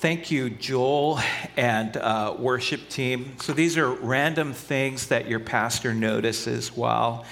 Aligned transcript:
Thank 0.00 0.30
you, 0.30 0.48
Joel 0.48 1.20
and 1.58 1.94
uh, 1.94 2.34
worship 2.38 2.88
team. 2.88 3.34
So, 3.38 3.52
these 3.52 3.76
are 3.76 3.90
random 3.90 4.54
things 4.54 5.08
that 5.08 5.28
your 5.28 5.40
pastor 5.40 5.92
notices 5.92 6.74
while 6.74 7.26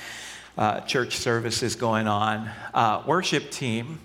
uh, 0.59 0.81
church 0.81 1.17
service 1.17 1.63
is 1.63 1.77
going 1.77 2.07
on. 2.07 2.51
Uh, 2.75 3.03
worship 3.07 3.51
team, 3.51 4.01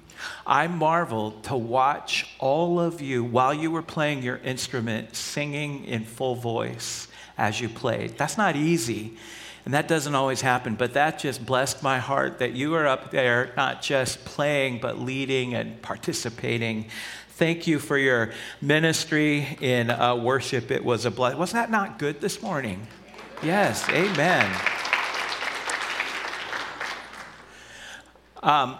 I 0.48 0.68
marveled 0.68 1.44
to 1.44 1.58
watch 1.58 2.34
all 2.40 2.80
of 2.80 3.02
you 3.02 3.22
while 3.26 3.54
you 3.54 3.70
were 3.70 3.82
playing 3.82 4.24
your 4.24 4.38
instrument 4.38 5.14
singing 5.14 5.84
in 5.84 6.06
full 6.06 6.36
voice 6.36 7.10
as 7.38 7.60
you 7.60 7.68
played. 7.68 8.18
That's 8.18 8.38
not 8.38 8.56
easy. 8.56 9.18
And 9.66 9.74
that 9.74 9.88
doesn't 9.88 10.14
always 10.14 10.42
happen, 10.42 10.76
but 10.76 10.94
that 10.94 11.20
just 11.20 11.46
blessed 11.46 11.84
my 11.84 11.98
heart 11.98 12.40
that 12.40 12.52
you 12.52 12.76
are 12.76 12.86
up 12.86 13.12
there 13.12 13.54
not 13.56 13.82
just 13.82 14.24
playing, 14.26 14.80
but 14.82 15.00
leading 15.00 15.54
and 15.54 15.82
participating. 15.82 16.88
Thank 17.36 17.66
you 17.66 17.80
for 17.80 17.98
your 17.98 18.32
ministry 18.62 19.58
in 19.60 19.90
uh, 19.90 20.16
worship. 20.16 20.70
It 20.70 20.86
was 20.86 21.06
a 21.06 21.12
blessing. 21.12 21.40
Was 21.40 21.54
that 21.54 21.72
not 21.72 21.98
good 21.98 22.22
this 22.22 22.44
morning? 22.44 22.88
Yes, 23.42 23.90
amen. 23.90 24.46
Um, 28.44 28.78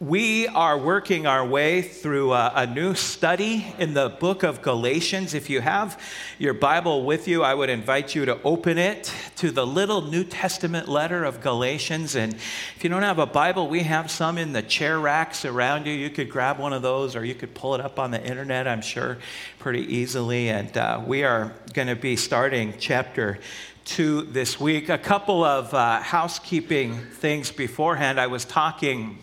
we 0.00 0.48
are 0.48 0.78
working 0.78 1.26
our 1.26 1.44
way 1.44 1.82
through 1.82 2.32
a, 2.32 2.50
a, 2.54 2.66
new 2.66 2.94
study 2.94 3.66
in 3.78 3.92
the 3.92 4.08
book 4.08 4.42
of 4.42 4.62
Galatians. 4.62 5.34
If 5.34 5.50
you 5.50 5.60
have 5.60 6.00
your 6.38 6.54
Bible 6.54 7.04
with 7.04 7.28
you, 7.28 7.42
I 7.42 7.52
would 7.52 7.68
invite 7.68 8.14
you 8.14 8.24
to 8.24 8.40
open 8.42 8.78
it 8.78 9.12
to 9.36 9.50
the 9.50 9.66
little 9.66 10.00
New 10.00 10.24
Testament 10.24 10.88
letter 10.88 11.22
of 11.22 11.42
Galatians. 11.42 12.16
And 12.16 12.32
if 12.32 12.82
you 12.82 12.88
don't 12.88 13.02
have 13.02 13.18
a 13.18 13.26
Bible, 13.26 13.68
we 13.68 13.82
have 13.82 14.10
some 14.10 14.38
in 14.38 14.54
the 14.54 14.62
chair 14.62 14.98
racks 14.98 15.44
around 15.44 15.86
you. 15.86 15.92
You 15.92 16.08
could 16.08 16.30
grab 16.30 16.58
one 16.58 16.72
of 16.72 16.80
those 16.80 17.14
or 17.14 17.22
you 17.22 17.34
could 17.34 17.54
pull 17.54 17.74
it 17.74 17.82
up 17.82 17.98
on 17.98 18.10
the 18.10 18.24
internet, 18.24 18.66
I'm 18.66 18.80
sure, 18.80 19.18
pretty 19.58 19.82
easily. 19.94 20.48
And 20.48 20.74
uh, 20.78 21.02
we 21.06 21.24
are 21.24 21.52
going 21.74 21.88
to 21.88 21.96
be 21.96 22.16
starting 22.16 22.72
chapter 22.78 23.38
two 23.84 24.22
this 24.22 24.58
week. 24.58 24.88
A 24.88 24.96
couple 24.96 25.44
of 25.44 25.74
uh, 25.74 26.00
housekeeping 26.00 26.96
things 26.96 27.52
beforehand. 27.52 28.18
I 28.18 28.28
was 28.28 28.46
talking 28.46 29.18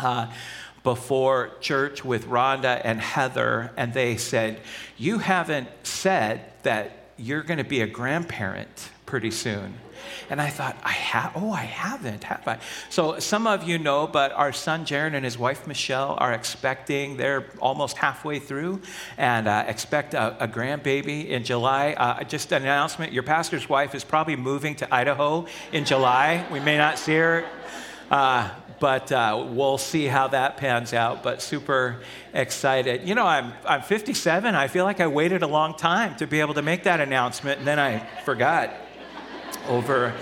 uh, 0.00 0.30
before 0.82 1.50
church 1.60 2.04
with 2.04 2.26
Rhonda 2.26 2.80
and 2.82 3.00
Heather, 3.00 3.70
and 3.76 3.92
they 3.92 4.16
said, 4.16 4.60
You 4.96 5.18
haven't 5.18 5.68
said 5.82 6.52
that 6.62 7.12
you're 7.16 7.42
going 7.42 7.58
to 7.58 7.64
be 7.64 7.82
a 7.82 7.86
grandparent 7.86 8.90
pretty 9.04 9.30
soon. 9.30 9.74
And 10.30 10.40
I 10.40 10.48
thought, 10.48 10.76
I 10.82 10.92
have, 10.92 11.32
oh, 11.34 11.50
I 11.50 11.62
haven't, 11.62 12.24
have 12.24 12.46
I? 12.46 12.58
So 12.88 13.18
some 13.18 13.46
of 13.46 13.68
you 13.68 13.78
know, 13.78 14.06
but 14.06 14.32
our 14.32 14.52
son 14.52 14.84
Jaron 14.84 15.14
and 15.14 15.24
his 15.24 15.36
wife 15.36 15.66
Michelle 15.66 16.16
are 16.18 16.32
expecting, 16.32 17.16
they're 17.16 17.46
almost 17.60 17.96
halfway 17.96 18.38
through, 18.38 18.80
and 19.18 19.48
uh, 19.48 19.64
expect 19.66 20.14
a, 20.14 20.44
a, 20.44 20.48
grandbaby 20.48 21.28
in 21.28 21.44
July. 21.44 21.94
Uh, 21.96 22.24
just 22.24 22.52
an 22.52 22.62
announcement 22.62 23.12
your 23.12 23.24
pastor's 23.24 23.68
wife 23.68 23.94
is 23.94 24.04
probably 24.04 24.36
moving 24.36 24.74
to 24.76 24.94
Idaho 24.94 25.46
in 25.72 25.84
July. 25.84 26.46
We 26.50 26.60
may 26.60 26.78
not 26.78 26.98
see 26.98 27.16
her. 27.16 27.44
Uh, 28.10 28.50
but 28.80 29.12
uh, 29.12 29.46
we'll 29.50 29.78
see 29.78 30.06
how 30.06 30.26
that 30.28 30.56
pans 30.56 30.92
out. 30.92 31.22
But 31.22 31.42
super 31.42 32.00
excited. 32.32 33.06
You 33.06 33.14
know, 33.14 33.26
I'm, 33.26 33.52
I'm 33.64 33.82
57. 33.82 34.54
I 34.54 34.66
feel 34.66 34.84
like 34.84 35.00
I 35.00 35.06
waited 35.06 35.42
a 35.42 35.46
long 35.46 35.76
time 35.76 36.16
to 36.16 36.26
be 36.26 36.40
able 36.40 36.54
to 36.54 36.62
make 36.62 36.84
that 36.84 37.00
announcement, 37.00 37.58
and 37.58 37.68
then 37.68 37.78
I 37.78 37.98
forgot 38.24 38.72
over 39.68 40.12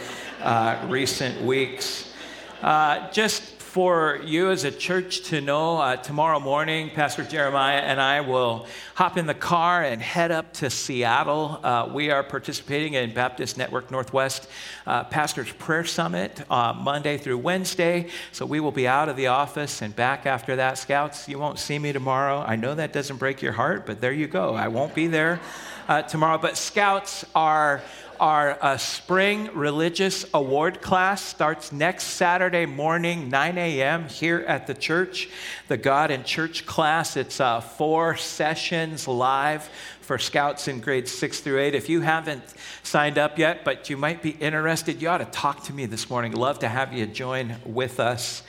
uh, 0.43 0.87
recent 0.89 1.41
weeks. 1.43 2.13
Uh, 2.61 3.11
just 3.13 3.58
for 3.79 4.19
you 4.25 4.51
as 4.51 4.65
a 4.65 4.73
church 4.73 5.21
to 5.21 5.41
know 5.41 5.77
uh, 5.79 5.95
tomorrow 5.95 6.41
morning, 6.41 6.91
Pastor 6.91 7.23
Jeremiah 7.23 7.79
and 7.79 8.01
I 8.01 8.23
will 8.23 8.67
hop 8.97 9.17
in 9.17 9.27
the 9.27 9.35
car 9.35 9.85
and 9.85 10.03
head 10.03 10.33
up 10.33 10.53
to 10.55 10.69
Seattle. 10.69 11.61
Uh, 11.63 11.89
we 11.95 12.11
are 12.11 12.25
participating 12.25 12.95
in 12.95 13.15
Baptist 13.15 13.57
Network 13.57 13.93
Northwest 13.93 14.49
uh, 14.85 15.05
Pastor's 15.05 15.53
Prayer 15.53 15.85
Summit 15.85 16.43
uh, 16.51 16.73
Monday 16.73 17.19
through 17.19 17.39
Wednesday. 17.39 18.09
So 18.33 18.45
we 18.47 18.59
will 18.59 18.73
be 18.73 18.89
out 18.89 19.09
of 19.09 19.15
the 19.15 19.29
office 19.29 19.81
and 19.81 19.95
back 19.95 20.27
after 20.27 20.57
that. 20.57 20.77
Scouts, 20.77 21.29
you 21.29 21.39
won't 21.39 21.61
see 21.61 21.79
me 21.79 21.93
tomorrow. 21.93 22.41
I 22.45 22.57
know 22.57 22.75
that 22.75 22.93
doesn't 22.93 23.19
break 23.19 23.43
your 23.43 23.53
heart, 23.53 23.87
but 23.87 24.01
there 24.01 24.13
you 24.13 24.27
go. 24.27 24.57
I 24.57 24.67
won't 24.67 24.93
be 24.93 25.07
there 25.07 25.39
uh, 25.87 26.03
tomorrow. 26.03 26.39
But 26.39 26.57
Scouts 26.57 27.25
are 27.33 27.81
our 28.21 28.59
uh, 28.63 28.77
spring 28.77 29.51
religious 29.55 30.27
award 30.35 30.81
class 30.81 31.23
starts 31.23 31.73
next 31.73 32.05
Saturday 32.05 32.67
morning, 32.67 33.31
9 33.31 33.59
a.m., 33.59 34.09
here 34.09 34.45
at 34.47 34.67
the 34.67 34.75
church. 34.75 35.29
The 35.69 35.77
God 35.77 36.11
and 36.11 36.25
Church 36.25 36.67
class, 36.67 37.17
it's 37.17 37.41
uh, 37.41 37.61
four 37.61 38.17
sessions 38.17 39.09
live 39.09 39.69
for 40.01 40.19
scouts 40.19 40.69
in 40.69 40.81
grades 40.81 41.11
six 41.11 41.41
through 41.41 41.61
eight. 41.61 41.75
If 41.75 41.89
you 41.89 42.01
haven't 42.01 42.43
signed 42.83 43.19
up 43.19 43.39
yet, 43.39 43.65
but 43.65 43.91
you 43.91 43.97
might 43.97 44.23
be 44.23 44.31
interested, 44.31 45.03
you 45.03 45.09
ought 45.09 45.19
to 45.19 45.27
talk 45.27 45.65
to 45.65 45.73
me 45.73 45.87
this 45.87 46.09
morning. 46.09 46.33
Love 46.33 46.59
to 46.61 46.69
have 46.69 46.93
you 46.93 47.07
join 47.07 47.57
with 47.65 48.01
us. 48.01 48.43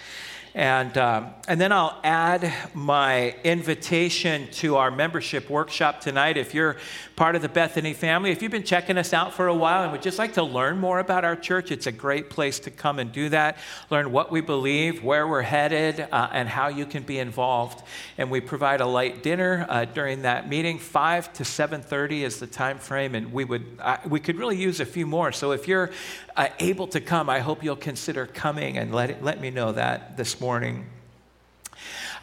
And, 0.56 0.98
um, 0.98 1.34
and 1.48 1.62
then 1.62 1.72
I'll 1.72 2.00
add 2.04 2.52
my 2.74 3.36
invitation 3.44 4.48
to 4.54 4.78
our 4.78 4.90
membership 4.90 5.48
workshop 5.48 6.02
tonight. 6.02 6.38
If 6.38 6.56
you're 6.56 6.78
part 7.16 7.36
of 7.36 7.44
the 7.44 7.50
Bethany 7.50 7.94
family, 7.94 8.32
if 8.32 8.42
you've 8.42 8.52
been 8.52 8.64
checking 8.64 8.98
us 8.98 9.14
out 9.14 9.34
for 9.34 9.48
a 9.48 9.54
while 9.54 9.84
and 9.84 9.92
would 9.92 10.02
just 10.02 10.18
like 10.18 10.34
to 10.34 10.44
learn 10.44 10.80
more 10.80 11.00
about 11.00 11.24
our 11.24 11.36
church, 11.36 11.72
it's 11.72 11.86
a 11.86 11.92
great 11.92 12.32
place 12.32 12.60
to 12.62 12.72
come 12.72 12.98
and 12.98 13.12
do 13.12 13.30
that. 13.30 13.58
Learn 13.92 14.12
what 14.12 14.32
we 14.32 14.42
believe, 14.42 15.04
where 15.04 15.28
we're 15.28 15.44
headed, 15.44 16.08
uh, 16.12 16.30
and 16.32 16.50
how 16.50 16.68
you 16.68 16.86
can 16.86 17.04
be 17.04 17.20
involved. 17.20 17.84
And 18.18 18.32
we 18.32 18.42
provide 18.42 18.82
a 18.82 18.88
light 18.88 19.22
dinner 19.22 19.68
uh, 19.70 19.86
during 19.86 20.24
that 20.24 20.50
meeting. 20.50 20.80
5 20.80 21.32
to 21.34 21.44
7.30 21.44 22.22
is 22.22 22.40
the 22.40 22.48
time 22.48 22.80
frame, 22.80 23.14
and 23.14 23.32
we, 23.32 23.46
would, 23.46 23.80
we 24.08 24.20
could 24.20 24.38
really 24.38 24.58
use 24.58 24.80
a 24.80 24.86
few 24.86 25.06
more. 25.06 25.32
So 25.32 25.52
if 25.52 25.68
you're 25.68 25.92
uh, 26.40 26.48
able 26.60 26.88
to 26.88 27.02
come, 27.02 27.30
I 27.30 27.40
hope 27.40 27.66
you'll 27.66 27.76
consider 27.76 28.26
coming 28.26 28.78
and 28.78 28.96
let, 28.96 29.10
it, 29.10 29.22
let 29.22 29.42
me 29.42 29.50
know 29.50 29.74
that 29.74 30.16
this 30.16 30.40
morning. 30.40 30.86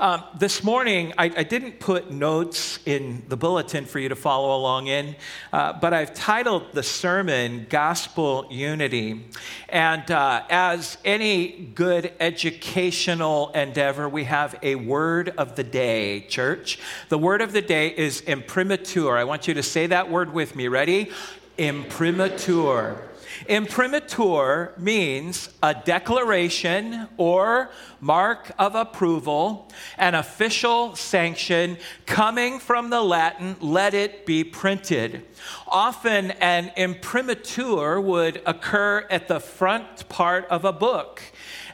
Um, 0.00 0.24
this 0.38 0.64
morning, 0.64 1.12
I, 1.18 1.24
I, 1.24 1.42
didn't 1.42 1.80
put 1.80 2.10
notes 2.10 2.78
in 2.84 3.24
the 3.28 3.36
bulletin 3.36 3.84
for 3.84 3.98
you 3.98 4.08
to 4.08 4.16
follow 4.16 4.56
along 4.56 4.86
in, 4.86 5.16
uh, 5.52 5.74
but 5.74 5.92
I've 5.94 6.14
titled 6.14 6.72
the 6.72 6.82
sermon 6.82 7.66
Gospel 7.68 8.46
Unity. 8.50 9.26
And 9.68 10.10
uh, 10.10 10.44
as 10.48 10.96
any 11.04 11.48
good 11.74 12.12
educational 12.18 13.50
endeavor, 13.52 14.08
we 14.08 14.24
have 14.24 14.58
a 14.62 14.76
word 14.76 15.30
of 15.36 15.56
the 15.56 15.64
day, 15.64 16.20
church. 16.22 16.78
The 17.10 17.18
word 17.18 17.42
of 17.42 17.52
the 17.52 17.62
day 17.62 17.88
is 17.88 18.22
imprimatur. 18.22 19.16
I 19.16 19.24
want 19.24 19.46
you 19.46 19.54
to 19.54 19.62
say 19.62 19.86
that 19.88 20.10
word 20.10 20.32
with 20.32 20.56
me. 20.56 20.68
Ready? 20.68 21.10
Imprimatur. 21.58 23.02
Imprimatur 23.48 24.72
means 24.78 25.50
a 25.62 25.74
declaration 25.74 27.08
or 27.16 27.70
mark 28.00 28.52
of 28.58 28.74
approval, 28.74 29.70
an 29.98 30.14
official 30.14 30.94
sanction 30.96 31.76
coming 32.06 32.58
from 32.58 32.90
the 32.90 33.02
Latin, 33.02 33.56
let 33.60 33.94
it 33.94 34.26
be 34.26 34.44
printed. 34.44 35.24
Often, 35.68 36.32
an 36.32 36.72
imprimatur 36.76 38.00
would 38.00 38.42
occur 38.46 39.06
at 39.10 39.28
the 39.28 39.40
front 39.40 40.08
part 40.08 40.46
of 40.48 40.64
a 40.64 40.72
book. 40.72 41.22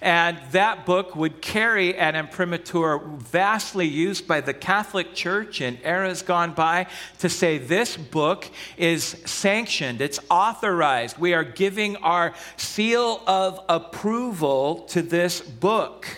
And 0.03 0.37
that 0.51 0.85
book 0.85 1.15
would 1.15 1.41
carry 1.41 1.97
an 1.97 2.17
imprimatur 2.17 2.99
vastly 2.99 3.87
used 3.87 4.27
by 4.27 4.41
the 4.41 4.53
Catholic 4.53 5.15
Church 5.15 5.61
in 5.61 5.79
eras 5.85 6.23
gone 6.23 6.55
by 6.55 6.89
to 7.21 7.29
say 7.29 7.59
this 7.59 7.97
book 7.97 8.51
is 8.77 9.05
sanctioned, 9.05 10.01
it's 10.01 10.19
authorized. 10.29 11.19
We 11.19 11.35
are 11.35 11.45
giving 11.45 11.95
our 11.99 12.35
seal 12.57 13.23
of 13.29 13.61
approval 13.69 14.81
to 14.89 15.03
this 15.03 15.41
book. 15.41 16.09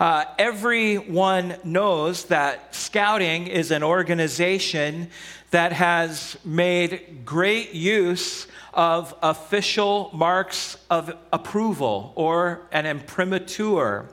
Uh, 0.00 0.24
everyone 0.38 1.56
knows 1.64 2.24
that 2.24 2.74
scouting 2.74 3.48
is 3.48 3.70
an 3.70 3.82
organization 3.82 5.10
that 5.50 5.74
has 5.74 6.38
made 6.42 7.26
great 7.26 7.74
use 7.74 8.46
of 8.74 9.14
official 9.22 10.10
marks 10.12 10.76
of 10.90 11.14
approval 11.32 12.12
or 12.16 12.66
an 12.72 12.86
imprimatur. 12.86 14.08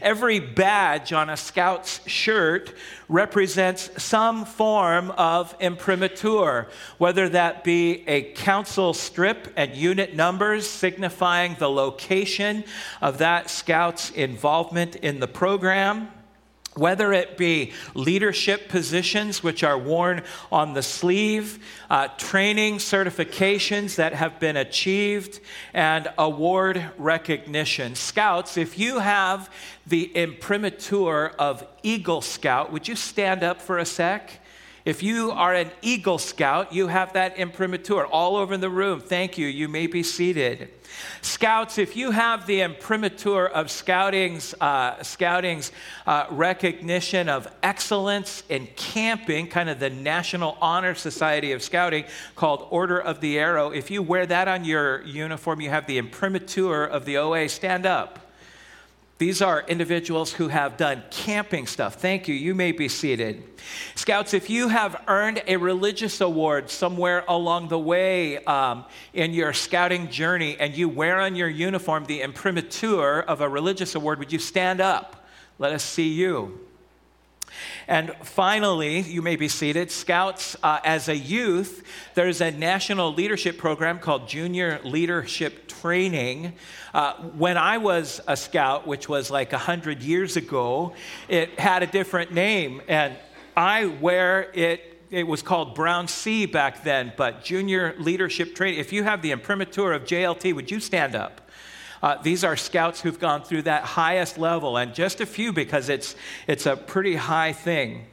Every 0.00 0.38
badge 0.38 1.12
on 1.12 1.30
a 1.30 1.36
scout's 1.36 2.06
shirt 2.08 2.74
represents 3.08 3.90
some 4.02 4.44
form 4.44 5.10
of 5.12 5.54
imprimatur, 5.60 6.68
whether 6.98 7.28
that 7.30 7.64
be 7.64 8.04
a 8.06 8.32
council 8.32 8.92
strip 8.94 9.52
and 9.56 9.74
unit 9.74 10.14
numbers 10.14 10.68
signifying 10.68 11.56
the 11.58 11.70
location 11.70 12.64
of 13.00 13.18
that 13.18 13.50
scout's 13.50 14.10
involvement 14.10 14.96
in 14.96 15.20
the 15.20 15.28
program 15.28 16.08
whether 16.74 17.12
it 17.12 17.36
be 17.36 17.72
leadership 17.94 18.68
positions, 18.68 19.42
which 19.42 19.62
are 19.62 19.76
worn 19.76 20.22
on 20.50 20.72
the 20.72 20.82
sleeve, 20.82 21.58
uh, 21.90 22.08
training 22.16 22.78
certifications 22.78 23.96
that 23.96 24.14
have 24.14 24.40
been 24.40 24.56
achieved, 24.56 25.40
and 25.74 26.10
award 26.16 26.90
recognition. 26.96 27.94
Scouts, 27.94 28.56
if 28.56 28.78
you 28.78 29.00
have 29.00 29.50
the 29.86 30.04
imprimatur 30.14 31.28
of 31.38 31.66
Eagle 31.82 32.22
Scout, 32.22 32.72
would 32.72 32.88
you 32.88 32.96
stand 32.96 33.42
up 33.42 33.60
for 33.60 33.78
a 33.78 33.84
sec? 33.84 34.40
If 34.84 35.02
you 35.02 35.30
are 35.30 35.54
an 35.54 35.70
Eagle 35.80 36.18
Scout, 36.18 36.72
you 36.72 36.88
have 36.88 37.12
that 37.12 37.38
imprimatur 37.38 38.04
all 38.06 38.36
over 38.36 38.56
the 38.56 38.70
room. 38.70 39.00
Thank 39.00 39.38
you. 39.38 39.46
You 39.46 39.68
may 39.68 39.86
be 39.86 40.02
seated. 40.02 40.70
Scouts, 41.20 41.78
if 41.78 41.96
you 41.96 42.10
have 42.10 42.46
the 42.46 42.60
imprimatur 42.60 43.46
of 43.46 43.70
Scouting's, 43.70 44.54
uh, 44.60 45.02
Scouting's 45.02 45.72
uh, 46.06 46.26
recognition 46.30 47.28
of 47.28 47.48
excellence 47.62 48.42
in 48.48 48.68
camping, 48.76 49.46
kind 49.46 49.68
of 49.68 49.78
the 49.78 49.90
National 49.90 50.56
Honor 50.60 50.94
Society 50.94 51.52
of 51.52 51.62
Scouting 51.62 52.04
called 52.36 52.66
Order 52.70 53.00
of 53.00 53.20
the 53.20 53.38
Arrow, 53.38 53.70
if 53.70 53.90
you 53.90 54.02
wear 54.02 54.26
that 54.26 54.48
on 54.48 54.64
your 54.64 55.02
uniform, 55.02 55.60
you 55.60 55.70
have 55.70 55.86
the 55.86 55.98
imprimatur 55.98 56.84
of 56.84 57.04
the 57.04 57.16
OA, 57.16 57.48
stand 57.48 57.86
up. 57.86 58.21
These 59.18 59.40
are 59.40 59.62
individuals 59.68 60.32
who 60.32 60.48
have 60.48 60.76
done 60.76 61.04
camping 61.10 61.66
stuff. 61.66 61.94
Thank 61.94 62.26
you. 62.26 62.34
You 62.34 62.54
may 62.54 62.72
be 62.72 62.88
seated. 62.88 63.44
Scouts, 63.94 64.34
if 64.34 64.50
you 64.50 64.68
have 64.68 65.00
earned 65.06 65.42
a 65.46 65.56
religious 65.58 66.20
award 66.20 66.70
somewhere 66.70 67.24
along 67.28 67.68
the 67.68 67.78
way 67.78 68.42
um, 68.44 68.84
in 69.14 69.32
your 69.32 69.52
scouting 69.52 70.10
journey 70.10 70.56
and 70.58 70.76
you 70.76 70.88
wear 70.88 71.20
on 71.20 71.36
your 71.36 71.48
uniform 71.48 72.04
the 72.06 72.20
imprimatur 72.22 73.20
of 73.20 73.40
a 73.40 73.48
religious 73.48 73.94
award, 73.94 74.18
would 74.18 74.32
you 74.32 74.40
stand 74.40 74.80
up? 74.80 75.24
Let 75.58 75.72
us 75.72 75.84
see 75.84 76.08
you. 76.08 76.58
And 77.88 78.14
finally, 78.22 79.00
you 79.00 79.22
may 79.22 79.36
be 79.36 79.48
seated. 79.48 79.90
Scouts, 79.90 80.56
uh, 80.62 80.80
as 80.84 81.08
a 81.08 81.16
youth, 81.16 81.84
there's 82.14 82.40
a 82.40 82.50
national 82.50 83.12
leadership 83.12 83.58
program 83.58 83.98
called 83.98 84.28
Junior 84.28 84.80
Leadership 84.84 85.68
Training. 85.68 86.54
Uh, 86.94 87.14
when 87.14 87.56
I 87.56 87.78
was 87.78 88.20
a 88.26 88.36
scout, 88.36 88.86
which 88.86 89.08
was 89.08 89.30
like 89.30 89.52
100 89.52 90.02
years 90.02 90.36
ago, 90.36 90.94
it 91.28 91.58
had 91.58 91.82
a 91.82 91.86
different 91.86 92.32
name. 92.32 92.82
And 92.88 93.16
I 93.56 93.86
wear 93.86 94.50
it 94.54 94.88
it 95.12 95.26
was 95.26 95.42
called 95.42 95.74
Brownsea 95.74 96.48
back 96.48 96.84
then, 96.84 97.12
but 97.18 97.44
junior 97.44 97.94
leadership 97.98 98.54
training. 98.54 98.80
If 98.80 98.94
you 98.94 99.04
have 99.04 99.20
the 99.20 99.30
imprimatur 99.30 99.92
of 99.92 100.04
JLT, 100.04 100.54
would 100.54 100.70
you 100.70 100.80
stand 100.80 101.14
up? 101.14 101.41
Uh, 102.02 102.20
these 102.20 102.42
are 102.42 102.56
scouts 102.56 103.00
who've 103.00 103.20
gone 103.20 103.42
through 103.42 103.62
that 103.62 103.84
highest 103.84 104.36
level, 104.36 104.76
and 104.76 104.92
just 104.92 105.20
a 105.20 105.26
few 105.26 105.52
because 105.52 105.88
it's, 105.88 106.16
it's 106.48 106.66
a 106.66 106.76
pretty 106.76 107.14
high 107.14 107.52
thing. 107.52 108.04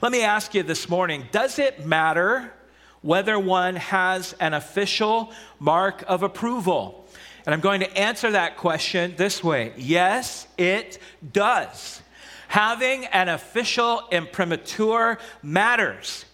Let 0.00 0.12
me 0.12 0.22
ask 0.22 0.54
you 0.54 0.62
this 0.62 0.88
morning 0.88 1.26
does 1.32 1.58
it 1.58 1.84
matter 1.84 2.52
whether 3.00 3.36
one 3.38 3.74
has 3.76 4.34
an 4.38 4.54
official 4.54 5.32
mark 5.58 6.04
of 6.06 6.22
approval? 6.22 7.04
And 7.44 7.52
I'm 7.52 7.60
going 7.60 7.80
to 7.80 7.98
answer 7.98 8.30
that 8.30 8.56
question 8.56 9.14
this 9.16 9.42
way 9.42 9.72
yes, 9.76 10.46
it 10.56 10.98
does. 11.32 12.00
Having 12.48 13.06
an 13.06 13.28
official 13.28 14.06
imprimatur 14.12 15.18
matters. 15.42 16.26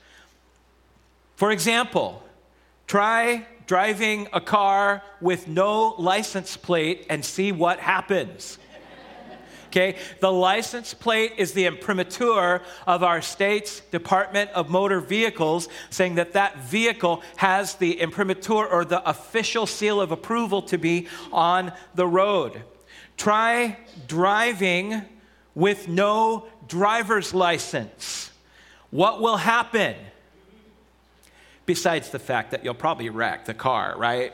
For 1.36 1.52
example, 1.52 2.22
try 2.88 3.46
driving 3.68 4.26
a 4.32 4.40
car 4.40 5.02
with 5.20 5.46
no 5.46 5.94
license 5.98 6.56
plate 6.56 7.06
and 7.10 7.22
see 7.22 7.52
what 7.52 7.78
happens. 7.78 8.58
Okay, 9.66 9.96
the 10.20 10.32
license 10.32 10.94
plate 10.94 11.34
is 11.36 11.52
the 11.52 11.66
imprimatur 11.66 12.62
of 12.86 13.02
our 13.02 13.20
state's 13.20 13.80
Department 13.80 14.50
of 14.52 14.70
Motor 14.70 15.00
Vehicles, 15.00 15.68
saying 15.90 16.14
that 16.14 16.32
that 16.32 16.56
vehicle 16.60 17.22
has 17.36 17.74
the 17.74 18.00
imprimatur 18.00 18.66
or 18.66 18.86
the 18.86 19.06
official 19.06 19.66
seal 19.66 20.00
of 20.00 20.10
approval 20.10 20.62
to 20.62 20.78
be 20.78 21.06
on 21.30 21.70
the 21.94 22.06
road. 22.06 22.62
Try 23.18 23.76
driving 24.06 25.02
with 25.54 25.86
no 25.88 26.46
driver's 26.66 27.34
license. 27.34 28.30
What 28.88 29.20
will 29.20 29.36
happen? 29.36 29.96
Besides 31.68 32.08
the 32.08 32.18
fact 32.18 32.52
that 32.52 32.64
you'll 32.64 32.72
probably 32.72 33.10
wreck 33.10 33.44
the 33.44 33.52
car, 33.52 33.94
right? 33.98 34.32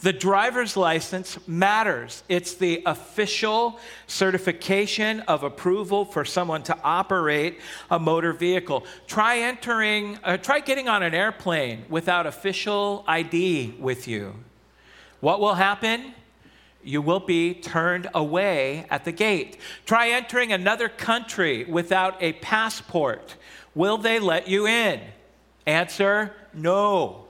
The 0.00 0.12
driver's 0.12 0.76
license 0.76 1.38
matters. 1.46 2.24
It's 2.28 2.54
the 2.54 2.82
official 2.86 3.78
certification 4.08 5.20
of 5.20 5.44
approval 5.44 6.04
for 6.04 6.24
someone 6.24 6.64
to 6.64 6.76
operate 6.82 7.60
a 7.88 8.00
motor 8.00 8.32
vehicle. 8.32 8.84
Try 9.06 9.38
entering, 9.38 10.18
uh, 10.24 10.38
try 10.38 10.58
getting 10.58 10.88
on 10.88 11.04
an 11.04 11.14
airplane 11.14 11.84
without 11.88 12.26
official 12.26 13.04
ID 13.06 13.76
with 13.78 14.08
you. 14.08 14.34
What 15.20 15.38
will 15.38 15.54
happen? 15.54 16.14
You 16.82 17.00
will 17.00 17.20
be 17.20 17.54
turned 17.54 18.10
away 18.12 18.86
at 18.90 19.04
the 19.04 19.12
gate. 19.12 19.56
Try 19.86 20.10
entering 20.10 20.52
another 20.52 20.88
country 20.88 21.62
without 21.62 22.20
a 22.20 22.32
passport. 22.32 23.36
Will 23.72 23.98
they 23.98 24.18
let 24.18 24.48
you 24.48 24.66
in? 24.66 25.00
Answer 25.66 26.32
no. 26.52 27.26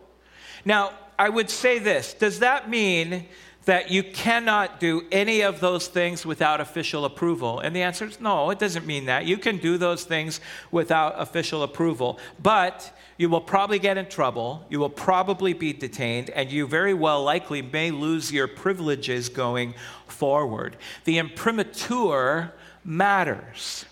Now, 0.64 0.92
I 1.18 1.28
would 1.28 1.50
say 1.50 1.78
this 1.78 2.14
Does 2.14 2.40
that 2.40 2.68
mean 2.68 3.26
that 3.64 3.92
you 3.92 4.02
cannot 4.02 4.80
do 4.80 5.06
any 5.12 5.42
of 5.42 5.60
those 5.60 5.86
things 5.86 6.26
without 6.26 6.60
official 6.60 7.04
approval? 7.04 7.60
And 7.60 7.76
the 7.76 7.82
answer 7.82 8.06
is 8.06 8.20
no, 8.20 8.50
it 8.50 8.58
doesn't 8.58 8.86
mean 8.86 9.06
that. 9.06 9.24
You 9.24 9.38
can 9.38 9.58
do 9.58 9.78
those 9.78 10.04
things 10.04 10.40
without 10.70 11.14
official 11.16 11.62
approval, 11.62 12.18
but 12.42 12.96
you 13.18 13.28
will 13.28 13.40
probably 13.40 13.78
get 13.78 13.98
in 13.98 14.06
trouble, 14.06 14.66
you 14.68 14.80
will 14.80 14.88
probably 14.88 15.52
be 15.52 15.72
detained, 15.72 16.30
and 16.30 16.50
you 16.50 16.66
very 16.66 16.94
well 16.94 17.22
likely 17.22 17.62
may 17.62 17.90
lose 17.90 18.32
your 18.32 18.48
privileges 18.48 19.28
going 19.28 19.74
forward. 20.08 20.76
The 21.04 21.18
imprimatur 21.18 22.52
matters. 22.84 23.84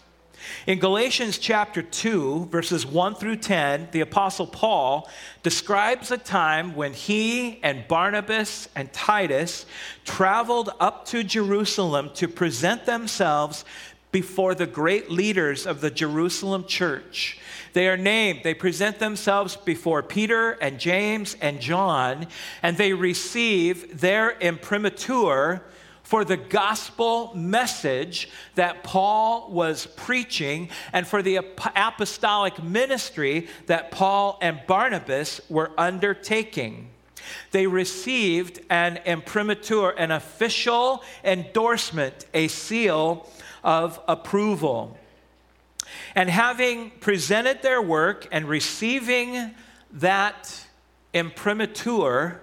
In 0.66 0.78
Galatians 0.78 1.38
chapter 1.38 1.82
2, 1.82 2.46
verses 2.46 2.87
1 2.87 3.14
through 3.14 3.37
10, 3.37 3.88
the 3.92 4.00
Apostle 4.00 4.46
Paul 4.46 5.08
describes 5.42 6.10
a 6.10 6.19
time 6.19 6.75
when 6.75 6.92
he 6.92 7.60
and 7.62 7.87
Barnabas 7.88 8.69
and 8.75 8.92
Titus 8.92 9.66
traveled 10.04 10.70
up 10.81 11.06
to 11.06 11.25
Jerusalem 11.25 12.10
to 12.14 12.28
present 12.28 12.87
themselves 12.87 13.64
before 14.12 14.54
the 14.54 14.66
great 14.66 15.10
leaders 15.10 15.66
of 15.66 15.81
the 15.81 15.90
Jerusalem 15.90 16.64
church. 16.64 17.38
They 17.72 17.88
are 17.88 17.96
named, 17.96 18.40
they 18.42 18.54
present 18.54 18.98
themselves 18.98 19.56
before 19.56 20.02
Peter 20.02 20.52
and 20.52 20.80
James 20.80 21.37
and 21.40 21.61
John, 21.61 22.26
and 22.62 22.76
they 22.76 22.92
receive 22.92 24.00
their 24.00 24.37
imprimatur 24.38 25.62
for 26.11 26.25
the 26.25 26.37
gospel 26.37 27.31
message 27.37 28.29
that 28.57 28.83
Paul 28.83 29.49
was 29.49 29.87
preaching 29.87 30.69
and 30.93 31.07
for 31.07 31.23
the 31.23 31.37
apostolic 31.37 32.61
ministry 32.61 33.47
that 33.67 33.93
Paul 33.93 34.37
and 34.43 34.61
Barnabas 34.67 35.40
were 35.49 35.71
undertaking. 35.79 36.90
They 37.52 37.69
received 37.69 38.59
an 38.71 38.99
imprimatur, 39.07 39.90
an 39.90 40.11
official 40.11 41.05
endorsement, 41.23 42.26
a 42.35 42.49
seal 42.49 43.31
of 43.62 44.00
approval. 44.09 44.99
And 46.17 46.29
having 46.29 46.90
presented 46.99 47.62
their 47.62 47.81
work 47.81 48.26
and 48.33 48.49
receiving 48.49 49.52
that 49.93 50.67
imprimatur, 51.14 52.40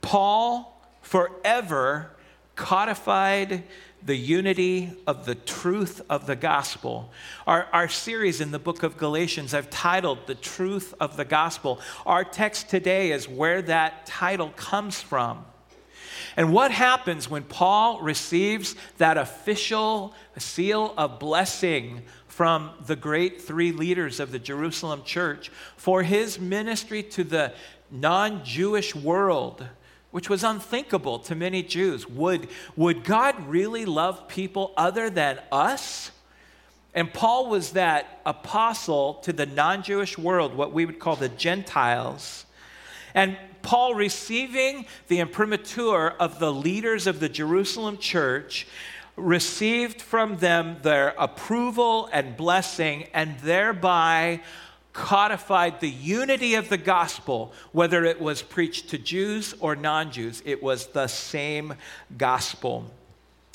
Paul 0.00 0.80
forever 1.02 2.13
codified 2.56 3.64
the 4.04 4.16
unity 4.16 4.92
of 5.06 5.24
the 5.24 5.34
truth 5.34 6.02
of 6.10 6.26
the 6.26 6.36
gospel. 6.36 7.10
Our, 7.46 7.66
our 7.72 7.88
series 7.88 8.40
in 8.40 8.50
the 8.50 8.58
book 8.58 8.82
of 8.82 8.98
Galatians, 8.98 9.54
I've 9.54 9.70
titled 9.70 10.26
The 10.26 10.34
Truth 10.34 10.92
of 11.00 11.16
the 11.16 11.24
Gospel. 11.24 11.80
Our 12.04 12.22
text 12.22 12.68
today 12.68 13.12
is 13.12 13.28
where 13.28 13.62
that 13.62 14.04
title 14.04 14.50
comes 14.56 15.00
from. 15.00 15.46
And 16.36 16.52
what 16.52 16.70
happens 16.70 17.30
when 17.30 17.44
Paul 17.44 18.00
receives 18.00 18.74
that 18.98 19.16
official 19.16 20.14
seal 20.36 20.92
of 20.98 21.18
blessing 21.18 22.02
from 22.26 22.72
the 22.86 22.96
great 22.96 23.40
three 23.40 23.72
leaders 23.72 24.20
of 24.20 24.32
the 24.32 24.38
Jerusalem 24.38 25.02
church 25.04 25.50
for 25.76 26.02
his 26.02 26.38
ministry 26.40 27.02
to 27.04 27.24
the 27.24 27.54
non 27.90 28.44
Jewish 28.44 28.94
world? 28.94 29.66
Which 30.14 30.30
was 30.30 30.44
unthinkable 30.44 31.18
to 31.18 31.34
many 31.34 31.60
Jews. 31.60 32.08
Would, 32.08 32.46
would 32.76 33.02
God 33.02 33.48
really 33.48 33.84
love 33.84 34.28
people 34.28 34.72
other 34.76 35.10
than 35.10 35.40
us? 35.50 36.12
And 36.94 37.12
Paul 37.12 37.50
was 37.50 37.72
that 37.72 38.20
apostle 38.24 39.14
to 39.24 39.32
the 39.32 39.44
non 39.44 39.82
Jewish 39.82 40.16
world, 40.16 40.54
what 40.54 40.72
we 40.72 40.86
would 40.86 41.00
call 41.00 41.16
the 41.16 41.30
Gentiles. 41.30 42.46
And 43.12 43.36
Paul 43.62 43.96
receiving 43.96 44.86
the 45.08 45.18
imprimatur 45.18 46.10
of 46.10 46.38
the 46.38 46.52
leaders 46.52 47.08
of 47.08 47.18
the 47.18 47.28
Jerusalem 47.28 47.98
church 47.98 48.68
received 49.16 50.00
from 50.00 50.36
them 50.36 50.76
their 50.82 51.08
approval 51.18 52.08
and 52.12 52.36
blessing, 52.36 53.08
and 53.12 53.36
thereby 53.40 54.42
codified 54.94 55.80
the 55.80 55.90
unity 55.90 56.54
of 56.54 56.70
the 56.70 56.78
gospel, 56.78 57.52
whether 57.72 58.04
it 58.04 58.20
was 58.20 58.40
preached 58.40 58.88
to 58.90 58.96
Jews 58.96 59.54
or 59.60 59.76
non 59.76 60.10
Jews. 60.10 60.42
It 60.46 60.62
was 60.62 60.86
the 60.86 61.08
same 61.08 61.74
gospel. 62.16 62.90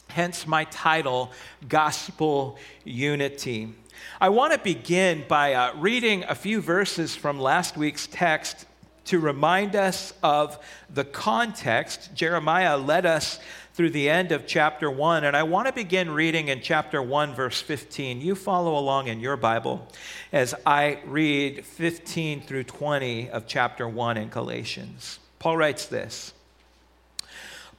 Hence 0.09 0.45
my 0.45 0.65
title, 0.65 1.31
Gospel 1.67 2.57
Unity. 2.83 3.73
I 4.19 4.29
want 4.29 4.53
to 4.53 4.59
begin 4.59 5.23
by 5.27 5.53
uh, 5.53 5.75
reading 5.75 6.23
a 6.27 6.35
few 6.35 6.61
verses 6.61 7.15
from 7.15 7.39
last 7.39 7.77
week's 7.77 8.07
text 8.07 8.65
to 9.05 9.19
remind 9.19 9.75
us 9.75 10.13
of 10.21 10.59
the 10.93 11.05
context. 11.05 12.13
Jeremiah 12.13 12.77
led 12.77 13.05
us 13.05 13.39
through 13.79 13.89
the 13.89 14.09
end 14.09 14.33
of 14.33 14.45
chapter 14.45 14.91
1, 14.91 15.23
and 15.23 15.37
I 15.37 15.43
want 15.43 15.67
to 15.67 15.71
begin 15.71 16.11
reading 16.11 16.49
in 16.49 16.59
chapter 16.59 17.01
1, 17.01 17.33
verse 17.33 17.61
15. 17.61 18.19
You 18.19 18.35
follow 18.35 18.77
along 18.77 19.07
in 19.07 19.21
your 19.21 19.37
Bible 19.37 19.87
as 20.33 20.53
I 20.65 20.99
read 21.05 21.63
15 21.63 22.41
through 22.41 22.65
20 22.65 23.29
of 23.29 23.47
chapter 23.47 23.87
1 23.87 24.17
in 24.17 24.27
Galatians. 24.27 25.19
Paul 25.39 25.55
writes 25.55 25.85
this. 25.85 26.33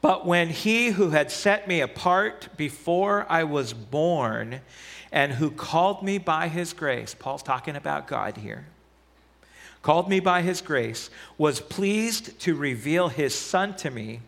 But 0.01 0.25
when 0.25 0.49
he 0.49 0.89
who 0.89 1.11
had 1.11 1.31
set 1.31 1.69
me 1.69 1.83
apart 1.83 2.49
before 2.57 3.27
I 3.29 3.45
was 3.45 3.75
born 3.75 4.63
and 5.13 5.33
who 5.33 5.51
called 5.51 6.03
me 6.03 6.17
by 6.17 6.49
his 6.49 6.73
grace, 6.73 7.15
Paul's 7.15 7.43
talking 7.43 7.77
about 7.77 8.07
God 8.07 8.39
here, 8.39 8.65
called 9.83 10.09
me 10.09 10.19
by 10.19 10.41
his 10.41 10.63
grace, 10.63 11.11
was 11.37 11.61
pleased 11.61 12.41
to 12.41 12.55
reveal 12.55 13.09
his 13.09 13.35
son 13.35 13.77
to 13.77 13.91
me 13.91 14.21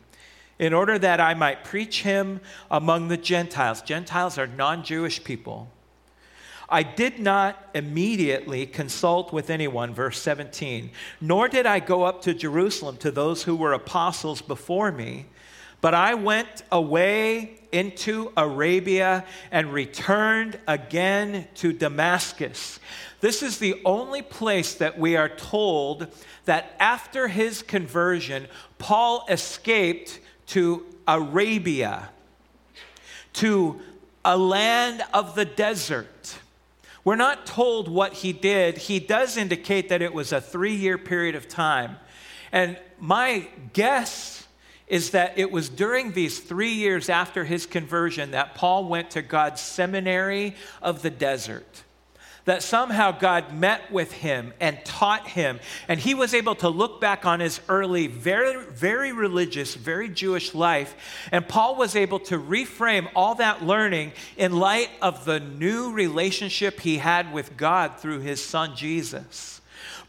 in 0.63 0.73
order 0.73 0.97
that 0.97 1.19
I 1.19 1.35
might 1.35 1.65
preach 1.65 2.03
him 2.03 2.41
among 2.71 3.09
the 3.09 3.17
Gentiles. 3.17 3.83
Gentiles 3.83 4.39
are 4.39 4.47
non 4.47 4.85
Jewish 4.85 5.25
people. 5.25 5.69
I 6.69 6.85
did 6.85 7.19
not 7.19 7.69
immediately 7.75 8.67
consult 8.67 9.33
with 9.33 9.51
anyone, 9.51 9.93
verse 9.93 10.23
17, 10.23 10.93
nor 11.21 11.49
did 11.49 11.67
I 11.67 11.81
go 11.81 12.05
up 12.05 12.23
to 12.23 12.33
Jerusalem 12.33 12.97
to 12.99 13.11
those 13.11 13.43
who 13.43 13.57
were 13.57 13.73
apostles 13.73 14.41
before 14.41 14.93
me 14.93 15.27
but 15.83 15.95
I 15.95 16.15
went 16.15 16.63
away 16.71 17.59
into 17.73 18.33
Arabia 18.37 19.25
and 19.51 19.73
returned 19.73 20.59
again 20.69 21.49
to 21.57 21.73
Damascus. 21.73 22.79
This 23.21 23.43
is 23.43 23.59
the 23.59 23.81
only 23.85 24.23
place 24.23 24.77
that 24.77 24.97
we 24.97 25.17
are 25.17 25.29
told 25.29 26.07
that 26.45 26.77
after 26.79 27.27
his 27.27 27.63
conversion, 27.63 28.47
Paul 28.79 29.27
escaped 29.29 30.21
to 30.53 30.85
Arabia, 31.09 32.11
to 33.33 33.81
a 34.23 34.37
land 34.37 35.03
of 35.15 35.35
the 35.35 35.45
desert. 35.47 36.37
We're 37.05 37.17
not 37.17 37.47
told 37.47 37.89
what 37.89 38.13
he 38.13 38.35
did. 38.35 38.77
He 38.77 39.01
does 39.01 39.39
indicate 39.39 39.89
that 39.89 40.03
it 40.03 40.13
was 40.13 40.31
a 40.31 40.43
three 40.43 40.75
year 40.75 40.99
period 40.99 41.35
of 41.35 41.49
time. 41.49 41.97
And 42.53 42.79
my 42.99 43.49
guess 43.73 44.47
is 44.87 45.11
that 45.11 45.39
it 45.39 45.51
was 45.51 45.71
during 45.71 46.13
these 46.13 46.39
three 46.39 46.75
years 46.75 47.09
after 47.09 47.45
his 47.45 47.65
conversion 47.65 48.33
that 48.33 48.55
Paul 48.55 48.85
went 48.85 49.13
to 49.13 49.23
God's 49.23 49.63
seminary 49.63 50.55
of 50.83 51.01
the 51.01 51.11
desert. 51.11 51.83
That 52.45 52.65
somehow 52.65 53.13
God 53.13 53.55
met 53.55 53.93
with 53.93 54.11
him 54.11 54.53
and 54.59 54.85
taught 54.85 55.29
him, 55.29 55.61
and 55.87 56.01
he 56.01 56.13
was 56.13 56.35
able 56.35 56.57
to 56.57 56.69
look 56.69 57.01
back 57.01 57.25
on 57.25 57.39
his 57.39 57.61
early, 57.69 58.09
very, 58.09 58.65
very 58.65 59.13
religious, 59.13 59.77
very 59.77 60.09
Jewish 60.09 60.53
life. 60.53 60.97
And 61.31 61.47
Paul 61.47 61.77
was 61.77 61.95
able 61.95 62.19
to 62.21 62.39
reframe 62.39 63.09
all 63.15 63.37
that 63.37 63.65
learning 63.65 64.13
in 64.37 64.59
light 64.59 64.91
of 65.01 65.25
the 65.25 65.39
new 65.39 65.93
relationship 65.93 66.81
he 66.81 66.99
had 66.99 67.33
with 67.33 67.57
God 67.57 67.99
through 67.99 68.21
his 68.21 68.45
son 68.45 68.75
Jesus. 68.75 69.61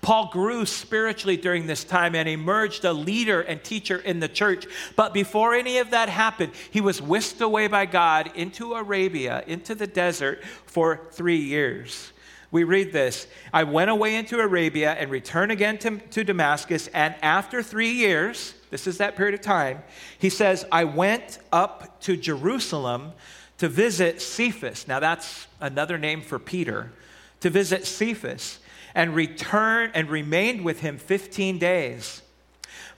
Paul 0.02 0.30
grew 0.32 0.66
spiritually 0.66 1.38
during 1.38 1.68
this 1.68 1.84
time 1.84 2.14
and 2.14 2.28
emerged 2.28 2.84
a 2.84 2.94
leader 2.94 3.42
and 3.42 3.64
teacher 3.64 3.98
in 3.98 4.20
the 4.20 4.28
church. 4.28 4.66
But 4.96 5.14
before 5.14 5.56
any 5.56 5.78
of 5.78 5.92
that 5.92 6.10
happened, 6.10 6.52
he 6.72 6.82
was 6.82 7.02
whisked 7.02 7.42
away 7.42 7.68
by 7.68 7.86
God 7.86 8.32
into 8.36 8.74
Arabia, 8.74 9.44
into 9.48 9.76
the 9.76 9.88
desert 9.88 10.44
for 10.66 11.08
three 11.12 11.38
years. 11.38 12.12
We 12.54 12.64
read 12.66 12.94
this 12.94 13.26
I 13.52 13.64
went 13.64 13.90
away 13.90 14.16
into 14.16 14.40
Arabia 14.40 14.94
and 14.94 15.10
returned 15.10 15.52
again 15.52 15.80
to, 15.80 15.98
to 15.98 16.24
Damascus. 16.24 16.88
And 16.94 17.16
after 17.24 17.64
three 17.64 17.92
years, 17.92 18.54
this 18.70 18.86
is 18.86 19.00
that 19.00 19.16
period 19.18 19.34
of 19.34 19.42
time, 19.42 19.82
he 20.20 20.30
says, 20.30 20.64
I 20.72 20.84
went 20.84 21.40
up 21.52 22.00
to 22.02 22.16
Jerusalem 22.16 23.14
to 23.58 23.68
visit 23.68 24.22
Cephas. 24.22 24.88
Now, 24.88 25.00
that's 25.00 25.48
another 25.60 25.98
name 25.98 26.22
for 26.22 26.38
Peter, 26.38 26.94
to 27.40 27.50
visit 27.50 27.88
Cephas 27.88 28.60
and 28.94 29.16
returned 29.16 29.94
and 29.96 30.08
remained 30.10 30.64
with 30.64 30.82
him 30.82 31.00
15 31.00 31.58
days. 31.58 32.22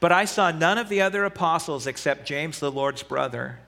But 0.02 0.12
I 0.12 0.26
saw 0.26 0.52
none 0.52 0.78
of 0.78 0.90
the 0.90 1.02
other 1.02 1.24
apostles 1.24 1.88
except 1.88 2.28
James, 2.28 2.60
the 2.60 2.72
Lord's 2.72 3.04
brother. 3.04 3.60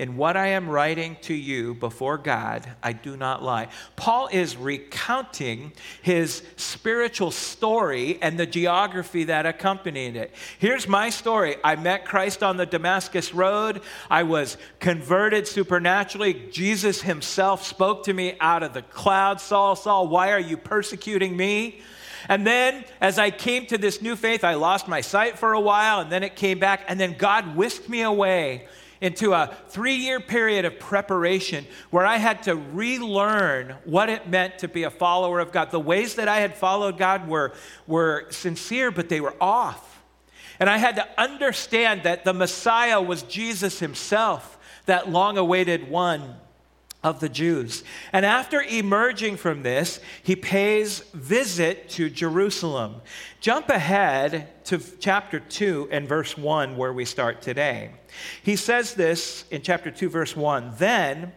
In 0.00 0.16
what 0.16 0.34
I 0.34 0.46
am 0.46 0.66
writing 0.66 1.18
to 1.24 1.34
you 1.34 1.74
before 1.74 2.16
God, 2.16 2.66
I 2.82 2.94
do 2.94 3.18
not 3.18 3.42
lie. 3.42 3.68
Paul 3.96 4.30
is 4.32 4.56
recounting 4.56 5.74
his 6.00 6.42
spiritual 6.56 7.30
story 7.30 8.18
and 8.22 8.38
the 8.38 8.46
geography 8.46 9.24
that 9.24 9.44
accompanied 9.44 10.16
it. 10.16 10.34
Here's 10.58 10.88
my 10.88 11.10
story 11.10 11.56
I 11.62 11.76
met 11.76 12.06
Christ 12.06 12.42
on 12.42 12.56
the 12.56 12.64
Damascus 12.64 13.34
Road. 13.34 13.82
I 14.08 14.22
was 14.22 14.56
converted 14.78 15.46
supernaturally. 15.46 16.48
Jesus 16.50 17.02
himself 17.02 17.66
spoke 17.66 18.04
to 18.04 18.14
me 18.14 18.38
out 18.40 18.62
of 18.62 18.72
the 18.72 18.80
cloud 18.80 19.38
Saul, 19.38 19.76
Saul, 19.76 20.08
why 20.08 20.32
are 20.32 20.40
you 20.40 20.56
persecuting 20.56 21.36
me? 21.36 21.82
And 22.26 22.46
then, 22.46 22.86
as 23.02 23.18
I 23.18 23.30
came 23.30 23.66
to 23.66 23.76
this 23.76 24.00
new 24.00 24.16
faith, 24.16 24.44
I 24.44 24.54
lost 24.54 24.88
my 24.88 25.02
sight 25.02 25.38
for 25.38 25.52
a 25.52 25.60
while, 25.60 26.00
and 26.00 26.10
then 26.10 26.22
it 26.22 26.36
came 26.36 26.58
back, 26.58 26.84
and 26.88 26.98
then 26.98 27.16
God 27.18 27.54
whisked 27.54 27.88
me 27.88 28.00
away 28.00 28.66
into 29.00 29.32
a 29.32 29.56
three 29.68 29.94
year 29.94 30.20
period 30.20 30.64
of 30.64 30.78
preparation 30.78 31.66
where 31.90 32.04
I 32.04 32.18
had 32.18 32.42
to 32.44 32.54
relearn 32.54 33.74
what 33.84 34.08
it 34.10 34.28
meant 34.28 34.58
to 34.58 34.68
be 34.68 34.82
a 34.82 34.90
follower 34.90 35.40
of 35.40 35.52
God. 35.52 35.70
The 35.70 35.80
ways 35.80 36.16
that 36.16 36.28
I 36.28 36.40
had 36.40 36.54
followed 36.54 36.98
God 36.98 37.28
were, 37.28 37.52
were 37.86 38.26
sincere, 38.30 38.90
but 38.90 39.08
they 39.08 39.20
were 39.20 39.34
off. 39.40 40.02
And 40.58 40.68
I 40.68 40.76
had 40.76 40.96
to 40.96 41.08
understand 41.18 42.02
that 42.02 42.24
the 42.24 42.34
Messiah 42.34 43.00
was 43.00 43.22
Jesus 43.22 43.78
himself, 43.78 44.58
that 44.84 45.10
long 45.10 45.38
awaited 45.38 45.88
one 45.88 46.36
of 47.02 47.20
the 47.20 47.28
Jews. 47.28 47.82
And 48.12 48.26
after 48.26 48.60
emerging 48.60 49.38
from 49.38 49.62
this, 49.62 50.00
he 50.22 50.36
pays 50.36 51.00
visit 51.14 51.88
to 51.90 52.10
Jerusalem. 52.10 52.96
Jump 53.40 53.70
ahead 53.70 54.48
to 54.64 54.78
chapter 54.98 55.40
2 55.40 55.88
and 55.90 56.06
verse 56.06 56.36
1 56.36 56.76
where 56.76 56.92
we 56.92 57.04
start 57.04 57.40
today. 57.40 57.90
He 58.42 58.56
says 58.56 58.94
this 58.94 59.44
in 59.50 59.62
chapter 59.62 59.90
2 59.90 60.10
verse 60.10 60.36
1, 60.36 60.74
"Then 60.78 61.32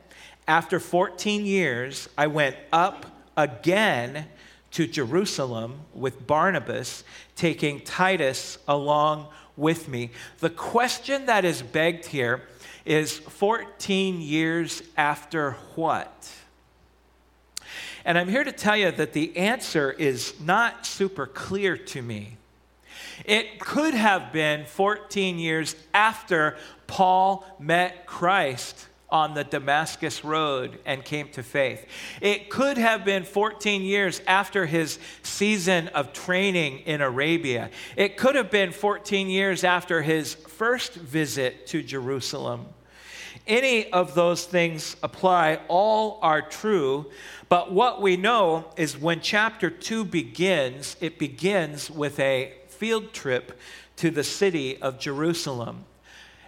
after 0.48 0.79
14 0.79 1.46
years 1.46 2.10
I 2.17 2.27
went 2.27 2.58
up 2.74 3.05
again 3.38 4.27
to 4.72 4.86
Jerusalem 4.86 5.82
with 5.93 6.27
Barnabas, 6.27 7.03
taking 7.36 7.79
Titus 7.79 8.58
along 8.67 9.27
with 9.55 9.88
me." 9.88 10.12
The 10.39 10.50
question 10.50 11.25
that 11.27 11.46
is 11.46 11.62
begged 11.62 12.08
here 12.08 12.41
is 12.86 13.18
14 13.18 14.22
years 14.22 14.84
after 14.98 15.52
what? 15.75 16.32
And 18.06 18.18
I'm 18.18 18.28
here 18.28 18.44
to 18.44 18.52
tell 18.52 18.75
you 18.75 18.92
that 18.92 19.13
the 19.13 19.36
answer 19.38 19.92
is 19.92 20.40
not 20.40 20.86
super 20.86 21.25
clear 21.25 21.78
to 21.78 22.02
me. 22.02 22.38
It 23.25 23.60
could 23.60 23.94
have 23.94 24.34
been 24.34 24.66
14 24.66 25.40
years 25.40 25.75
after 25.94 26.58
Paul 26.88 27.46
met 27.60 28.06
Christ 28.06 28.88
on 29.13 29.36
the 29.36 29.43
Damascus 29.43 30.24
Road 30.24 30.79
and 30.88 31.05
came 31.05 31.29
to 31.29 31.43
faith. 31.43 31.86
It 32.20 32.50
could 32.50 32.79
have 32.79 33.05
been 33.05 33.24
14 33.24 33.84
years 33.84 34.20
after 34.25 34.65
his 34.65 34.98
season 35.22 35.89
of 35.89 36.13
training 36.13 36.79
in 36.79 37.00
Arabia. 37.00 37.70
It 37.96 38.17
could 38.17 38.34
have 38.34 38.50
been 38.50 38.72
14 38.72 39.29
years 39.29 39.63
after 39.63 40.01
his 40.01 40.34
first 40.34 40.96
visit 40.96 41.67
to 41.67 41.84
Jerusalem. 41.84 42.65
Any 43.46 43.91
of 43.91 44.15
those 44.15 44.46
things 44.46 44.96
apply, 45.03 45.60
all 45.67 46.17
are 46.24 46.41
true. 46.41 47.12
But 47.50 47.72
what 47.72 48.01
we 48.01 48.17
know 48.17 48.65
is 48.77 48.98
when 48.98 49.22
chapter 49.22 49.70
2 49.70 50.05
begins, 50.05 50.96
it 51.01 51.20
begins 51.20 51.91
with 51.91 52.20
a 52.20 52.53
field 52.67 53.13
trip 53.13 53.60
to 53.98 54.10
the 54.10 54.24
city 54.24 54.82
of 54.82 54.98
Jerusalem. 54.98 55.86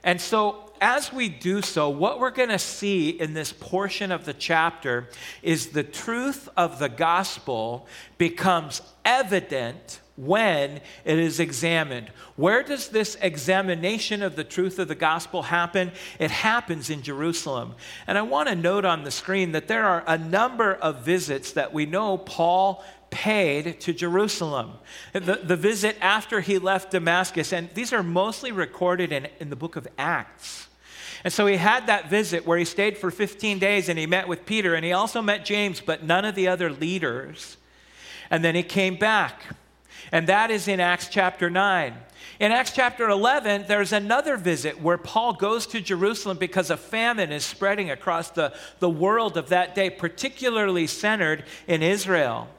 And 0.04 0.20
so 0.20 0.65
as 0.82 1.12
we 1.12 1.30
do 1.30 1.62
so, 1.62 1.90
what 1.90 2.20
we're 2.20 2.32
going 2.32 2.50
to 2.50 2.60
see 2.60 3.10
in 3.10 3.34
this 3.34 3.54
portion 3.54 4.12
of 4.12 4.26
the 4.26 4.34
chapter 4.34 5.10
is 5.42 5.68
the 5.68 5.84
truth 5.84 6.50
of 6.58 6.80
the 6.80 6.90
gospel 6.90 7.88
becomes 8.18 8.82
evident 9.04 10.00
when 10.16 10.80
it 11.04 11.20
is 11.20 11.40
examined. 11.40 12.10
Where 12.36 12.64
does 12.64 12.90
this 12.90 13.18
examination 13.22 14.24
of 14.24 14.36
the 14.36 14.44
truth 14.44 14.80
of 14.80 14.88
the 14.88 14.96
gospel 14.96 15.44
happen? 15.44 15.92
It 16.20 16.32
happens 16.32 16.90
in 16.90 17.02
Jerusalem. 17.02 17.76
And 18.08 18.18
I 18.18 18.22
want 18.22 18.48
to 18.50 18.56
note 18.56 18.86
on 18.86 19.04
the 19.04 19.12
screen 19.12 19.52
that 19.52 19.68
there 19.68 19.86
are 19.86 20.04
a 20.08 20.18
number 20.18 20.74
of 20.74 21.04
visits 21.04 21.52
that 21.54 21.74
we 21.74 21.86
know 21.86 22.18
Paul 22.18 22.84
paid 23.16 23.80
to 23.80 23.94
Jerusalem. 23.94 24.74
The, 25.14 25.40
the 25.42 25.56
visit 25.56 25.96
after 26.02 26.42
he 26.42 26.60
left 26.60 26.92
Damascus, 26.92 27.54
and 27.54 27.70
these 27.74 27.94
are 27.94 28.04
mostly 28.04 28.52
recorded 28.52 29.14
in, 29.14 29.30
in 29.40 29.50
the 29.50 29.56
book 29.56 29.78
of 29.78 29.88
Acts. 29.98 30.68
And 31.24 31.32
so 31.32 31.48
he 31.48 31.56
had 31.56 31.88
that 31.88 32.10
visit 32.10 32.46
where 32.46 32.58
he 32.58 32.66
stayed 32.66 32.98
for 32.98 33.10
15 33.10 33.58
days 33.58 33.88
and 33.88 33.98
he 33.98 34.06
met 34.06 34.28
with 34.28 34.46
Peter 34.46 34.76
and 34.76 34.84
he 34.84 34.92
also 34.92 35.22
met 35.22 35.46
James, 35.46 35.80
but 35.80 36.04
none 36.04 36.26
of 36.26 36.36
the 36.36 36.50
other 36.50 36.70
leaders. 36.70 37.56
And 38.30 38.44
then 38.44 38.54
he 38.54 38.64
came 38.64 38.98
back. 38.98 39.44
And 40.12 40.28
that 40.28 40.52
is 40.52 40.68
in 40.68 40.82
Acts 40.82 41.08
chapter 41.08 41.50
9. 41.50 41.96
In 42.42 42.52
Acts 42.52 42.74
chapter 42.74 43.08
11, 43.08 43.64
there's 43.70 43.94
another 43.94 44.36
visit 44.36 44.82
where 44.82 44.98
Paul 44.98 45.34
goes 45.34 45.66
to 45.68 45.80
Jerusalem 45.80 46.38
because 46.38 46.70
a 46.70 46.76
famine 46.76 47.32
is 47.32 47.46
spreading 47.46 47.90
across 47.92 48.30
the, 48.30 48.54
the 48.80 48.90
world 48.90 49.38
of 49.38 49.50
that 49.50 49.74
day, 49.74 49.90
particularly 49.90 50.86
centered 50.86 51.46
in 51.66 51.82
Israel. 51.82 52.50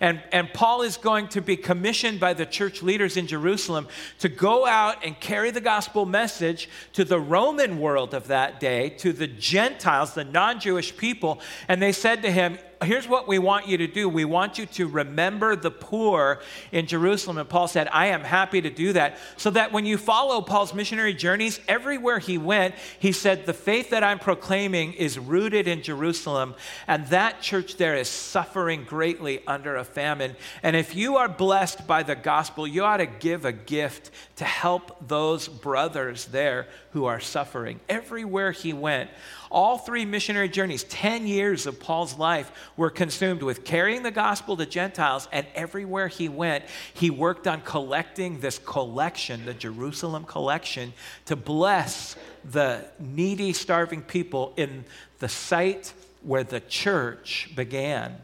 And, 0.00 0.22
and 0.32 0.52
Paul 0.52 0.82
is 0.82 0.96
going 0.96 1.28
to 1.28 1.40
be 1.40 1.56
commissioned 1.56 2.20
by 2.20 2.34
the 2.34 2.46
church 2.46 2.82
leaders 2.82 3.16
in 3.16 3.26
Jerusalem 3.26 3.88
to 4.18 4.28
go 4.28 4.66
out 4.66 5.04
and 5.04 5.18
carry 5.20 5.50
the 5.50 5.60
gospel 5.60 6.06
message 6.06 6.68
to 6.92 7.04
the 7.04 7.20
Roman 7.20 7.78
world 7.78 8.14
of 8.14 8.28
that 8.28 8.60
day, 8.60 8.90
to 8.98 9.12
the 9.12 9.26
Gentiles, 9.26 10.14
the 10.14 10.24
non 10.24 10.60
Jewish 10.60 10.96
people. 10.96 11.40
And 11.68 11.80
they 11.80 11.92
said 11.92 12.22
to 12.22 12.30
him, 12.30 12.58
here's 12.82 13.08
what 13.08 13.26
we 13.26 13.38
want 13.38 13.66
you 13.68 13.78
to 13.78 13.86
do. 13.86 14.08
We 14.08 14.24
want 14.24 14.58
you 14.58 14.66
to 14.66 14.86
remember 14.86 15.56
the 15.56 15.70
poor 15.70 16.40
in 16.72 16.86
Jerusalem. 16.86 17.38
And 17.38 17.48
Paul 17.48 17.68
said, 17.68 17.88
I 17.92 18.06
am 18.06 18.22
happy 18.22 18.60
to 18.60 18.70
do 18.70 18.92
that. 18.92 19.16
So 19.36 19.50
that 19.50 19.72
when 19.72 19.86
you 19.86 19.96
follow 19.96 20.40
Paul's 20.42 20.74
missionary 20.74 21.14
journeys, 21.14 21.60
everywhere 21.68 22.18
he 22.18 22.38
went, 22.38 22.74
he 22.98 23.12
said, 23.12 23.46
The 23.46 23.54
faith 23.54 23.90
that 23.90 24.04
I'm 24.04 24.18
proclaiming 24.18 24.92
is 24.92 25.18
rooted 25.18 25.68
in 25.68 25.82
Jerusalem. 25.82 26.54
And 26.86 27.06
that 27.08 27.40
church 27.40 27.76
there 27.76 27.96
is 27.96 28.08
suffering 28.08 28.84
greatly 28.84 29.42
under 29.46 29.76
a 29.76 29.84
famine. 29.84 30.36
And 30.62 30.76
if 30.76 30.94
you 30.94 31.16
are 31.16 31.28
blessed 31.28 31.86
by 31.86 32.02
the 32.02 32.16
gospel, 32.16 32.66
you 32.66 32.84
ought 32.84 32.98
to 32.98 33.06
give 33.06 33.44
a 33.44 33.52
gift 33.52 34.10
to 34.36 34.44
help 34.44 35.08
those 35.08 35.48
brothers 35.48 36.26
there 36.26 36.68
who 36.90 37.06
are 37.06 37.20
suffering. 37.20 37.80
Everywhere 37.88 38.52
he 38.52 38.72
went, 38.72 39.10
all 39.50 39.78
three 39.78 40.04
missionary 40.04 40.48
journeys, 40.48 40.84
10 40.84 41.26
years 41.26 41.66
of 41.66 41.80
Paul's 41.80 42.18
life, 42.18 42.50
were 42.76 42.90
consumed 42.90 43.42
with 43.42 43.64
carrying 43.64 44.02
the 44.02 44.10
gospel 44.10 44.56
to 44.56 44.66
Gentiles, 44.66 45.28
and 45.32 45.46
everywhere 45.54 46.08
he 46.08 46.28
went, 46.28 46.64
he 46.94 47.10
worked 47.10 47.46
on 47.46 47.60
collecting 47.62 48.40
this 48.40 48.58
collection, 48.58 49.44
the 49.44 49.54
Jerusalem 49.54 50.24
collection, 50.24 50.92
to 51.26 51.36
bless 51.36 52.16
the 52.44 52.84
needy, 52.98 53.52
starving 53.52 54.02
people 54.02 54.52
in 54.56 54.84
the 55.18 55.28
site 55.28 55.92
where 56.22 56.44
the 56.44 56.60
church 56.60 57.50
began. 57.54 58.16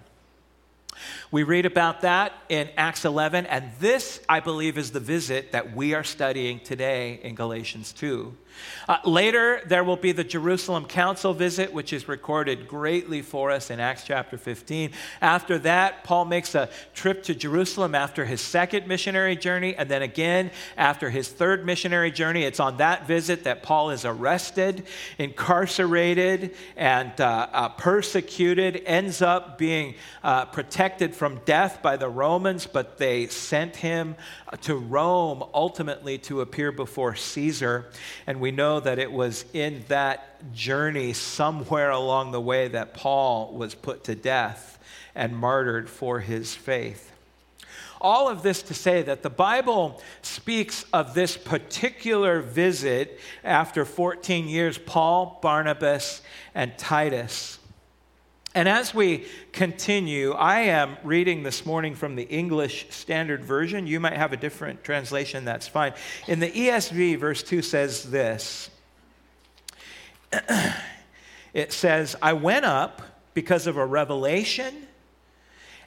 We 1.32 1.44
read 1.44 1.64
about 1.64 2.02
that 2.02 2.34
in 2.50 2.68
Acts 2.76 3.06
11, 3.06 3.46
and 3.46 3.70
this, 3.80 4.20
I 4.28 4.40
believe, 4.40 4.76
is 4.76 4.90
the 4.90 5.00
visit 5.00 5.52
that 5.52 5.74
we 5.74 5.94
are 5.94 6.04
studying 6.04 6.60
today 6.60 7.20
in 7.22 7.34
Galatians 7.34 7.94
2. 7.94 8.36
Uh, 8.88 8.98
later, 9.04 9.62
there 9.66 9.84
will 9.84 9.96
be 9.96 10.12
the 10.12 10.24
Jerusalem 10.24 10.84
Council 10.84 11.32
visit, 11.32 11.72
which 11.72 11.92
is 11.92 12.08
recorded 12.08 12.68
greatly 12.68 13.22
for 13.22 13.50
us 13.50 13.70
in 13.70 13.80
Acts 13.80 14.04
chapter 14.04 14.36
15. 14.36 14.90
After 15.20 15.58
that, 15.60 16.04
Paul 16.04 16.24
makes 16.24 16.54
a 16.54 16.68
trip 16.94 17.22
to 17.24 17.34
Jerusalem 17.34 17.94
after 17.94 18.24
his 18.24 18.40
second 18.40 18.86
missionary 18.86 19.36
journey, 19.36 19.74
and 19.76 19.88
then 19.88 20.02
again 20.02 20.50
after 20.76 21.10
his 21.10 21.28
third 21.28 21.64
missionary 21.64 22.10
journey. 22.10 22.42
It's 22.42 22.60
on 22.60 22.78
that 22.78 23.06
visit 23.06 23.44
that 23.44 23.62
Paul 23.62 23.90
is 23.90 24.04
arrested, 24.04 24.84
incarcerated, 25.18 26.54
and 26.76 27.18
uh, 27.20 27.48
uh, 27.52 27.68
persecuted, 27.70 28.82
ends 28.84 29.22
up 29.22 29.58
being 29.58 29.94
uh, 30.22 30.46
protected 30.46 31.14
from 31.22 31.40
death 31.44 31.80
by 31.82 31.96
the 31.96 32.08
Romans, 32.08 32.66
but 32.66 32.98
they 32.98 33.28
sent 33.28 33.76
him 33.76 34.16
to 34.60 34.74
Rome 34.74 35.44
ultimately 35.54 36.18
to 36.18 36.40
appear 36.40 36.72
before 36.72 37.14
Caesar. 37.14 37.86
And 38.26 38.40
we 38.40 38.50
know 38.50 38.80
that 38.80 38.98
it 38.98 39.12
was 39.12 39.44
in 39.52 39.84
that 39.86 40.52
journey 40.52 41.12
somewhere 41.12 41.92
along 41.92 42.32
the 42.32 42.40
way 42.40 42.66
that 42.66 42.94
Paul 42.94 43.54
was 43.54 43.72
put 43.72 44.02
to 44.02 44.16
death 44.16 44.80
and 45.14 45.36
martyred 45.36 45.88
for 45.88 46.18
his 46.18 46.56
faith. 46.56 47.12
All 48.00 48.28
of 48.28 48.42
this 48.42 48.60
to 48.64 48.74
say 48.74 49.02
that 49.02 49.22
the 49.22 49.30
Bible 49.30 50.02
speaks 50.22 50.84
of 50.92 51.14
this 51.14 51.36
particular 51.36 52.40
visit 52.40 53.20
after 53.44 53.84
14 53.84 54.48
years, 54.48 54.76
Paul, 54.76 55.38
Barnabas, 55.40 56.20
and 56.52 56.76
Titus. 56.76 57.60
And 58.54 58.68
as 58.68 58.94
we 58.94 59.26
continue, 59.52 60.32
I 60.32 60.60
am 60.60 60.98
reading 61.02 61.42
this 61.42 61.64
morning 61.64 61.94
from 61.94 62.16
the 62.16 62.24
English 62.24 62.86
Standard 62.90 63.42
Version. 63.42 63.86
You 63.86 63.98
might 63.98 64.12
have 64.12 64.34
a 64.34 64.36
different 64.36 64.84
translation, 64.84 65.46
that's 65.46 65.66
fine. 65.66 65.94
In 66.28 66.38
the 66.38 66.50
ESV, 66.50 67.18
verse 67.18 67.42
2 67.42 67.62
says 67.62 68.10
this 68.10 68.70
It 71.54 71.72
says, 71.72 72.14
I 72.20 72.34
went 72.34 72.66
up 72.66 73.00
because 73.32 73.66
of 73.66 73.78
a 73.78 73.86
revelation 73.86 74.86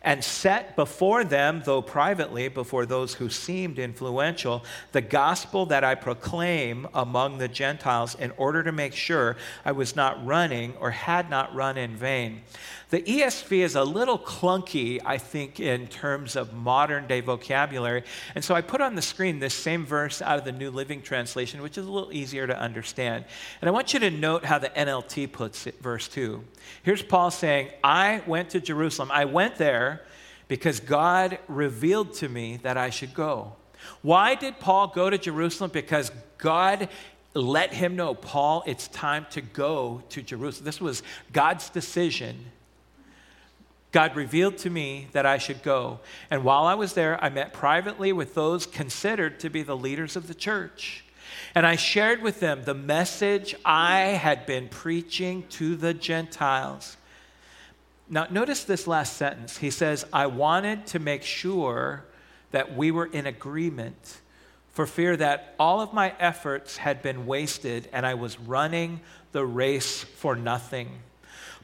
and 0.06 0.24
set 0.24 0.76
before 0.76 1.24
them, 1.24 1.63
though 1.65 1.82
privately, 1.82 2.48
before 2.48 2.86
those 2.86 3.15
who 3.15 3.28
seemed 3.28 3.80
influential, 3.80 4.63
the 4.91 5.02
gospel 5.02 5.65
that 5.65 5.84
I 5.84 5.96
proclaim 5.96 6.88
among 6.94 7.39
the 7.39 7.48
Gentiles 7.48 8.13
in 8.13 8.32
order 8.38 8.62
to 8.62 8.72
make 8.72 8.94
sure 8.94 9.36
I 9.65 9.72
was 9.72 9.96
not 9.96 10.24
running 10.24 10.76
or 10.80 10.91
had 10.91 11.32
not 11.32 11.54
run 11.56 11.76
in 11.78 11.96
vain. 11.96 12.44
The 12.91 13.02
ESV 13.02 13.58
is 13.62 13.76
a 13.76 13.84
little 13.84 14.20
clunky, 14.20 15.02
I 15.04 15.18
think, 15.18 15.60
in 15.60 15.88
terms 15.88 16.36
of 16.36 16.54
modern 16.54 17.08
day 17.08 17.22
vocabulary. 17.22 18.04
And 18.36 18.44
so 18.44 18.54
I 18.54 18.62
put 18.62 18.82
on 18.82 18.94
the 18.94 19.02
screen 19.02 19.39
this 19.39 19.56
same 19.56 19.88
verse 19.88 20.22
out 20.22 20.38
of 20.38 20.46
the 20.46 20.52
New 20.52 20.70
Living 20.70 21.02
Translation, 21.02 21.63
which 21.63 21.80
is 21.80 21.88
a 21.88 21.91
little 21.91 22.13
easier 22.13 22.46
to 22.46 22.58
understand. 22.58 23.26
And 23.60 23.68
I 23.68 23.72
want 23.72 23.94
you 23.94 24.00
to 24.02 24.12
note 24.12 24.46
how 24.46 24.60
the 24.60 24.70
NLT 24.70 25.32
puts 25.32 25.65
it, 25.65 25.82
verse 25.82 26.08
2. 26.08 26.44
Here's 26.84 27.01
Paul 27.01 27.32
saying, 27.32 27.69
I 27.84 28.21
went 28.25 28.51
to 28.51 28.60
Jerusalem. 28.60 29.10
I 29.12 29.25
went 29.25 29.56
there 29.56 30.01
because 30.47 30.80
God 30.80 31.39
revealed 31.47 32.13
to 32.15 32.30
me 32.30 32.58
that 32.63 32.78
I 32.78 32.89
should 32.89 33.13
go. 33.13 33.54
Why 34.01 34.36
did 34.36 34.60
Paul 34.60 34.88
go 34.88 35.10
to 35.10 35.17
Jerusalem? 35.17 35.71
Because 35.73 36.12
God 36.38 36.89
let 37.34 37.73
him 37.73 37.95
know, 37.95 38.13
Paul, 38.13 38.63
it's 38.65 38.88
time 38.88 39.25
to 39.32 39.41
go 39.41 40.04
to 40.10 40.21
Jerusalem. 40.21 40.65
This 40.65 40.80
was 40.80 41.04
God's 41.32 41.69
decision 41.69 42.45
God 43.95 44.17
revealed 44.17 44.58
to 44.58 44.69
me 44.69 45.08
that 45.13 45.25
I 45.25 45.38
should 45.38 45.63
go. 45.63 46.01
And 46.30 46.43
while 46.43 46.65
I 46.65 46.73
was 46.73 46.95
there, 46.95 47.17
I 47.23 47.30
met 47.30 47.54
privately 47.54 48.12
with 48.12 48.36
those 48.36 48.65
considered 48.65 49.39
to 49.39 49.49
be 49.49 49.63
the 49.63 49.78
leaders 49.78 50.17
of 50.17 50.28
the 50.28 50.34
church. 50.36 51.05
And 51.54 51.65
I 51.65 51.76
shared 51.76 52.21
with 52.21 52.39
them 52.39 52.63
the 52.63 52.74
message 52.74 53.56
I 53.63 54.00
had 54.00 54.45
been 54.45 54.69
preaching 54.69 55.43
to 55.50 55.76
the 55.76 55.93
Gentiles. 55.93 56.98
Now, 58.10 58.28
notice 58.30 58.63
this 58.63 58.88
last 58.88 59.17
sentence. 59.17 59.58
He 59.58 59.71
says, 59.71 60.06
I 60.13 60.28
wanted 60.28 60.86
to 60.88 61.00
make 61.00 61.24
sure 61.24 62.06
that 62.52 62.76
we 62.76 62.91
were 62.91 63.08
in 63.08 63.26
agreement 63.26 64.19
for 64.71 64.86
fear 64.86 65.15
that 65.17 65.56
all 65.58 65.80
of 65.82 65.93
my 65.93 66.13
efforts 66.19 66.78
had 66.78 67.02
been 67.02 67.26
wasted 67.26 67.88
and 67.93 68.06
I 68.06 68.13
was 68.13 68.39
running 68.39 69.00
the 69.32 69.45
race 69.45 70.04
for 70.04 70.36
nothing. 70.36 71.00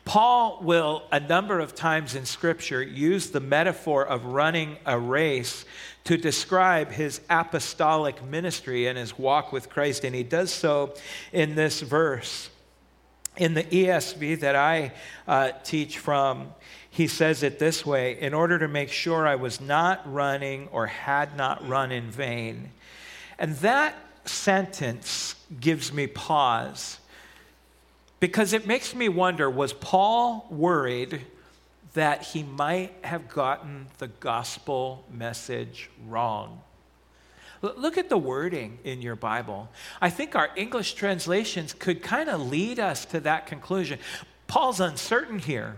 Paul 0.06 0.60
will, 0.62 1.04
a 1.12 1.20
number 1.20 1.60
of 1.60 1.76
times 1.76 2.16
in 2.16 2.26
Scripture, 2.26 2.82
use 2.82 3.30
the 3.30 3.40
metaphor 3.40 4.06
of 4.06 4.26
running 4.26 4.78
a 4.86 4.98
race 4.98 5.66
to 6.06 6.18
describe 6.18 6.92
his 6.92 7.22
apostolic 7.30 8.24
ministry 8.24 8.88
and 8.88 8.98
his 8.98 9.18
walk 9.18 9.52
with 9.52 9.70
Christ, 9.70 10.04
and 10.04 10.16
he 10.16 10.24
does 10.24 10.52
so 10.52 10.96
in 11.32 11.56
this 11.56 11.82
verse. 11.82 12.50
In 13.38 13.54
the 13.54 13.64
ESV 13.64 14.40
that 14.42 14.56
I 14.56 14.92
uh, 15.28 15.52
teach 15.64 16.00
from, 16.00 16.54
he 16.90 17.08
says 17.08 17.44
it 17.44 17.60
this 17.60 17.86
way 17.86 18.20
in 18.20 18.34
order 18.34 18.60
to 18.60 18.68
make 18.68 18.90
sure 18.90 19.26
I 19.26 19.36
was 19.36 19.62
not 19.62 20.02
running 20.12 20.68
or 20.72 20.88
had 20.88 21.38
not 21.38 21.66
run 21.68 21.92
in 21.92 22.12
vain. 22.12 22.72
And 23.40 23.56
that 23.58 23.96
sentence 24.26 25.36
gives 25.60 25.94
me 25.94 26.08
pause 26.08 27.00
because 28.22 28.54
it 28.54 28.66
makes 28.66 28.96
me 28.96 29.10
wonder 29.10 29.50
was 29.50 29.74
Paul 29.74 30.48
worried 30.50 31.26
that 31.94 32.24
he 32.24 32.44
might 32.44 32.94
have 33.04 33.28
gotten 33.28 33.88
the 33.98 34.08
gospel 34.08 35.04
message 35.12 35.90
wrong? 36.08 36.62
Look 37.62 37.98
at 37.98 38.10
the 38.10 38.18
wording 38.18 38.80
in 38.84 39.02
your 39.02 39.16
Bible. 39.16 39.70
I 40.02 40.10
think 40.10 40.36
our 40.36 40.50
English 40.56 40.94
translations 40.94 41.74
could 41.74 42.02
kind 42.02 42.30
of 42.30 42.50
lead 42.50 42.80
us 42.80 43.06
to 43.06 43.20
that 43.20 43.46
conclusion. 43.46 44.00
Paul's 44.48 44.80
uncertain 44.80 45.38
here. 45.38 45.78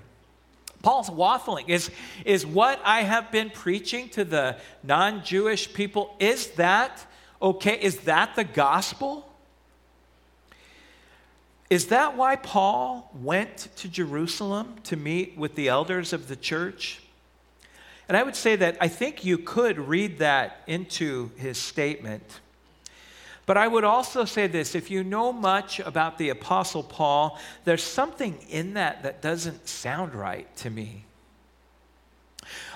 Paul's 0.81 1.09
waffling. 1.09 1.67
Is, 1.67 1.91
is 2.25 2.45
what 2.45 2.79
I 2.85 3.01
have 3.01 3.31
been 3.31 3.49
preaching 3.49 4.09
to 4.09 4.23
the 4.23 4.57
non 4.81 5.23
Jewish 5.23 5.73
people, 5.73 6.15
is 6.19 6.47
that 6.51 7.05
okay? 7.41 7.79
Is 7.81 8.01
that 8.01 8.35
the 8.35 8.43
gospel? 8.43 9.32
Is 11.73 11.87
that 11.87 12.15
why 12.15 12.35
Paul 12.35 13.09
went 13.19 13.69
to 13.77 13.87
Jerusalem 13.87 14.75
to 14.83 14.95
meet 14.95 15.35
with 15.35 15.55
the 15.55 15.69
elders 15.69 16.13
of 16.13 16.27
the 16.27 16.35
church? 16.35 17.01
And 18.07 18.15
I 18.15 18.21
would 18.21 18.35
say 18.35 18.55
that 18.57 18.77
I 18.79 18.87
think 18.87 19.25
you 19.25 19.39
could 19.39 19.79
read 19.79 20.19
that 20.19 20.61
into 20.67 21.31
his 21.35 21.57
statement. 21.57 22.41
But 23.47 23.57
I 23.57 23.67
would 23.67 23.83
also 23.83 24.23
say 24.23 24.45
this 24.45 24.75
if 24.75 24.91
you 24.91 25.03
know 25.03 25.33
much 25.33 25.79
about 25.79 26.19
the 26.19 26.29
Apostle 26.29 26.83
Paul, 26.83 27.39
there's 27.65 27.81
something 27.81 28.37
in 28.51 28.75
that 28.75 29.01
that 29.01 29.23
doesn't 29.23 29.67
sound 29.67 30.13
right 30.13 30.55
to 30.57 30.69
me. 30.69 31.05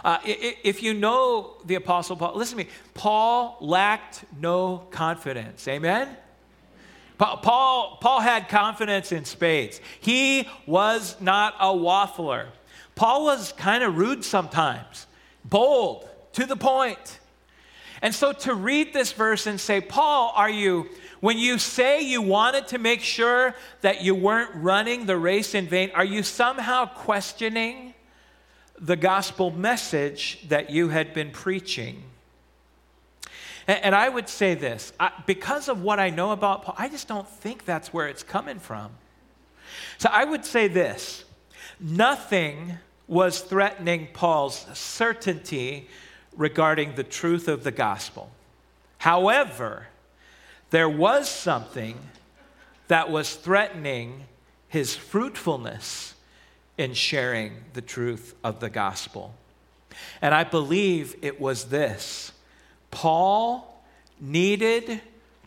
Uh, 0.04 0.18
if 0.26 0.82
you 0.82 0.96
know 0.96 1.54
the 1.66 1.76
Apostle 1.76 2.16
Paul, 2.16 2.36
listen 2.36 2.58
to 2.58 2.64
me. 2.64 2.70
Paul 2.96 3.58
lacked 3.62 4.26
no 4.42 4.88
confidence. 4.90 5.68
Amen? 5.68 6.18
Paul, 7.18 7.98
Paul 8.00 8.20
had 8.20 8.48
confidence 8.48 9.12
in 9.12 9.26
spades. 9.26 9.82
He 10.00 10.48
was 10.66 11.20
not 11.20 11.56
a 11.60 11.68
waffler. 11.68 12.48
Paul 12.96 13.26
was 13.26 13.52
kind 13.54 13.84
of 13.84 13.98
rude 13.98 14.24
sometimes, 14.24 15.08
bold, 15.44 16.08
to 16.34 16.46
the 16.46 16.56
point. 16.56 17.20
And 18.02 18.14
so 18.14 18.32
to 18.32 18.54
read 18.54 18.94
this 18.94 19.12
verse 19.12 19.48
and 19.48 19.60
say, 19.60 19.82
Paul, 19.82 20.32
are 20.36 20.50
you, 20.50 20.90
when 21.20 21.38
you 21.38 21.58
say 21.58 22.02
you 22.02 22.22
wanted 22.22 22.68
to 22.70 22.78
make 22.78 23.02
sure 23.02 23.56
that 23.82 24.04
you 24.04 24.14
weren't 24.14 24.52
running 24.56 25.06
the 25.06 25.18
race 25.18 25.56
in 25.56 25.68
vain, 25.68 25.92
are 25.96 26.06
you 26.06 26.22
somehow 26.22 26.86
questioning 26.86 27.96
the 28.80 28.96
gospel 28.96 29.50
message 29.50 30.46
that 30.50 30.70
you 30.70 30.90
had 30.90 31.14
been 31.14 31.32
preaching? 31.32 32.04
And, 33.68 33.84
and 33.84 33.96
I 33.96 34.10
would 34.10 34.30
say 34.30 34.56
this 34.56 34.94
I, 35.00 35.12
because 35.26 35.70
of 35.70 35.82
what 35.82 36.00
I 36.00 36.10
know 36.10 36.32
about 36.32 36.64
Paul, 36.64 36.76
I 36.78 36.90
just 36.90 37.08
don't 37.08 37.28
think 37.28 37.66
that's 37.66 37.94
where 37.94 38.08
it's 38.08 38.24
coming 38.24 38.60
from. 38.60 38.92
So 39.98 40.10
I 40.12 40.26
would 40.26 40.46
say 40.46 40.68
this 40.68 41.26
nothing 41.80 42.78
was 43.08 43.42
threatening 43.42 44.08
Paul's 44.14 44.66
certainty 44.74 45.88
regarding 46.36 46.96
the 46.96 47.04
truth 47.04 47.48
of 47.48 47.64
the 47.64 47.72
gospel. 47.72 48.30
However, 49.00 49.88
there 50.70 50.90
was 50.90 51.30
something 51.30 51.98
that 52.88 53.10
was 53.10 53.36
threatening 53.36 54.26
his 54.68 54.96
fruitfulness 54.96 56.16
in 56.78 56.94
sharing 56.94 57.54
the 57.74 57.82
truth 57.82 58.36
of 58.44 58.60
the 58.60 58.70
gospel. 58.70 59.34
And 60.22 60.34
I 60.34 60.44
believe 60.44 61.16
it 61.22 61.40
was 61.40 61.66
this 61.66 62.32
Paul 62.92 63.84
needed 64.20 65.02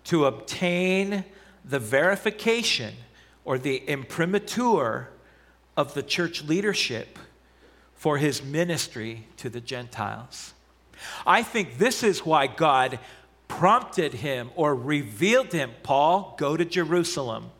to 0.05 0.27
obtain 0.27 1.25
the 1.65 1.79
verification 1.79 2.95
or 3.45 3.59
the 3.59 3.79
imprimatur 3.89 5.11
of 5.77 5.95
the 5.95 6.03
church 6.03 6.43
leadership 6.45 7.19
for 7.95 8.19
his 8.19 8.43
ministry 8.43 9.27
to 9.37 9.49
the 9.51 9.61
Gentiles. 9.61 10.55
I 11.27 11.43
think 11.43 11.79
this 11.79 12.03
is 12.03 12.25
why 12.25 12.47
God 12.47 12.99
prompted 13.49 14.15
him 14.15 14.51
or 14.55 14.75
revealed 14.75 15.53
him 15.53 15.73
Paul, 15.83 16.35
go 16.39 16.57
to 16.57 16.65
Jerusalem. 16.65 17.51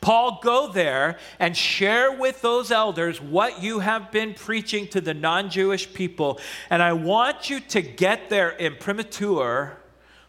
Paul, 0.00 0.40
go 0.42 0.68
there 0.70 1.18
and 1.38 1.56
share 1.56 2.12
with 2.12 2.42
those 2.42 2.70
elders 2.70 3.20
what 3.20 3.62
you 3.62 3.80
have 3.80 4.10
been 4.10 4.34
preaching 4.34 4.86
to 4.88 5.00
the 5.00 5.14
non 5.14 5.50
Jewish 5.50 5.92
people. 5.92 6.38
And 6.70 6.82
I 6.82 6.92
want 6.92 7.50
you 7.50 7.60
to 7.60 7.82
get 7.82 8.30
their 8.30 8.56
imprimatur 8.56 9.76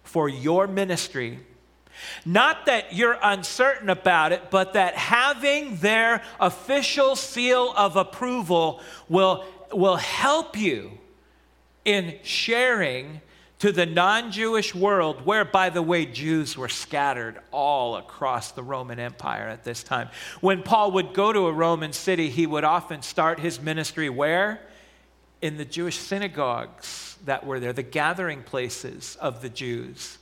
for 0.04 0.30
your 0.30 0.68
ministry. 0.68 1.40
Not 2.26 2.66
that 2.68 2.94
you're 2.94 3.18
uncertain 3.22 3.90
about 3.90 4.32
it, 4.32 4.50
but 4.50 4.74
that 4.74 4.96
having 4.96 5.78
their 5.78 6.22
official 6.40 7.16
seal 7.16 7.74
of 7.76 7.96
approval 7.96 8.82
will, 9.10 9.46
will 9.72 9.96
help 9.96 10.58
you 10.58 10.92
in 11.86 12.20
sharing 12.24 13.22
to 13.60 13.72
the 13.72 13.86
non 13.86 14.32
Jewish 14.32 14.76
world, 14.76 15.26
where, 15.26 15.44
by 15.44 15.70
the 15.70 15.82
way, 15.82 16.06
Jews 16.06 16.58
were 16.58 16.70
scattered 16.70 17.40
all 17.52 17.98
across 17.98 18.52
the 18.52 18.64
Roman 18.64 19.00
Empire 19.00 19.48
at 19.48 19.64
this 19.64 19.84
time. 19.84 20.10
When 20.42 20.62
Paul 20.62 20.92
would 20.92 21.14
go 21.14 21.34
to 21.34 21.48
a 21.48 21.52
Roman 21.52 21.94
city, 21.94 22.30
he 22.30 22.46
would 22.46 22.64
often 22.64 23.02
start 23.02 23.40
his 23.40 23.60
ministry 23.60 24.10
where? 24.10 24.62
In 25.42 25.58
the 25.58 25.66
Jewish 25.66 25.98
synagogues 25.98 27.18
that 27.26 27.46
were 27.46 27.60
there, 27.60 27.74
the 27.74 27.84
gathering 27.84 28.44
places 28.44 29.16
of 29.20 29.42
the 29.42 29.50
Jews. 29.50 30.18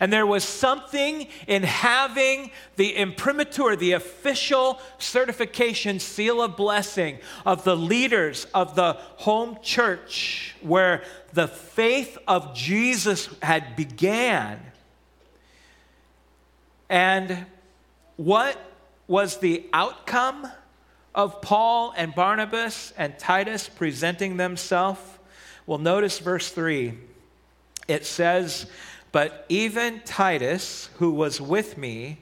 And 0.00 0.12
there 0.12 0.26
was 0.26 0.44
something 0.44 1.26
in 1.46 1.62
having 1.62 2.50
the 2.76 2.94
imprimatur, 2.94 3.76
the 3.76 3.92
official 3.92 4.80
certification 4.98 5.98
seal 5.98 6.40
of 6.42 6.56
blessing 6.56 7.18
of 7.44 7.64
the 7.64 7.76
leaders 7.76 8.46
of 8.54 8.74
the 8.74 8.94
home 9.16 9.58
church 9.62 10.54
where 10.60 11.02
the 11.32 11.48
faith 11.48 12.16
of 12.26 12.54
Jesus 12.54 13.28
had 13.42 13.76
began. 13.76 14.60
And 16.88 17.46
what 18.16 18.58
was 19.06 19.38
the 19.38 19.66
outcome 19.72 20.48
of 21.14 21.40
Paul 21.40 21.92
and 21.96 22.14
Barnabas 22.14 22.92
and 22.96 23.18
Titus 23.18 23.68
presenting 23.68 24.36
themselves? 24.36 25.00
Well, 25.66 25.78
notice 25.78 26.18
verse 26.18 26.50
3. 26.50 26.94
It 27.88 28.06
says, 28.06 28.66
but 29.12 29.46
even 29.48 30.00
Titus, 30.04 30.90
who 30.96 31.12
was 31.12 31.40
with 31.40 31.78
me, 31.78 32.18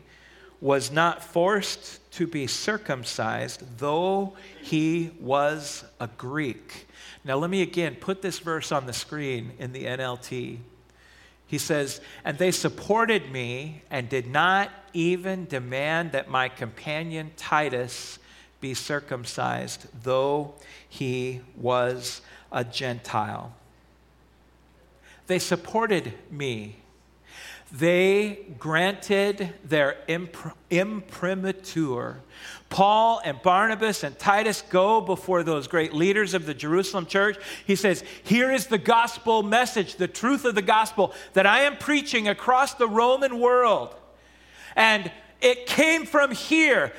was 0.60 0.90
not 0.90 1.22
forced 1.22 2.00
to 2.12 2.26
be 2.26 2.46
circumcised, 2.46 3.62
though 3.78 4.34
he 4.62 5.10
was 5.20 5.84
a 6.00 6.08
Greek. 6.16 6.86
Now, 7.24 7.36
let 7.36 7.50
me 7.50 7.62
again 7.62 7.96
put 7.96 8.22
this 8.22 8.38
verse 8.38 8.72
on 8.72 8.86
the 8.86 8.92
screen 8.92 9.52
in 9.58 9.72
the 9.72 9.84
NLT. 9.84 10.58
He 11.46 11.58
says, 11.58 12.00
And 12.24 12.38
they 12.38 12.50
supported 12.50 13.30
me 13.30 13.82
and 13.90 14.08
did 14.08 14.26
not 14.26 14.70
even 14.92 15.46
demand 15.46 16.12
that 16.12 16.30
my 16.30 16.48
companion 16.48 17.32
Titus 17.36 18.18
be 18.60 18.74
circumcised, 18.74 19.86
though 20.02 20.54
he 20.88 21.40
was 21.56 22.22
a 22.50 22.64
Gentile. 22.64 23.52
They 25.26 25.38
supported 25.38 26.12
me. 26.30 26.76
They 27.72 28.46
granted 28.58 29.54
their 29.64 29.96
imprimatur. 30.08 32.20
Paul 32.68 33.20
and 33.24 33.40
Barnabas 33.42 34.04
and 34.04 34.16
Titus 34.18 34.62
go 34.62 35.00
before 35.00 35.42
those 35.42 35.66
great 35.66 35.92
leaders 35.92 36.34
of 36.34 36.46
the 36.46 36.54
Jerusalem 36.54 37.06
church. 37.06 37.36
He 37.66 37.74
says, 37.74 38.04
Here 38.22 38.52
is 38.52 38.66
the 38.66 38.78
gospel 38.78 39.42
message, 39.42 39.96
the 39.96 40.06
truth 40.06 40.44
of 40.44 40.54
the 40.54 40.62
gospel 40.62 41.12
that 41.32 41.46
I 41.46 41.62
am 41.62 41.76
preaching 41.76 42.28
across 42.28 42.74
the 42.74 42.88
Roman 42.88 43.40
world. 43.40 43.94
And 44.76 45.10
it 45.40 45.66
came 45.66 46.06
from 46.06 46.30
here. 46.30 46.92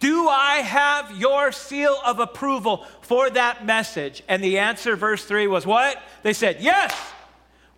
Do 0.00 0.28
I 0.28 0.56
have 0.56 1.16
your 1.16 1.52
seal 1.52 1.96
of 2.04 2.18
approval 2.18 2.84
for 3.02 3.30
that 3.30 3.64
message? 3.64 4.24
And 4.26 4.42
the 4.42 4.58
answer, 4.58 4.96
verse 4.96 5.24
3, 5.24 5.46
was 5.46 5.66
what? 5.66 6.02
They 6.22 6.32
said, 6.32 6.56
Yes. 6.60 6.92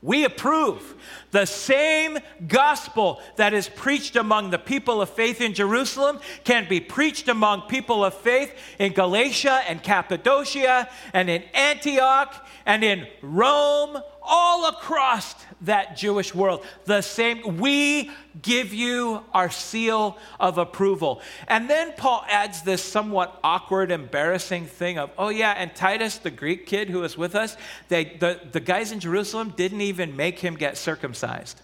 We 0.02 0.24
approve 0.24 0.96
the 1.30 1.46
same 1.46 2.18
gospel 2.48 3.22
that 3.36 3.54
is 3.54 3.68
preached 3.68 4.16
among 4.16 4.50
the 4.50 4.58
people 4.58 5.00
of 5.00 5.08
faith 5.08 5.40
in 5.40 5.54
Jerusalem 5.54 6.18
can 6.42 6.68
be 6.68 6.80
preached 6.80 7.28
among 7.28 7.62
people 7.62 8.04
of 8.04 8.12
faith 8.14 8.52
in 8.80 8.94
Galatia 8.94 9.62
and 9.68 9.80
Cappadocia 9.80 10.88
and 11.12 11.30
in 11.30 11.44
Antioch 11.54 12.34
and 12.66 12.82
in 12.82 13.06
Rome, 13.22 14.02
all 14.24 14.68
across 14.68 15.34
that 15.62 15.96
Jewish 15.96 16.34
world. 16.34 16.64
The 16.84 17.02
same, 17.02 17.58
we 17.58 18.10
give 18.40 18.72
you 18.72 19.22
our 19.34 19.50
seal 19.50 20.18
of 20.40 20.58
approval. 20.58 21.20
And 21.48 21.68
then 21.68 21.92
Paul 21.96 22.24
adds 22.28 22.62
this 22.62 22.82
somewhat 22.82 23.38
awkward, 23.44 23.90
embarrassing 23.90 24.66
thing 24.66 24.98
of, 24.98 25.10
oh, 25.18 25.28
yeah, 25.28 25.52
and 25.52 25.74
Titus, 25.74 26.18
the 26.18 26.30
Greek 26.30 26.66
kid 26.66 26.88
who 26.88 27.00
was 27.00 27.16
with 27.18 27.34
us, 27.34 27.56
they, 27.88 28.04
the, 28.04 28.40
the 28.50 28.60
guys 28.60 28.92
in 28.92 29.00
Jerusalem 29.00 29.52
didn't 29.56 29.80
even 29.80 30.16
make 30.16 30.38
him 30.38 30.56
get 30.56 30.76
circumcised. 30.76 31.60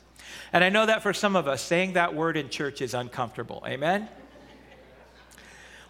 And 0.53 0.65
I 0.65 0.69
know 0.69 0.87
that 0.87 1.03
for 1.03 1.13
some 1.13 1.37
of 1.37 1.47
us, 1.47 1.63
saying 1.63 1.95
that 1.95 2.15
word 2.15 2.37
in 2.37 2.49
church 2.49 2.81
is 2.81 2.95
uncomfortable. 2.95 3.63
Amen? 3.67 4.09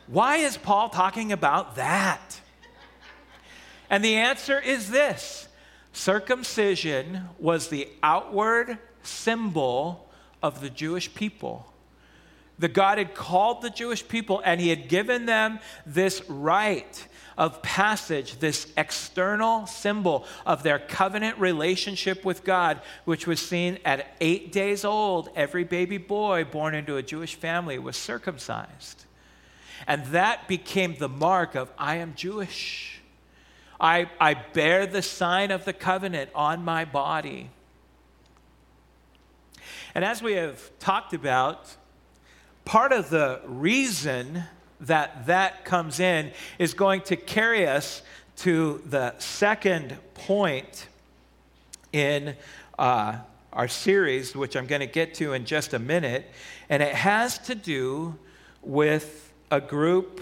Why 0.06 0.38
is 0.38 0.56
Paul 0.56 0.88
talking 0.88 1.32
about 1.32 1.76
that? 1.76 2.40
And 3.90 4.04
the 4.04 4.16
answer 4.16 4.58
is 4.60 4.90
this 4.90 5.47
circumcision 5.98 7.28
was 7.38 7.68
the 7.68 7.88
outward 8.02 8.78
symbol 9.02 10.08
of 10.42 10.60
the 10.60 10.70
Jewish 10.70 11.12
people. 11.14 11.72
The 12.58 12.68
God 12.68 12.98
had 12.98 13.14
called 13.14 13.62
the 13.62 13.70
Jewish 13.70 14.06
people 14.06 14.40
and 14.44 14.60
he 14.60 14.68
had 14.68 14.88
given 14.88 15.26
them 15.26 15.60
this 15.86 16.22
rite 16.28 17.06
of 17.36 17.62
passage, 17.62 18.38
this 18.40 18.66
external 18.76 19.66
symbol 19.66 20.26
of 20.44 20.64
their 20.64 20.78
covenant 20.78 21.38
relationship 21.38 22.24
with 22.24 22.42
God, 22.42 22.80
which 23.04 23.28
was 23.28 23.40
seen 23.40 23.78
at 23.84 24.14
eight 24.20 24.50
days 24.50 24.84
old. 24.84 25.30
Every 25.36 25.62
baby 25.62 25.98
boy 25.98 26.44
born 26.44 26.74
into 26.74 26.96
a 26.96 27.02
Jewish 27.02 27.36
family 27.36 27.78
was 27.78 27.96
circumcised. 27.96 29.04
And 29.86 30.04
that 30.06 30.48
became 30.48 30.96
the 30.96 31.08
mark 31.08 31.54
of 31.54 31.70
I 31.78 31.96
am 31.96 32.14
Jewish. 32.16 32.97
I, 33.80 34.10
I 34.20 34.34
bear 34.34 34.86
the 34.86 35.02
sign 35.02 35.50
of 35.50 35.64
the 35.64 35.72
covenant 35.72 36.30
on 36.34 36.64
my 36.64 36.84
body. 36.84 37.50
And 39.94 40.04
as 40.04 40.22
we 40.22 40.32
have 40.34 40.70
talked 40.78 41.14
about, 41.14 41.76
part 42.64 42.92
of 42.92 43.10
the 43.10 43.40
reason 43.46 44.44
that 44.80 45.26
that 45.26 45.64
comes 45.64 46.00
in 46.00 46.32
is 46.58 46.74
going 46.74 47.02
to 47.02 47.16
carry 47.16 47.66
us 47.66 48.02
to 48.36 48.82
the 48.86 49.16
second 49.18 49.96
point 50.14 50.88
in 51.92 52.36
uh, 52.78 53.16
our 53.52 53.68
series, 53.68 54.36
which 54.36 54.56
I'm 54.56 54.66
going 54.66 54.80
to 54.80 54.86
get 54.86 55.14
to 55.14 55.32
in 55.32 55.44
just 55.44 55.74
a 55.74 55.78
minute. 55.78 56.30
And 56.68 56.82
it 56.82 56.94
has 56.94 57.38
to 57.40 57.54
do 57.54 58.16
with 58.62 59.32
a 59.50 59.60
group 59.60 60.20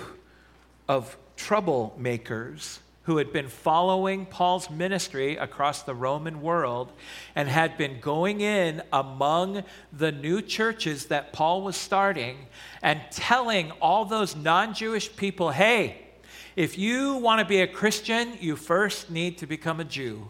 of 0.89 1.17
troublemakers 1.37 2.79
who 3.07 3.19
had 3.19 3.33
been 3.33 3.49
following 3.49 4.27
Paul's 4.27 4.69
ministry 4.69 5.37
across 5.37 5.83
the 5.83 5.95
Roman 5.95 6.43
world 6.43 6.93
and 7.37 7.49
had 7.49 7.79
been 7.79 8.01
going 8.01 8.41
in 8.41 8.83
among 8.93 9.63
the 9.93 10.11
new 10.11 10.43
churches 10.43 11.07
that 11.07 11.33
Paul 11.33 11.63
was 11.63 11.77
starting 11.77 12.37
and 12.83 13.01
telling 13.13 13.71
all 13.81 14.05
those 14.05 14.35
non 14.35 14.75
Jewish 14.75 15.15
people, 15.15 15.51
hey, 15.51 16.03
if 16.57 16.77
you 16.77 17.15
want 17.19 17.39
to 17.39 17.45
be 17.45 17.61
a 17.61 17.67
Christian, 17.69 18.37
you 18.41 18.57
first 18.57 19.09
need 19.09 19.39
to 19.39 19.47
become 19.47 19.79
a 19.79 19.85
Jew. 19.85 20.29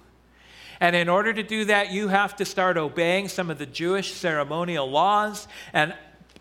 And 0.78 0.94
in 0.94 1.08
order 1.08 1.32
to 1.32 1.42
do 1.42 1.64
that, 1.64 1.92
you 1.92 2.08
have 2.08 2.36
to 2.36 2.44
start 2.44 2.76
obeying 2.76 3.28
some 3.28 3.50
of 3.50 3.56
the 3.56 3.64
Jewish 3.64 4.12
ceremonial 4.12 4.90
laws 4.90 5.48
and 5.72 5.94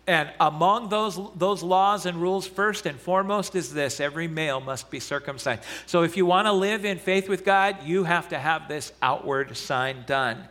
and 0.06 0.30
among 0.38 0.88
those, 0.88 1.18
those 1.34 1.64
laws 1.64 2.06
and 2.06 2.22
rules, 2.22 2.46
first 2.46 2.86
and 2.86 2.98
foremost, 2.98 3.56
is 3.56 3.74
this 3.74 3.98
every 3.98 4.28
male 4.28 4.60
must 4.60 4.88
be 4.88 5.00
circumcised. 5.00 5.62
So 5.86 6.02
if 6.02 6.16
you 6.16 6.24
want 6.24 6.46
to 6.46 6.52
live 6.52 6.84
in 6.84 6.98
faith 6.98 7.28
with 7.28 7.44
God, 7.44 7.82
you 7.84 8.04
have 8.04 8.28
to 8.28 8.38
have 8.38 8.68
this 8.68 8.92
outward 9.02 9.56
sign 9.56 10.04
done. 10.06 10.44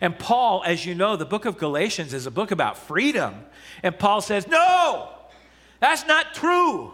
And 0.00 0.18
Paul, 0.18 0.62
as 0.66 0.84
you 0.84 0.94
know, 0.94 1.16
the 1.16 1.24
book 1.24 1.46
of 1.46 1.56
Galatians 1.56 2.12
is 2.12 2.26
a 2.26 2.30
book 2.30 2.50
about 2.50 2.76
freedom. 2.76 3.46
And 3.82 3.98
Paul 3.98 4.20
says, 4.20 4.46
No, 4.46 5.08
that's 5.80 6.06
not 6.06 6.34
true. 6.34 6.92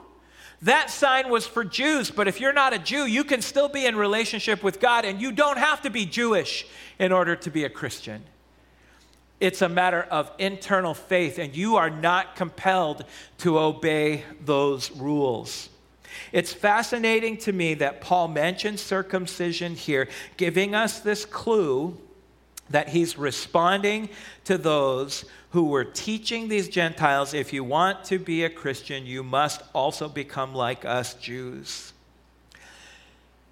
That 0.63 0.91
sign 0.91 1.29
was 1.29 1.45
for 1.45 1.65
Jews, 1.65 2.13
but 2.13 2.29
if 2.29 2.41
you're 2.41 2.53
not 2.53 2.73
a 2.73 2.79
Jew, 2.79 3.05
you 3.05 3.25
can 3.25 3.43
still 3.43 3.69
be 3.69 3.85
in 3.85 3.97
relationship 3.97 4.63
with 4.63 4.79
God, 4.79 5.05
and 5.05 5.21
you 5.21 5.33
don't 5.33 5.59
have 5.59 5.83
to 5.83 5.91
be 5.91 6.07
Jewish 6.07 6.65
in 7.01 7.11
order 7.11 7.35
to 7.35 7.51
be 7.51 7.65
a 7.65 7.69
Christian. 7.69 8.23
It's 9.43 9.61
a 9.61 9.69
matter 9.69 10.03
of 10.03 10.31
internal 10.39 10.95
faith, 10.95 11.41
and 11.41 11.53
you 11.57 11.75
are 11.75 11.91
not 11.91 12.37
compelled 12.37 13.05
to 13.39 13.59
obey 13.59 14.23
those 14.41 14.93
rules. 14.93 15.69
It's 16.31 16.53
fascinating 16.53 17.39
to 17.39 17.53
me 17.53 17.75
that 17.75 18.01
Paul 18.01 18.29
mentions 18.29 18.81
circumcision 18.81 19.75
here, 19.75 20.09
giving 20.37 20.77
us 20.77 21.01
this 21.01 21.25
clue 21.25 21.99
that 22.71 22.91
he's 22.91 23.19
responding 23.19 24.11
to 24.45 24.57
those 24.57 25.25
who 25.51 25.65
were 25.65 25.87
teaching 25.87 26.47
these 26.47 26.69
Gentiles 26.69 27.35
if 27.35 27.53
you 27.53 27.65
want 27.65 28.05
to 28.05 28.21
be 28.21 28.45
a 28.45 28.49
Christian, 28.49 29.05
you 29.05 29.25
must 29.25 29.61
also 29.75 30.09
become 30.09 30.55
like 30.55 30.85
us 30.85 31.15
Jews. 31.15 31.93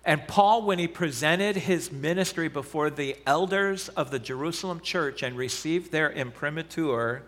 And 0.04 0.26
Paul, 0.26 0.62
when 0.62 0.78
he 0.78 0.88
presented 0.88 1.56
his 1.56 1.92
ministry 1.92 2.48
before 2.48 2.88
the 2.88 3.16
elders 3.26 3.88
of 3.90 4.10
the 4.10 4.18
Jerusalem 4.18 4.80
church 4.80 5.22
and 5.22 5.36
received 5.36 5.92
their 5.92 6.10
imprimatur, 6.10 7.22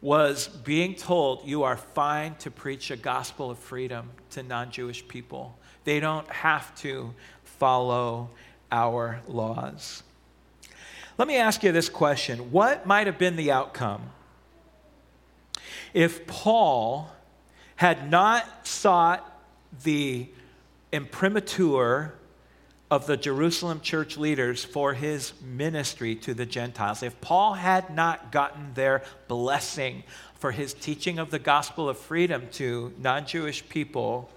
was 0.00 0.46
being 0.46 0.94
told, 0.94 1.46
You 1.46 1.64
are 1.64 1.76
fine 1.76 2.36
to 2.36 2.50
preach 2.50 2.90
a 2.90 2.96
gospel 2.96 3.50
of 3.50 3.58
freedom 3.58 4.10
to 4.30 4.42
non 4.42 4.70
Jewish 4.70 5.06
people. 5.08 5.58
They 5.84 5.98
don't 5.98 6.28
have 6.30 6.74
to 6.82 7.14
follow 7.42 8.30
our 8.70 9.20
laws. 9.26 10.02
Let 11.16 11.26
me 11.26 11.36
ask 11.36 11.64
you 11.64 11.72
this 11.72 11.88
question 11.88 12.52
What 12.52 12.86
might 12.86 13.06
have 13.08 13.18
been 13.18 13.36
the 13.36 13.50
outcome 13.50 14.12
if 15.92 16.26
Paul 16.26 17.10
had 17.76 18.10
not 18.10 18.66
sought 18.66 19.24
the 19.84 20.28
imprimatur 20.92 22.14
of 22.90 23.06
the 23.06 23.16
Jerusalem 23.16 23.80
church 23.80 24.16
leaders 24.16 24.64
for 24.64 24.94
his 24.94 25.32
ministry 25.42 26.14
to 26.16 26.32
the 26.32 26.46
Gentiles. 26.46 27.02
If 27.02 27.20
Paul 27.20 27.54
had 27.54 27.94
not 27.94 28.32
gotten 28.32 28.72
their 28.74 29.02
blessing 29.28 30.04
for 30.36 30.52
his 30.52 30.72
teaching 30.72 31.18
of 31.18 31.30
the 31.30 31.38
gospel 31.38 31.88
of 31.88 31.98
freedom 31.98 32.48
to 32.52 32.94
non 32.98 33.26
Jewish 33.26 33.68
people, 33.68 34.30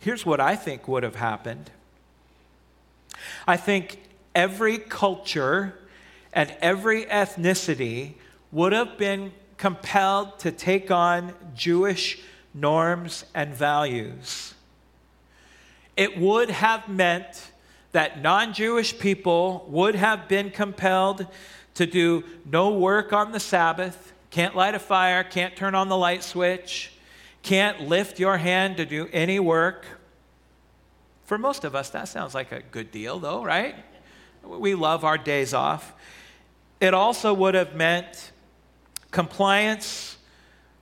here's 0.00 0.26
what 0.26 0.40
I 0.40 0.56
think 0.56 0.86
would 0.86 1.02
have 1.02 1.16
happened. 1.16 1.70
I 3.46 3.56
think 3.56 4.00
every 4.34 4.76
culture 4.76 5.78
and 6.32 6.54
every 6.60 7.04
ethnicity 7.06 8.14
would 8.52 8.72
have 8.72 8.98
been 8.98 9.32
compelled 9.56 10.38
to 10.40 10.52
take 10.52 10.90
on 10.90 11.32
Jewish 11.54 12.20
norms 12.52 13.24
and 13.34 13.54
values 13.54 14.53
it 15.96 16.18
would 16.18 16.50
have 16.50 16.88
meant 16.88 17.52
that 17.92 18.20
non 18.20 18.52
Jewish 18.52 18.98
people 18.98 19.66
would 19.68 19.94
have 19.94 20.28
been 20.28 20.50
compelled 20.50 21.26
to 21.74 21.86
do 21.86 22.24
no 22.44 22.70
work 22.70 23.12
on 23.12 23.32
the 23.32 23.40
Sabbath, 23.40 24.12
can't 24.30 24.56
light 24.56 24.74
a 24.74 24.78
fire, 24.78 25.22
can't 25.22 25.54
turn 25.56 25.74
on 25.74 25.88
the 25.88 25.96
light 25.96 26.22
switch, 26.22 26.92
can't 27.42 27.82
lift 27.82 28.18
your 28.18 28.38
hand 28.38 28.76
to 28.78 28.84
do 28.84 29.08
any 29.12 29.38
work. 29.38 29.86
For 31.24 31.38
most 31.38 31.64
of 31.64 31.74
us, 31.74 31.90
that 31.90 32.08
sounds 32.08 32.34
like 32.34 32.52
a 32.52 32.62
good 32.62 32.90
deal, 32.90 33.18
though, 33.18 33.44
right? 33.44 33.76
We 34.42 34.74
love 34.74 35.04
our 35.04 35.16
days 35.16 35.54
off. 35.54 35.94
It 36.80 36.94
also 36.94 37.32
would 37.32 37.54
have 37.54 37.74
meant 37.74 38.32
compliance 39.10 40.18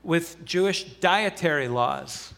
with 0.03 0.45
Jewish 0.45 0.85
dietary 0.85 1.69
laws, 1.69 2.35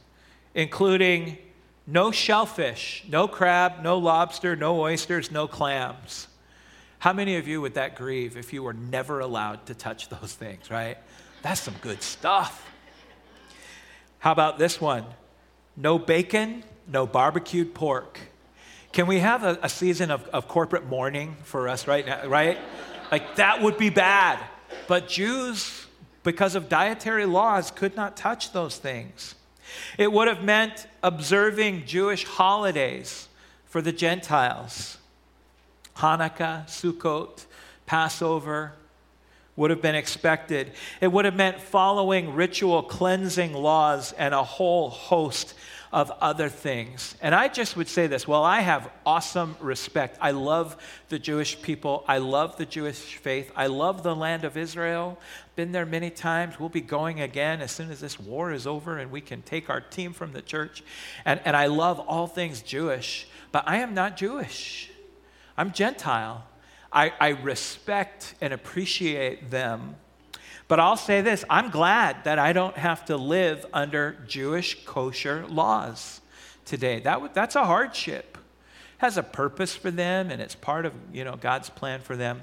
including 0.54 1.38
no 1.86 2.10
shellfish, 2.10 3.04
no 3.08 3.28
crab, 3.28 3.82
no 3.82 3.98
lobster, 3.98 4.56
no 4.56 4.80
oysters, 4.80 5.30
no 5.30 5.46
clams. 5.46 6.28
How 6.98 7.12
many 7.12 7.36
of 7.36 7.46
you 7.46 7.60
would 7.60 7.74
that 7.74 7.96
grieve 7.96 8.36
if 8.36 8.52
you 8.52 8.62
were 8.62 8.72
never 8.72 9.20
allowed 9.20 9.66
to 9.66 9.74
touch 9.74 10.08
those 10.08 10.32
things, 10.32 10.70
right? 10.70 10.96
That's 11.42 11.60
some 11.60 11.74
good 11.82 12.02
stuff. 12.02 12.70
How 14.18 14.32
about 14.32 14.58
this 14.58 14.80
one? 14.80 15.04
No 15.76 15.98
bacon, 15.98 16.64
no 16.86 17.06
barbecued 17.06 17.74
pork. 17.74 18.18
Can 18.92 19.06
we 19.06 19.18
have 19.18 19.44
a, 19.44 19.58
a 19.62 19.68
season 19.68 20.10
of, 20.10 20.26
of 20.28 20.48
corporate 20.48 20.86
mourning 20.86 21.36
for 21.44 21.68
us 21.68 21.86
right 21.86 22.06
now, 22.06 22.26
right? 22.26 22.58
Like 23.12 23.36
that 23.36 23.60
would 23.60 23.76
be 23.76 23.90
bad. 23.90 24.38
But 24.88 25.08
Jews, 25.08 25.86
because 26.22 26.54
of 26.54 26.70
dietary 26.70 27.26
laws, 27.26 27.70
could 27.70 27.96
not 27.96 28.16
touch 28.16 28.52
those 28.52 28.78
things. 28.78 29.34
It 29.98 30.12
would 30.12 30.28
have 30.28 30.42
meant 30.42 30.86
observing 31.02 31.86
Jewish 31.86 32.24
holidays 32.24 33.28
for 33.66 33.82
the 33.82 33.92
Gentiles. 33.92 34.98
Hanukkah, 35.96 36.66
Sukkot, 36.66 37.46
Passover 37.86 38.72
would 39.56 39.70
have 39.70 39.80
been 39.80 39.94
expected. 39.94 40.72
It 41.00 41.12
would 41.12 41.24
have 41.24 41.36
meant 41.36 41.60
following 41.60 42.34
ritual 42.34 42.82
cleansing 42.82 43.52
laws 43.52 44.12
and 44.12 44.34
a 44.34 44.42
whole 44.42 44.90
host 44.90 45.54
of 45.94 46.10
other 46.20 46.48
things. 46.48 47.14
And 47.22 47.36
I 47.36 47.46
just 47.46 47.76
would 47.76 47.86
say 47.86 48.08
this 48.08 48.26
well, 48.26 48.42
I 48.42 48.60
have 48.60 48.90
awesome 49.06 49.56
respect. 49.60 50.18
I 50.20 50.32
love 50.32 50.76
the 51.08 51.20
Jewish 51.20 51.62
people, 51.62 52.04
I 52.08 52.18
love 52.18 52.56
the 52.56 52.66
Jewish 52.66 52.96
faith, 52.96 53.52
I 53.54 53.68
love 53.68 54.02
the 54.02 54.14
land 54.14 54.42
of 54.44 54.56
Israel. 54.56 55.18
Been 55.54 55.70
there 55.70 55.86
many 55.86 56.10
times. 56.10 56.58
We'll 56.58 56.68
be 56.68 56.80
going 56.80 57.20
again 57.20 57.60
as 57.60 57.70
soon 57.70 57.92
as 57.92 58.00
this 58.00 58.18
war 58.18 58.50
is 58.50 58.66
over 58.66 58.98
and 58.98 59.12
we 59.12 59.20
can 59.20 59.40
take 59.42 59.70
our 59.70 59.80
team 59.80 60.12
from 60.12 60.32
the 60.32 60.42
church. 60.42 60.82
And, 61.24 61.40
and 61.44 61.56
I 61.56 61.66
love 61.66 62.00
all 62.00 62.26
things 62.26 62.60
Jewish, 62.60 63.28
but 63.52 63.62
I 63.64 63.76
am 63.76 63.94
not 63.94 64.16
Jewish. 64.16 64.90
I'm 65.56 65.70
Gentile. 65.70 66.44
I, 66.92 67.12
I 67.20 67.28
respect 67.28 68.34
and 68.40 68.52
appreciate 68.52 69.52
them 69.52 69.94
but 70.68 70.80
I'll 70.80 70.96
say 70.96 71.20
this 71.20 71.44
I'm 71.50 71.70
glad 71.70 72.24
that 72.24 72.38
I 72.38 72.52
don't 72.52 72.76
have 72.76 73.04
to 73.06 73.16
live 73.16 73.66
under 73.72 74.16
Jewish 74.26 74.84
kosher 74.84 75.46
laws 75.48 76.20
today. 76.64 77.00
That, 77.00 77.34
that's 77.34 77.56
a 77.56 77.64
hardship. 77.64 78.38
It 78.96 78.98
has 78.98 79.18
a 79.18 79.22
purpose 79.22 79.74
for 79.74 79.90
them 79.90 80.30
and 80.30 80.40
it's 80.40 80.54
part 80.54 80.86
of 80.86 80.92
you 81.12 81.24
know 81.24 81.36
God's 81.36 81.70
plan 81.70 82.00
for 82.00 82.16
them. 82.16 82.42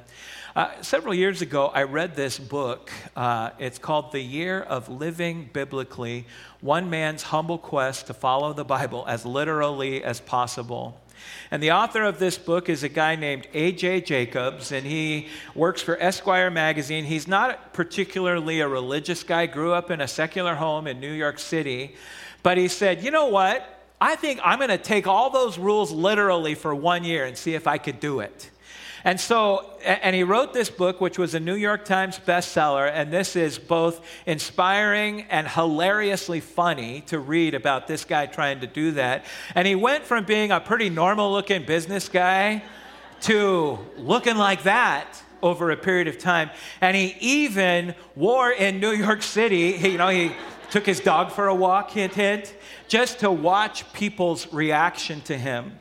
Uh, 0.54 0.70
several 0.82 1.14
years 1.14 1.42
ago, 1.42 1.68
I 1.68 1.84
read 1.84 2.16
this 2.16 2.38
book. 2.38 2.92
Uh, 3.16 3.52
it's 3.58 3.80
called 3.80 4.12
The 4.12 4.20
Year 4.20 4.62
of 4.62 4.90
Living 4.90 5.50
Biblically 5.54 6.26
One 6.60 6.90
Man's 6.90 7.24
Humble 7.24 7.58
Quest 7.58 8.08
to 8.08 8.14
Follow 8.14 8.52
the 8.52 8.66
Bible 8.66 9.06
as 9.08 9.26
Literally 9.26 10.04
as 10.04 10.20
Possible. 10.20 11.00
And 11.52 11.62
the 11.62 11.72
author 11.72 12.04
of 12.04 12.20
this 12.20 12.38
book 12.38 12.70
is 12.70 12.84
a 12.84 12.90
guy 12.90 13.16
named 13.16 13.48
A.J. 13.54 14.02
Jacobs, 14.02 14.72
and 14.72 14.86
he 14.86 15.28
works 15.54 15.82
for 15.82 16.02
Esquire 16.02 16.50
magazine. 16.50 17.04
He's 17.04 17.28
not 17.28 17.74
particularly 17.74 18.62
a 18.62 18.68
religious 18.68 19.24
guy, 19.24 19.48
grew 19.48 19.74
up 19.74 19.92
in 19.92 20.00
a 20.02 20.08
secular 20.08 20.56
home 20.56 20.88
in 20.88 21.00
New 21.00 21.12
York 21.12 21.40
City, 21.40 21.96
but 22.44 22.58
he 22.58 22.68
said, 22.68 23.04
you 23.04 23.12
know 23.12 23.28
what? 23.28 23.80
I 24.00 24.16
think 24.16 24.40
I'm 24.44 24.58
going 24.58 24.70
to 24.70 24.78
take 24.78 25.06
all 25.06 25.30
those 25.30 25.60
rules 25.60 25.92
literally 25.92 26.56
for 26.56 26.74
one 26.74 27.04
year 27.04 27.26
and 27.26 27.38
see 27.38 27.54
if 27.54 27.68
I 27.68 27.78
could 27.78 28.00
do 28.00 28.20
it. 28.22 28.50
And 29.04 29.20
so, 29.20 29.78
and 29.84 30.16
he 30.16 30.24
wrote 30.24 30.54
this 30.54 30.70
book, 30.70 31.02
which 31.02 31.18
was 31.18 31.34
a 31.34 31.40
New 31.40 31.56
York 31.56 31.86
Times 31.86 32.20
bestseller, 32.20 32.90
and 32.92 33.12
this 33.12 33.36
is 33.36 33.58
both 33.58 34.06
inspiring 34.26 35.24
and 35.30 35.48
hilariously 35.48 36.40
funny 36.40 37.02
to 37.08 37.18
read 37.20 37.56
about 37.56 37.88
this 37.88 38.06
guy 38.06 38.28
trying 38.28 38.60
to 38.60 38.68
do 38.68 38.92
that. 38.92 39.26
And 39.56 39.68
he 39.68 39.76
went 39.76 40.04
from 40.04 40.26
being 40.26 40.52
a 40.52 40.60
pretty 40.60 40.90
normal 40.90 41.32
looking 41.32 41.66
business 41.66 42.10
guy 42.10 42.64
to 43.22 43.80
looking 43.98 44.38
like 44.38 44.64
that 44.64 45.22
over 45.42 45.72
a 45.72 45.78
period 45.78 46.08
of 46.08 46.18
time. 46.18 46.52
And 46.80 46.96
he 46.96 47.16
even 47.20 47.96
wore 48.16 48.52
in 48.52 48.80
New 48.80 48.92
York 48.92 49.24
City, 49.24 49.80
you 49.82 49.98
know, 49.98 50.10
he 50.10 50.32
took 50.70 50.86
his 50.86 51.00
dog 51.00 51.32
for 51.32 51.48
a 51.48 51.56
walk, 51.56 51.92
hint, 51.92 52.14
hint, 52.14 52.56
just 52.88 53.20
to 53.20 53.32
watch 53.32 53.92
people's 53.94 54.52
reaction 54.54 55.22
to 55.22 55.38
him. 55.38 55.80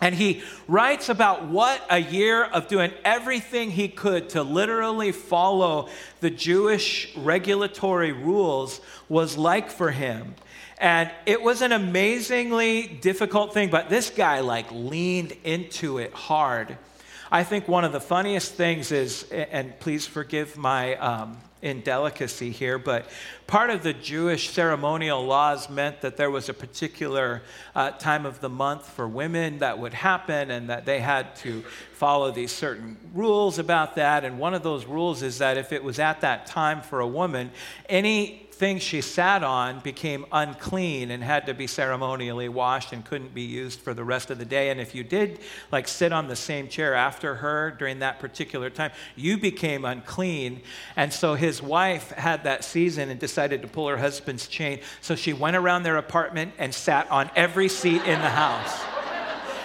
And 0.00 0.14
he 0.14 0.42
writes 0.68 1.08
about 1.08 1.46
what 1.46 1.84
a 1.88 1.98
year 1.98 2.44
of 2.44 2.68
doing 2.68 2.92
everything 3.04 3.70
he 3.70 3.88
could 3.88 4.28
to 4.30 4.42
literally 4.42 5.10
follow 5.10 5.88
the 6.20 6.30
Jewish 6.30 7.16
regulatory 7.16 8.12
rules 8.12 8.80
was 9.08 9.38
like 9.38 9.70
for 9.70 9.90
him. 9.90 10.34
And 10.78 11.10
it 11.24 11.40
was 11.40 11.62
an 11.62 11.72
amazingly 11.72 12.86
difficult 12.86 13.54
thing, 13.54 13.70
but 13.70 13.88
this 13.88 14.10
guy 14.10 14.40
like 14.40 14.70
leaned 14.70 15.32
into 15.44 15.96
it 15.96 16.12
hard. 16.12 16.76
I 17.32 17.42
think 17.44 17.66
one 17.66 17.84
of 17.84 17.92
the 17.92 18.00
funniest 18.00 18.54
things 18.54 18.92
is, 18.92 19.24
and 19.32 19.78
please 19.80 20.06
forgive 20.06 20.58
my 20.58 20.94
um, 20.96 21.38
indelicacy 21.62 22.50
here, 22.50 22.78
but 22.78 23.06
part 23.46 23.70
of 23.70 23.82
the 23.82 23.92
Jewish 23.92 24.50
ceremonial 24.50 25.24
laws 25.24 25.70
meant 25.70 26.00
that 26.00 26.16
there 26.16 26.30
was 26.30 26.48
a 26.48 26.54
particular 26.54 27.42
uh, 27.74 27.90
time 27.92 28.26
of 28.26 28.40
the 28.40 28.48
month 28.48 28.88
for 28.88 29.06
women 29.06 29.58
that 29.58 29.78
would 29.78 29.94
happen 29.94 30.50
and 30.50 30.68
that 30.68 30.84
they 30.84 31.00
had 31.00 31.36
to 31.36 31.62
follow 31.92 32.30
these 32.30 32.52
certain 32.52 32.96
rules 33.14 33.58
about 33.58 33.94
that. 33.94 34.24
And 34.24 34.38
one 34.38 34.54
of 34.54 34.62
those 34.62 34.84
rules 34.84 35.22
is 35.22 35.38
that 35.38 35.56
if 35.56 35.72
it 35.72 35.82
was 35.82 35.98
at 35.98 36.20
that 36.22 36.46
time 36.46 36.82
for 36.82 37.00
a 37.00 37.06
woman, 37.06 37.50
any 37.88 38.46
thing 38.56 38.78
she 38.78 39.02
sat 39.02 39.44
on 39.44 39.80
became 39.80 40.24
unclean 40.32 41.10
and 41.10 41.22
had 41.22 41.44
to 41.44 41.52
be 41.52 41.66
ceremonially 41.66 42.48
washed 42.48 42.90
and 42.94 43.04
couldn't 43.04 43.34
be 43.34 43.42
used 43.42 43.78
for 43.80 43.92
the 43.92 44.02
rest 44.02 44.30
of 44.30 44.38
the 44.38 44.46
day. 44.46 44.70
And 44.70 44.80
if 44.80 44.94
you 44.94 45.04
did 45.04 45.40
like 45.70 45.86
sit 45.86 46.10
on 46.10 46.26
the 46.26 46.36
same 46.36 46.66
chair 46.68 46.94
after 46.94 47.34
her 47.34 47.70
during 47.78 47.98
that 47.98 48.18
particular 48.18 48.70
time, 48.70 48.92
you 49.14 49.36
became 49.36 49.84
unclean. 49.84 50.62
And 50.96 51.12
so 51.12 51.34
his 51.34 51.62
wife 51.62 52.12
had 52.12 52.44
that 52.44 52.64
season 52.64 53.10
and 53.10 53.20
decided 53.20 53.35
to 53.62 53.68
pull 53.68 53.88
her 53.88 53.96
husband's 53.96 54.48
chain. 54.48 54.80
So 55.00 55.14
she 55.14 55.32
went 55.32 55.56
around 55.56 55.82
their 55.82 55.96
apartment 55.96 56.54
and 56.58 56.74
sat 56.74 57.10
on 57.10 57.30
every 57.36 57.68
seat 57.68 58.02
in 58.02 58.20
the 58.20 58.30
house. 58.30 58.80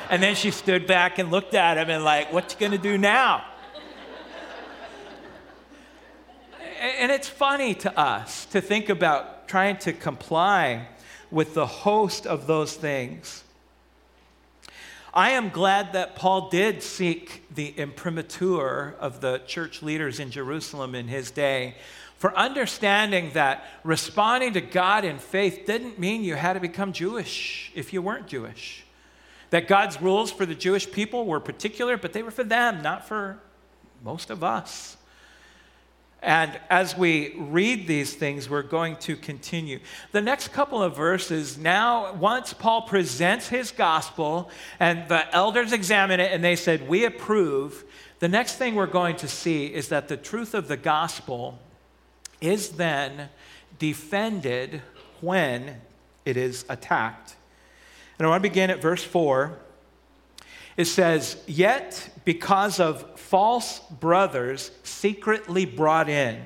And 0.10 0.22
then 0.22 0.36
she 0.36 0.52
stood 0.52 0.88
back 0.88 1.20
and 1.20 1.32
looked 1.32 1.54
at 1.54 1.78
him 1.78 1.90
and 1.90 2.04
like, 2.04 2.34
what 2.34 2.54
you 2.54 2.60
gonna 2.60 2.78
do 2.78 2.98
now? 2.98 3.46
and 7.00 7.12
it's 7.12 7.30
funny 7.30 7.76
to 7.76 7.98
us 7.98 8.46
to 8.48 8.60
think 8.60 8.90
about 8.90 9.48
trying 9.48 9.78
to 9.78 9.94
comply 9.94 10.88
with 11.30 11.54
the 11.54 11.66
host 11.66 12.28
of 12.28 12.48
those 12.48 12.76
things. 12.76 13.44
I 15.14 15.32
am 15.32 15.50
glad 15.50 15.94
that 15.94 16.16
Paul 16.16 16.50
did 16.50 16.82
seek 16.82 17.44
the 17.54 17.68
imprimatur 17.78 18.96
of 19.00 19.20
the 19.20 19.42
church 19.46 19.84
leaders 19.84 20.20
in 20.20 20.32
Jerusalem 20.32 20.96
in 20.96 21.10
his 21.10 21.32
day 21.32 21.76
for 22.22 22.38
understanding 22.38 23.32
that 23.34 23.66
responding 23.84 24.54
to 24.54 24.62
God 24.62 25.04
in 25.06 25.18
faith 25.18 25.66
didn't 25.66 25.98
mean 25.98 26.24
you 26.24 26.36
had 26.36 26.54
to 26.54 26.60
become 26.60 26.94
Jewish 26.94 27.72
if 27.74 27.94
you 27.94 28.02
weren't 28.04 28.28
Jewish. 28.28 28.86
That 29.50 29.68
God's 29.68 30.00
rules 30.00 30.32
for 30.32 30.46
the 30.46 30.54
Jewish 30.54 30.92
people 30.92 31.26
were 31.26 31.40
particular, 31.40 31.98
but 31.98 32.14
they 32.14 32.22
were 32.22 32.30
for 32.30 32.44
them, 32.44 32.84
not 32.84 33.08
for 33.08 33.40
most 34.04 34.30
of 34.30 34.44
us. 34.44 34.98
And 36.22 36.60
as 36.70 36.96
we 36.96 37.34
read 37.40 37.88
these 37.88 38.14
things, 38.14 38.48
we're 38.48 38.62
going 38.62 38.98
to 38.98 39.16
continue. 39.16 39.80
The 40.12 40.22
next 40.22 40.50
couple 40.50 40.84
of 40.84 40.96
verses, 40.96 41.58
now, 41.58 42.14
once 42.14 42.54
Paul 42.54 42.84
presents 42.84 43.48
his 43.48 43.72
gospel 43.72 44.52
and 44.80 45.10
the 45.10 45.34
elders 45.36 45.74
examine 45.74 46.20
it 46.20 46.32
and 46.32 46.44
they 46.44 46.56
said, 46.56 46.88
We 46.88 47.04
approve, 47.06 47.84
the 48.20 48.28
next 48.28 48.58
thing 48.58 48.76
we're 48.76 48.86
going 48.86 49.16
to 49.16 49.28
see 49.28 49.66
is 49.66 49.88
that 49.88 50.08
the 50.08 50.18
truth 50.18 50.54
of 50.54 50.68
the 50.68 50.78
gospel 50.78 51.58
is 52.42 52.70
then 52.72 53.30
defended 53.80 54.82
when 55.22 55.80
it 56.26 56.36
is 56.38 56.66
attacked. 56.68 57.36
And 58.18 58.26
I 58.26 58.30
want 58.30 58.44
to 58.44 58.50
begin 58.50 58.70
at 58.70 58.82
verse 58.82 59.04
4. 59.04 59.58
It 60.78 60.86
says, 60.86 61.42
Yet 61.48 62.10
because 62.26 62.80
of 62.80 63.20
false 63.20 63.80
brothers 63.80 64.72
secretly 64.84 65.66
brought 65.66 66.10
in. 66.10 66.44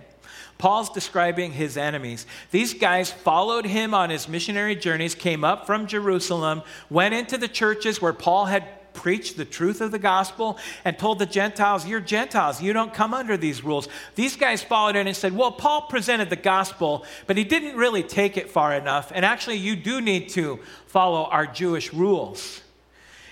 Paul's 0.58 0.89
describing 0.89 1.51
his 1.51 1.75
enemies. 1.75 2.25
These 2.51 2.75
guys 2.75 3.12
followed 3.12 3.65
him 3.65 3.93
on 3.93 4.10
his 4.10 4.29
missionary 4.29 4.75
journeys, 4.75 5.13
came 5.13 5.43
up 5.43 5.65
from 5.65 5.86
Jerusalem, 5.86 6.62
went 6.89 7.13
into 7.13 7.38
the 7.38 7.49
churches 7.49 8.01
where 8.01 8.13
Paul 8.13 8.45
had 8.45 8.65
preached 8.95 9.38
the 9.38 9.45
truth 9.45 9.81
of 9.81 9.91
the 9.91 9.99
gospel, 9.99 10.58
and 10.84 10.97
told 10.97 11.19
the 11.19 11.25
Gentiles, 11.25 11.86
You're 11.86 11.99
Gentiles, 11.99 12.62
you 12.62 12.73
don't 12.73 12.93
come 12.93 13.13
under 13.13 13.38
these 13.38 13.63
rules. 13.63 13.88
These 14.15 14.36
guys 14.36 14.63
followed 14.63 14.95
in 14.95 15.05
and 15.05 15.15
said, 15.15 15.36
Well, 15.36 15.51
Paul 15.51 15.84
presented 15.84 16.29
the 16.29 16.36
gospel, 16.36 17.05
but 17.27 17.38
he 17.38 17.43
didn't 17.43 17.75
really 17.75 18.01
take 18.01 18.38
it 18.38 18.49
far 18.49 18.73
enough, 18.73 19.12
and 19.13 19.23
actually, 19.23 19.58
you 19.58 19.75
do 19.75 20.01
need 20.01 20.29
to 20.29 20.60
follow 20.88 21.25
our 21.25 21.45
Jewish 21.45 21.93
rules. 21.93 22.62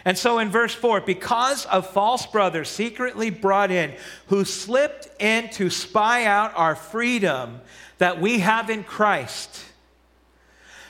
And 0.05 0.17
so 0.17 0.39
in 0.39 0.49
verse 0.49 0.75
4, 0.75 1.01
because 1.01 1.65
of 1.65 1.89
false 1.89 2.25
brothers 2.25 2.67
secretly 2.69 3.29
brought 3.29 3.71
in 3.71 3.93
who 4.27 4.43
slipped 4.43 5.07
in 5.21 5.49
to 5.51 5.69
spy 5.69 6.25
out 6.25 6.51
our 6.55 6.75
freedom 6.75 7.61
that 7.99 8.19
we 8.19 8.39
have 8.39 8.69
in 8.69 8.83
Christ, 8.83 9.63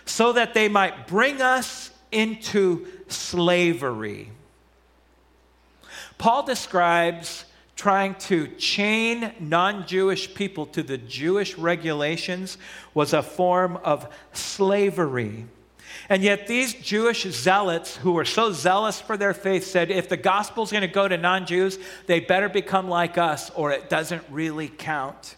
so 0.05 0.33
that 0.33 0.53
they 0.53 0.67
might 0.67 1.07
bring 1.07 1.41
us 1.41 1.91
into 2.11 2.87
slavery. 3.07 4.31
Paul 6.23 6.43
describes 6.43 7.43
trying 7.75 8.15
to 8.15 8.47
chain 8.47 9.33
non 9.41 9.85
Jewish 9.85 10.33
people 10.33 10.65
to 10.67 10.81
the 10.81 10.97
Jewish 10.97 11.57
regulations 11.57 12.57
was 12.93 13.11
a 13.11 13.21
form 13.21 13.75
of 13.83 14.07
slavery. 14.31 15.47
And 16.07 16.23
yet, 16.23 16.47
these 16.47 16.75
Jewish 16.75 17.23
zealots 17.23 17.97
who 17.97 18.13
were 18.13 18.23
so 18.23 18.53
zealous 18.53 19.01
for 19.01 19.17
their 19.17 19.33
faith 19.33 19.65
said, 19.65 19.91
if 19.91 20.07
the 20.07 20.15
gospel's 20.15 20.71
going 20.71 20.83
to 20.83 20.87
go 20.87 21.09
to 21.09 21.17
non 21.17 21.45
Jews, 21.45 21.77
they 22.05 22.21
better 22.21 22.47
become 22.47 22.87
like 22.87 23.17
us 23.17 23.49
or 23.49 23.73
it 23.73 23.89
doesn't 23.89 24.23
really 24.29 24.69
count. 24.69 25.35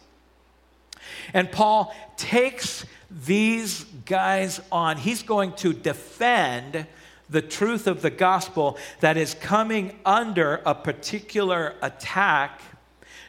And 1.34 1.52
Paul 1.52 1.96
takes 2.16 2.86
these 3.10 3.86
guys 4.06 4.62
on. 4.72 4.98
He's 4.98 5.24
going 5.24 5.54
to 5.54 5.74
defend 5.74 6.86
the 7.30 7.42
truth 7.42 7.88
of 7.88 8.02
the 8.02 8.10
gospel 8.10 8.78
that 9.00 9.18
is 9.18 9.34
coming 9.34 10.00
under 10.06 10.62
a 10.66 10.76
particular 10.76 11.76
attack. 11.82 12.62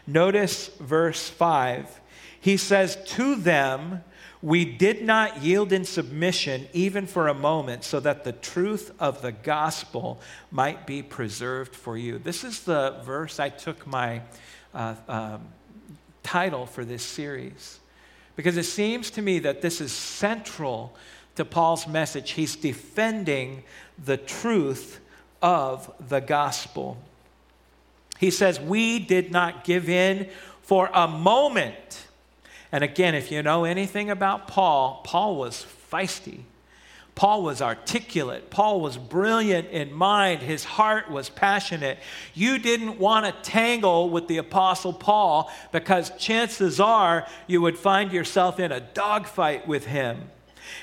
Notice 0.06 0.68
verse 0.80 1.28
5. 1.28 2.00
He 2.40 2.56
says, 2.56 2.96
To 3.06 3.36
them, 3.36 4.04
we 4.42 4.64
did 4.64 5.02
not 5.02 5.42
yield 5.42 5.72
in 5.72 5.84
submission 5.84 6.68
even 6.72 7.06
for 7.06 7.28
a 7.28 7.34
moment 7.34 7.84
so 7.84 7.98
that 8.00 8.24
the 8.24 8.32
truth 8.32 8.92
of 9.00 9.22
the 9.22 9.32
gospel 9.32 10.20
might 10.50 10.86
be 10.86 11.02
preserved 11.02 11.74
for 11.74 11.96
you. 11.96 12.18
This 12.18 12.44
is 12.44 12.60
the 12.60 13.00
verse 13.02 13.40
I 13.40 13.48
took 13.48 13.86
my 13.86 14.22
uh, 14.74 14.94
um, 15.08 15.48
title 16.22 16.66
for 16.66 16.84
this 16.84 17.02
series 17.02 17.80
because 18.36 18.56
it 18.56 18.64
seems 18.64 19.10
to 19.12 19.22
me 19.22 19.38
that 19.40 19.62
this 19.62 19.80
is 19.80 19.90
central 19.90 20.94
to 21.36 21.44
Paul's 21.44 21.86
message. 21.86 22.32
He's 22.32 22.56
defending 22.56 23.62
the 24.02 24.16
truth 24.16 25.00
of 25.40 25.92
the 26.08 26.20
gospel. 26.20 26.98
He 28.18 28.30
says, 28.30 28.58
We 28.58 28.98
did 28.98 29.30
not 29.30 29.64
give 29.64 29.88
in 29.88 30.28
for 30.62 30.90
a 30.92 31.06
moment 31.06 32.06
and 32.72 32.82
again, 32.82 33.14
if 33.14 33.30
you 33.30 33.42
know 33.42 33.64
anything 33.64 34.10
about 34.10 34.48
Paul, 34.48 35.00
Paul 35.04 35.36
was 35.36 35.64
feisty. 35.90 36.40
Paul 37.14 37.42
was 37.42 37.62
articulate. 37.62 38.50
Paul 38.50 38.82
was 38.82 38.98
brilliant 38.98 39.70
in 39.70 39.94
mind. 39.94 40.42
His 40.42 40.64
heart 40.64 41.10
was 41.10 41.30
passionate. 41.30 41.98
You 42.34 42.58
didn't 42.58 42.98
want 42.98 43.24
to 43.24 43.50
tangle 43.50 44.10
with 44.10 44.28
the 44.28 44.36
Apostle 44.36 44.92
Paul 44.92 45.50
because 45.72 46.10
chances 46.18 46.78
are 46.78 47.26
you 47.46 47.62
would 47.62 47.78
find 47.78 48.12
yourself 48.12 48.60
in 48.60 48.70
a 48.70 48.80
dogfight 48.80 49.66
with 49.66 49.86
him. 49.86 50.30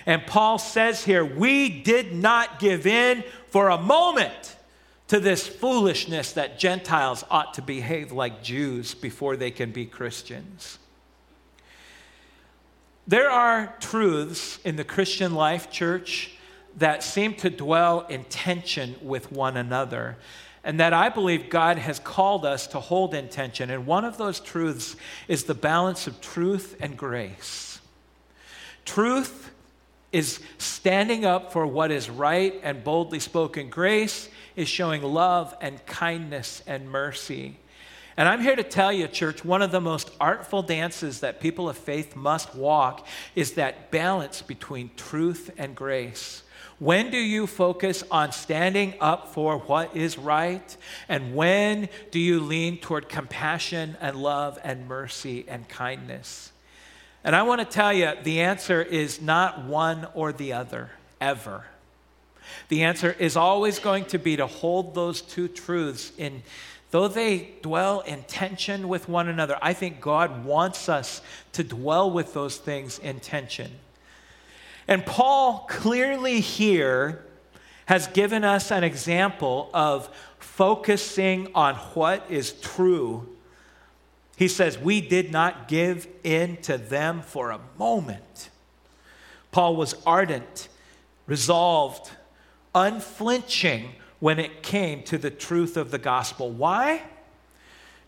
And 0.06 0.26
Paul 0.26 0.58
says 0.58 1.04
here, 1.04 1.26
we 1.26 1.70
did 1.70 2.14
not 2.14 2.60
give 2.60 2.86
in 2.88 3.24
for 3.50 3.70
a 3.70 3.78
moment 3.78 4.56
to 5.08 5.20
this 5.20 5.48
foolishness 5.48 6.34
that 6.34 6.58
Gentiles 6.58 7.24
ought 7.30 7.54
to 7.56 7.62
behave 7.62 8.12
like 8.12 8.42
Jews 8.42 8.94
before 8.94 9.36
they 9.36 9.52
can 9.52 9.72
be 9.72 9.86
Christians. 9.86 10.80
There 13.06 13.30
are 13.30 13.76
truths 13.80 14.60
in 14.64 14.76
the 14.78 14.86
Christian 14.86 15.36
life, 15.36 15.70
church, 15.70 16.32
that 16.78 17.04
seem 17.04 17.36
to 17.36 17.50
dwell 17.50 18.08
in 18.08 18.24
tension 18.24 18.96
with 19.02 19.32
one 19.32 19.58
another, 19.58 20.18
and 20.64 20.80
that 20.80 20.94
I 20.94 21.10
believe 21.10 21.50
God 21.50 21.78
has 21.78 22.00
called 22.00 22.46
us 22.46 22.66
to 22.68 22.80
hold 22.80 23.14
in 23.14 23.28
tension. 23.28 23.70
And 23.70 23.86
one 23.86 24.06
of 24.06 24.18
those 24.18 24.40
truths 24.40 24.96
is 25.28 25.44
the 25.44 25.54
balance 25.54 26.08
of 26.08 26.22
truth 26.22 26.78
and 26.80 26.98
grace. 26.98 27.82
Truth 28.86 29.43
is 30.14 30.40
standing 30.60 31.26
up 31.26 31.52
for 31.52 31.68
what 31.68 31.92
is 31.92 32.10
right 32.10 32.58
and 32.64 32.84
boldly 32.84 33.20
spoken. 33.20 33.70
Grace 33.70 34.30
is 34.56 34.70
showing 34.70 35.02
love 35.02 35.54
and 35.60 35.86
kindness 35.86 36.64
and 36.66 36.90
mercy. 36.90 37.58
And 38.16 38.30
I'm 38.30 38.42
here 38.42 38.56
to 38.56 38.64
tell 38.64 38.94
you, 38.94 39.08
church, 39.08 39.44
one 39.44 39.64
of 39.64 39.72
the 39.72 39.82
most 39.82 40.12
artful 40.22 40.62
dances 40.62 41.22
that 41.22 41.42
people 41.42 41.68
of 41.68 41.76
faith 41.76 42.16
must 42.16 42.54
walk 42.54 43.08
is 43.36 43.54
that 43.54 43.90
balance 43.90 44.44
between 44.44 44.92
truth 44.96 45.50
and 45.58 45.76
grace. 45.76 46.44
When 46.78 47.10
do 47.10 47.18
you 47.18 47.48
focus 47.48 48.04
on 48.12 48.32
standing 48.32 48.94
up 49.00 49.34
for 49.34 49.58
what 49.58 49.96
is 49.96 50.20
right? 50.20 50.78
And 51.10 51.34
when 51.34 51.90
do 52.12 52.20
you 52.20 52.40
lean 52.40 52.78
toward 52.78 53.10
compassion 53.10 53.98
and 54.00 54.16
love 54.18 54.60
and 54.64 54.88
mercy 54.88 55.46
and 55.48 55.68
kindness? 55.68 56.53
And 57.24 57.36
I 57.36 57.44
want 57.44 57.62
to 57.62 57.66
tell 57.66 57.94
you 57.94 58.12
the 58.24 58.42
answer 58.42 58.82
is 58.82 59.22
not 59.22 59.64
one 59.64 60.08
or 60.14 60.34
the 60.34 60.54
other, 60.54 60.92
ever. 61.22 61.66
The 62.68 62.84
answer 62.84 63.16
is 63.18 63.38
always 63.38 63.80
going 63.80 64.06
to 64.06 64.20
be 64.20 64.36
to 64.36 64.48
hold 64.48 64.94
those 64.94 65.22
two 65.22 65.48
truths 65.48 66.12
in, 66.18 66.44
though 66.92 67.08
they 67.08 67.52
dwell 67.62 68.02
in 68.02 68.24
tension 68.24 68.90
with 68.90 69.08
one 69.08 69.30
another. 69.30 69.58
I 69.62 69.74
think 69.74 70.02
God 70.02 70.44
wants 70.44 70.90
us 70.90 71.22
to 71.54 71.64
dwell 71.64 72.12
with 72.12 72.34
those 72.34 72.58
things 72.58 73.00
in 73.00 73.22
tension. 73.22 73.72
And 74.88 75.06
Paul 75.06 75.66
clearly 75.70 76.42
here 76.42 77.24
has 77.86 78.08
given 78.08 78.44
us 78.44 78.72
an 78.72 78.84
example 78.84 79.70
of 79.74 80.10
focusing 80.40 81.48
on 81.56 81.76
what 81.76 82.26
is 82.30 82.52
true 82.54 83.33
he 84.36 84.48
says, 84.48 84.78
We 84.78 85.02
did 85.02 85.32
not 85.32 85.68
give 85.68 86.08
in 86.24 86.58
to 86.64 86.78
them 86.78 87.22
for 87.22 87.52
a 87.52 87.60
moment. 87.78 88.50
Paul 89.52 89.76
was 89.76 89.96
ardent, 90.06 90.68
resolved, 91.28 92.12
unflinching 92.74 93.94
when 94.20 94.40
it 94.40 94.64
came 94.64 95.04
to 95.04 95.18
the 95.18 95.30
truth 95.30 95.78
of 95.78 95.92
the 95.92 96.00
gospel. 96.00 96.50
Why? 96.50 97.04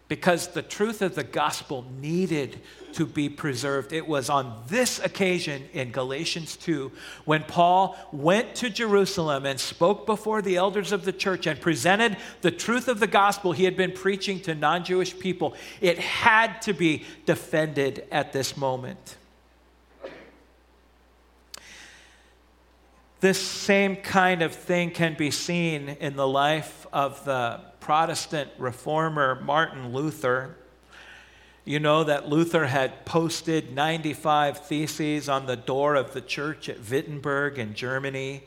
Because 0.08 0.50
the 0.50 0.62
truth 0.62 1.02
of 1.02 1.16
the 1.16 1.24
gospel 1.24 1.86
needed 2.00 2.60
to 2.94 3.06
be 3.06 3.28
preserved. 3.28 3.92
It 3.92 4.08
was 4.08 4.30
on 4.30 4.64
this 4.68 5.00
occasion 5.00 5.64
in 5.74 5.92
Galatians 5.92 6.56
2 6.58 6.92
when 7.26 7.44
Paul 7.44 7.98
went 8.12 8.56
to 8.56 8.70
Jerusalem 8.70 9.46
and 9.46 9.60
spoke 9.60 10.06
before 10.06 10.42
the 10.42 10.56
elders 10.56 10.92
of 10.92 11.06
the 11.06 11.12
church 11.12 11.48
and 11.48 11.60
presented 11.60 12.18
the 12.42 12.52
truth 12.52 12.88
of 12.88 13.00
the 13.00 13.08
gospel 13.08 13.52
he 13.52 13.66
had 13.66 13.76
been 13.76 13.92
preaching 13.92 14.40
to 14.42 14.56
non 14.56 14.86
Jewish 14.86 15.18
people. 15.18 15.56
It 15.82 15.98
had 16.00 16.62
to 16.64 16.74
be 16.74 17.04
defended 17.26 18.08
at 18.12 18.32
this 18.32 18.56
moment. 18.56 19.18
This 23.22 23.40
same 23.40 23.96
kind 23.96 24.42
of 24.42 24.54
thing 24.54 24.92
can 24.92 25.16
be 25.16 25.32
seen 25.32 25.90
in 26.02 26.18
the 26.18 26.28
life 26.28 26.86
of 26.92 27.24
the 27.24 27.62
Protestant 27.80 28.50
reformer 28.58 29.42
Martin 29.42 29.94
Luther. 29.94 30.58
You 31.64 31.80
know 31.80 32.04
that 32.04 32.28
Luther 32.28 32.66
had 32.66 33.06
posted 33.06 33.74
95 33.74 34.66
theses 34.66 35.30
on 35.30 35.46
the 35.46 35.56
door 35.56 35.96
of 35.96 36.14
the 36.14 36.20
church 36.20 36.68
at 36.68 36.90
Wittenberg 36.90 37.58
in 37.58 37.74
Germany. 37.74 38.44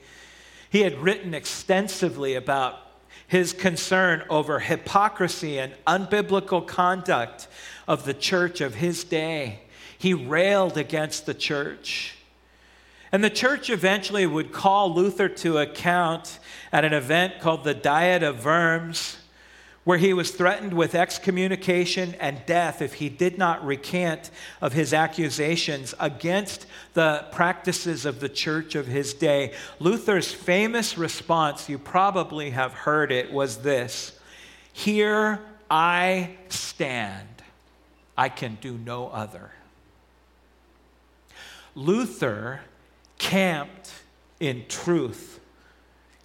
He 0.69 0.83
had 0.83 0.99
written 0.99 1.33
extensively 1.33 2.35
about 2.35 2.79
his 3.27 3.55
concern 3.55 4.23
over 4.29 4.61
hypocrisy 4.61 5.59
and 5.59 5.73
unbiblical 5.87 6.67
conduct 6.67 7.49
of 7.87 8.05
the 8.05 8.15
church 8.15 8.61
of 8.61 8.75
his 8.75 9.03
day. 9.03 9.61
He 9.97 10.13
railed 10.13 10.77
against 10.77 11.25
the 11.25 11.35
church. 11.35 12.18
And 13.11 13.25
the 13.25 13.31
church 13.31 13.71
eventually 13.71 14.27
would 14.27 14.53
call 14.53 14.95
Luther 14.95 15.29
to 15.29 15.59
account 15.59 16.39
at 16.73 16.85
an 16.85 16.93
event 16.93 17.41
called 17.41 17.65
the 17.65 17.75
Diet 17.75 18.23
of 18.23 18.45
Worms 18.45 19.19
where 19.89 19.97
he 19.97 20.13
was 20.13 20.33
threatened 20.33 20.75
with 20.75 20.95
excommunication 20.95 22.15
and 22.21 22.45
death 22.45 22.83
if 22.83 22.93
he 22.93 23.09
did 23.09 23.39
not 23.39 23.65
recant 23.65 24.31
of 24.61 24.75
his 24.75 24.93
accusations 24.93 25.95
against 25.99 26.67
the 26.93 27.25
practices 27.33 28.05
of 28.05 28.21
the 28.21 28.29
church 28.29 28.75
of 28.75 28.87
his 28.87 29.15
day. 29.15 29.51
Luther's 29.79 30.31
famous 30.31 30.99
response, 30.99 31.71
you 31.71 31.79
probably 31.79 32.51
have 32.51 32.75
heard 32.75 33.11
it, 33.11 33.33
was 33.33 33.63
this 33.63 34.21
Here 34.75 35.41
I 35.71 36.37
stand, 36.51 37.43
I 38.15 38.29
can 38.29 38.59
do 38.61 38.77
no 38.77 39.09
other. 39.09 39.53
Luther 41.75 42.61
camped 43.19 43.93
in 44.41 44.65
truth 44.69 45.39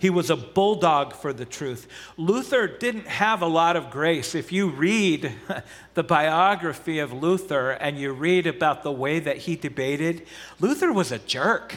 he 0.03 0.09
was 0.09 0.29
a 0.29 0.35
bulldog 0.35 1.13
for 1.13 1.31
the 1.31 1.45
truth. 1.45 1.87
Luther 2.17 2.67
didn't 2.67 3.07
have 3.07 3.41
a 3.41 3.47
lot 3.47 3.77
of 3.77 3.89
grace. 3.89 4.35
If 4.35 4.51
you 4.51 4.67
read 4.67 5.33
the 5.93 6.03
biography 6.03 6.99
of 6.99 7.13
Luther 7.13 7.71
and 7.71 7.97
you 7.97 8.11
read 8.11 8.45
about 8.45 8.83
the 8.83 8.91
way 8.91 9.19
that 9.19 9.37
he 9.37 9.55
debated, 9.55 10.27
Luther 10.59 10.91
was 10.91 11.13
a 11.13 11.19
jerk. 11.19 11.75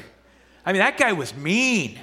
I 0.64 0.73
mean, 0.73 0.81
that 0.81 0.99
guy 0.99 1.12
was 1.12 1.37
mean. 1.37 2.01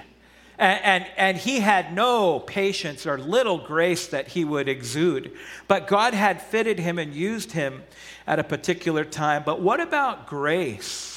And, 0.58 0.82
and, 0.86 1.06
and, 1.18 1.38
he 1.38 1.60
had 1.60 1.94
no 1.94 2.40
patience 2.40 3.06
or 3.06 3.18
little 3.18 3.58
grace 3.58 4.08
that 4.08 4.30
he 4.30 4.46
would 4.46 4.70
exude. 4.70 5.36
But 5.68 5.88
God 5.88 6.14
had 6.14 6.42
fitted 6.42 6.80
him 6.80 7.00
and 7.00 7.14
used 7.14 7.52
him 7.52 7.84
at 8.26 8.40
a 8.40 8.46
particular 8.46 9.04
time. 9.04 9.44
But 9.46 9.60
what 9.60 9.82
about 9.82 10.26
grace? 10.26 11.13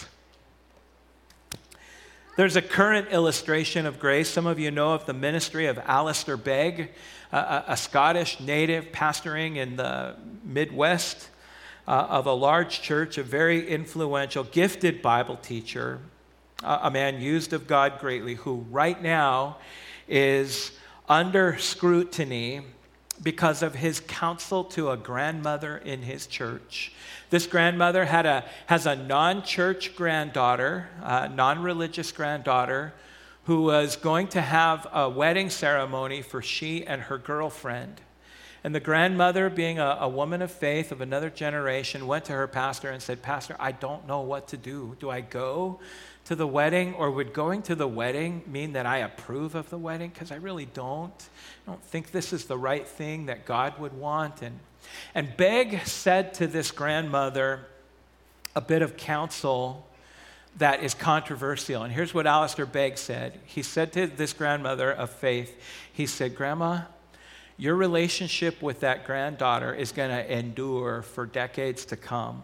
There's 2.36 2.56
a 2.56 2.60
current 2.60 3.08
illustration 3.12 3.86
of 3.86 3.98
grace. 3.98 4.28
Some 4.28 4.46
of 4.46 4.58
you 4.58 4.70
know 4.70 4.92
of 4.92 5.06
the 5.06 5.14
ministry 5.14 5.68
of 5.68 5.78
Alistair 5.78 6.36
Begg, 6.36 6.90
a, 7.32 7.64
a 7.68 7.76
Scottish 7.78 8.40
native 8.40 8.92
pastoring 8.92 9.56
in 9.56 9.76
the 9.76 10.16
Midwest 10.44 11.30
uh, 11.88 11.92
of 12.10 12.26
a 12.26 12.34
large 12.34 12.82
church, 12.82 13.16
a 13.16 13.22
very 13.22 13.66
influential, 13.66 14.44
gifted 14.44 15.00
Bible 15.00 15.36
teacher, 15.36 15.98
uh, 16.62 16.80
a 16.82 16.90
man 16.90 17.22
used 17.22 17.54
of 17.54 17.66
God 17.66 18.00
greatly, 18.00 18.34
who 18.34 18.66
right 18.70 19.02
now 19.02 19.56
is 20.06 20.72
under 21.08 21.56
scrutiny 21.56 22.60
because 23.22 23.62
of 23.62 23.76
his 23.76 24.00
counsel 24.00 24.62
to 24.62 24.90
a 24.90 24.96
grandmother 24.98 25.78
in 25.78 26.02
his 26.02 26.26
church. 26.26 26.92
This 27.30 27.46
grandmother 27.46 28.04
had 28.04 28.26
a, 28.26 28.44
has 28.66 28.86
a 28.86 28.94
non 28.94 29.42
church 29.42 29.96
granddaughter, 29.96 30.88
non 31.02 31.62
religious 31.62 32.12
granddaughter, 32.12 32.94
who 33.44 33.62
was 33.62 33.96
going 33.96 34.28
to 34.28 34.40
have 34.40 34.86
a 34.92 35.08
wedding 35.08 35.50
ceremony 35.50 36.22
for 36.22 36.42
she 36.42 36.86
and 36.86 37.02
her 37.02 37.18
girlfriend. 37.18 38.00
And 38.64 38.74
the 38.74 38.80
grandmother, 38.80 39.48
being 39.48 39.78
a, 39.78 39.98
a, 40.00 40.08
woman 40.08 40.42
of 40.42 40.50
faith 40.50 40.90
of 40.90 41.00
another 41.00 41.30
generation, 41.30 42.08
went 42.08 42.24
to 42.24 42.32
her 42.32 42.48
pastor 42.48 42.90
and 42.90 43.00
said, 43.00 43.22
Pastor, 43.22 43.54
I 43.60 43.70
don't 43.70 44.08
know 44.08 44.22
what 44.22 44.48
to 44.48 44.56
do. 44.56 44.96
Do 44.98 45.08
I 45.08 45.20
go 45.20 45.78
to 46.24 46.34
the 46.34 46.48
wedding, 46.48 46.92
or 46.94 47.12
would 47.12 47.32
going 47.32 47.62
to 47.62 47.76
the 47.76 47.86
wedding 47.86 48.42
mean 48.48 48.72
that 48.72 48.84
I 48.84 48.98
approve 48.98 49.54
of 49.54 49.70
the 49.70 49.78
wedding? 49.78 50.10
Because 50.10 50.32
I 50.32 50.36
really 50.36 50.66
don't. 50.66 51.28
I 51.64 51.70
don't 51.70 51.84
think 51.84 52.10
this 52.10 52.32
is 52.32 52.46
the 52.46 52.58
right 52.58 52.86
thing 52.86 53.26
that 53.26 53.46
God 53.46 53.78
would 53.78 53.92
want. 53.92 54.42
And, 54.42 54.58
and 55.14 55.36
Begg 55.36 55.86
said 55.86 56.34
to 56.34 56.46
this 56.46 56.70
grandmother 56.70 57.66
a 58.54 58.60
bit 58.60 58.82
of 58.82 58.96
counsel 58.96 59.86
that 60.58 60.82
is 60.82 60.94
controversial. 60.94 61.82
And 61.82 61.92
here's 61.92 62.14
what 62.14 62.26
Alistair 62.26 62.66
Begg 62.66 62.96
said. 62.96 63.38
He 63.44 63.62
said 63.62 63.92
to 63.92 64.06
this 64.06 64.32
grandmother 64.32 64.90
of 64.90 65.10
faith, 65.10 65.60
he 65.92 66.06
said, 66.06 66.34
Grandma, 66.34 66.82
your 67.58 67.74
relationship 67.74 68.62
with 68.62 68.80
that 68.80 69.04
granddaughter 69.04 69.74
is 69.74 69.92
going 69.92 70.10
to 70.10 70.32
endure 70.32 71.02
for 71.02 71.26
decades 71.26 71.84
to 71.86 71.96
come. 71.96 72.42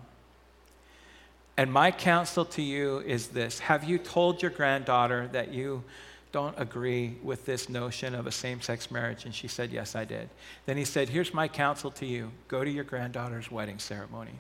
And 1.56 1.72
my 1.72 1.90
counsel 1.90 2.44
to 2.46 2.62
you 2.62 3.00
is 3.00 3.28
this 3.28 3.58
Have 3.60 3.84
you 3.84 3.98
told 3.98 4.42
your 4.42 4.50
granddaughter 4.50 5.28
that 5.32 5.52
you 5.52 5.84
don't 6.32 6.58
agree 6.58 7.16
with 7.22 7.44
this 7.44 7.68
notion 7.68 8.14
of 8.14 8.26
a 8.26 8.32
same 8.32 8.60
sex 8.60 8.90
marriage? 8.90 9.24
And 9.24 9.34
she 9.34 9.48
said, 9.48 9.70
Yes, 9.70 9.94
I 9.94 10.04
did. 10.04 10.30
Then 10.66 10.76
he 10.76 10.84
said, 10.84 11.10
Here's 11.10 11.32
my 11.32 11.46
counsel 11.46 11.90
to 11.92 12.06
you 12.06 12.32
go 12.48 12.64
to 12.64 12.70
your 12.70 12.84
granddaughter's 12.84 13.50
wedding 13.50 13.78
ceremony 13.78 14.32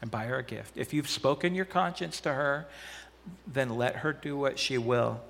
and 0.00 0.10
buy 0.10 0.24
her 0.26 0.38
a 0.38 0.42
gift. 0.44 0.76
If 0.76 0.94
you've 0.94 1.08
spoken 1.08 1.54
your 1.54 1.64
conscience 1.64 2.20
to 2.20 2.32
her, 2.32 2.66
then 3.46 3.76
let 3.76 3.96
her 3.96 4.12
do 4.12 4.36
what 4.36 4.58
she 4.58 4.78
will. 4.78 5.20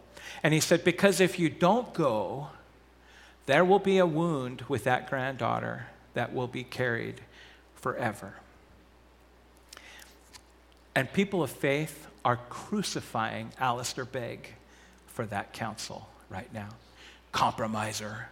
And 0.43 0.53
he 0.53 0.61
said, 0.61 0.85
Because 0.85 1.21
if 1.21 1.39
you 1.39 1.49
don't 1.49 1.93
go, 1.95 2.49
there 3.47 3.65
will 3.65 3.79
be 3.79 3.99
a 3.99 4.07
wound 4.07 4.63
with 4.69 4.85
that 4.85 5.09
granddaughter 5.09 5.87
that 6.15 6.35
will 6.35 6.49
be 6.49 6.65
carried 6.65 7.23
forever. 7.75 8.35
And 10.95 11.11
people 11.13 11.43
of 11.43 11.51
faith 11.51 12.09
are 12.25 12.37
crucifying 12.51 13.53
Alistair 13.59 14.05
Begg 14.05 14.55
for 15.19 15.27
that 15.27 15.53
counsel 15.53 16.09
right 16.29 16.55
now. 16.55 16.69
Compromiser, 17.33 18.29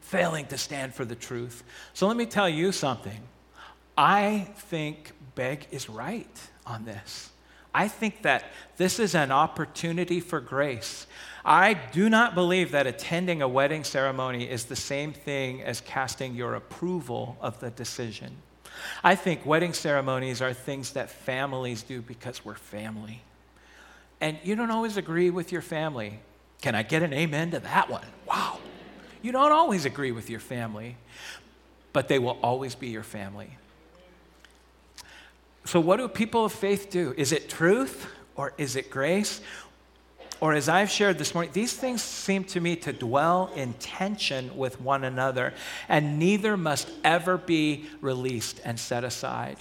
failing 0.00 0.46
to 0.46 0.58
stand 0.58 0.92
for 0.92 1.04
the 1.04 1.14
truth. 1.14 1.62
So 1.94 2.08
let 2.08 2.16
me 2.16 2.26
tell 2.26 2.48
you 2.48 2.72
something. 2.72 3.20
I 3.96 4.48
think 4.56 5.12
Begg 5.36 5.68
is 5.70 5.88
right 5.88 6.26
on 6.66 6.84
this. 6.84 7.30
I 7.72 7.86
think 7.86 8.22
that 8.22 8.46
this 8.78 8.98
is 8.98 9.14
an 9.14 9.30
opportunity 9.30 10.18
for 10.18 10.40
grace. 10.40 11.06
I 11.44 11.74
do 11.74 12.08
not 12.08 12.34
believe 12.34 12.72
that 12.72 12.88
attending 12.88 13.40
a 13.40 13.46
wedding 13.46 13.84
ceremony 13.84 14.50
is 14.50 14.64
the 14.64 14.74
same 14.74 15.12
thing 15.12 15.62
as 15.62 15.80
casting 15.82 16.34
your 16.34 16.56
approval 16.56 17.36
of 17.40 17.60
the 17.60 17.70
decision. 17.70 18.38
I 19.04 19.14
think 19.14 19.46
wedding 19.46 19.72
ceremonies 19.72 20.42
are 20.42 20.52
things 20.52 20.94
that 20.94 21.10
families 21.10 21.84
do 21.84 22.02
because 22.02 22.44
we're 22.44 22.56
family. 22.56 23.22
And 24.20 24.38
you 24.42 24.56
don't 24.56 24.70
always 24.70 24.96
agree 24.96 25.30
with 25.30 25.52
your 25.52 25.62
family. 25.62 26.20
Can 26.60 26.74
I 26.74 26.82
get 26.82 27.02
an 27.02 27.12
amen 27.12 27.52
to 27.52 27.60
that 27.60 27.88
one? 27.88 28.06
Wow. 28.26 28.58
You 29.22 29.32
don't 29.32 29.52
always 29.52 29.84
agree 29.84 30.12
with 30.12 30.30
your 30.30 30.40
family, 30.40 30.96
but 31.92 32.08
they 32.08 32.18
will 32.18 32.38
always 32.42 32.74
be 32.74 32.88
your 32.88 33.02
family. 33.02 33.56
So, 35.64 35.80
what 35.80 35.98
do 35.98 36.08
people 36.08 36.44
of 36.44 36.52
faith 36.52 36.90
do? 36.90 37.14
Is 37.16 37.32
it 37.32 37.48
truth 37.48 38.06
or 38.36 38.54
is 38.58 38.76
it 38.76 38.90
grace? 38.90 39.40
Or, 40.40 40.54
as 40.54 40.68
I've 40.68 40.88
shared 40.88 41.18
this 41.18 41.34
morning, 41.34 41.50
these 41.52 41.72
things 41.72 42.00
seem 42.00 42.44
to 42.44 42.60
me 42.60 42.76
to 42.76 42.92
dwell 42.92 43.50
in 43.56 43.72
tension 43.74 44.56
with 44.56 44.80
one 44.80 45.02
another, 45.02 45.52
and 45.88 46.18
neither 46.18 46.56
must 46.56 46.88
ever 47.02 47.36
be 47.36 47.86
released 48.00 48.60
and 48.64 48.78
set 48.78 49.02
aside. 49.02 49.56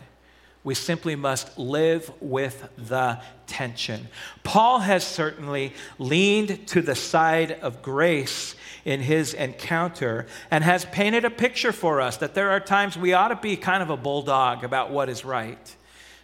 We 0.68 0.74
simply 0.74 1.16
must 1.16 1.58
live 1.58 2.12
with 2.20 2.68
the 2.76 3.22
tension. 3.48 4.10
Paul 4.44 4.80
has 4.80 5.08
certainly 5.08 5.72
leaned 5.98 6.68
to 6.68 6.82
the 6.82 6.94
side 6.94 7.54
of 7.62 7.82
grace 7.82 8.54
in 8.84 9.00
his 9.00 9.34
encounter 9.34 10.28
and 10.52 10.66
has 10.66 10.84
painted 10.84 11.24
a 11.24 11.30
picture 11.30 11.72
for 11.72 12.02
us 12.02 12.18
that 12.18 12.34
there 12.34 12.50
are 12.50 12.60
times 12.60 12.98
we 12.98 13.14
ought 13.14 13.30
to 13.30 13.38
be 13.38 13.56
kind 13.56 13.82
of 13.82 13.90
a 13.90 13.96
bulldog 13.96 14.66
about 14.66 14.92
what 14.92 15.08
is 15.08 15.24
right. 15.24 15.74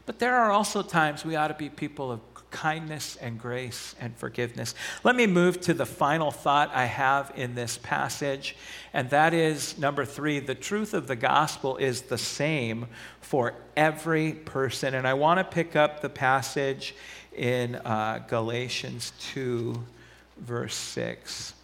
But 0.05 0.19
there 0.19 0.35
are 0.35 0.51
also 0.51 0.81
times 0.81 1.23
we 1.23 1.37
ought 1.37 1.47
to 1.47 1.53
be 1.53 1.69
people 1.69 2.11
of 2.11 2.32
kindness 2.53 3.17
and 3.17 3.37
grace 3.37 3.95
and 3.99 4.15
forgiveness. 4.15 4.75
Let 5.03 5.17
me 5.17 5.27
move 5.27 5.59
to 5.61 5.73
the 5.73 5.85
final 5.85 6.31
thought 6.31 6.71
I 6.73 6.85
have 6.85 7.33
in 7.35 7.55
this 7.55 7.77
passage, 7.77 8.55
and 8.93 9.09
that 9.09 9.33
is 9.33 9.77
number 9.77 10.05
three 10.05 10.39
the 10.39 10.55
truth 10.55 10.93
of 10.93 11.07
the 11.07 11.17
gospel 11.17 11.75
is 11.75 12.03
the 12.03 12.17
same 12.17 12.87
for 13.19 13.55
every 13.75 14.31
person. 14.31 14.93
And 14.93 15.05
I 15.05 15.15
want 15.15 15.39
to 15.39 15.43
pick 15.43 15.75
up 15.75 16.01
the 16.01 16.09
passage 16.09 16.95
in 17.35 17.75
uh, 17.75 18.23
Galatians 18.27 19.11
2, 19.33 19.83
verse 20.37 20.75
6. 20.75 21.55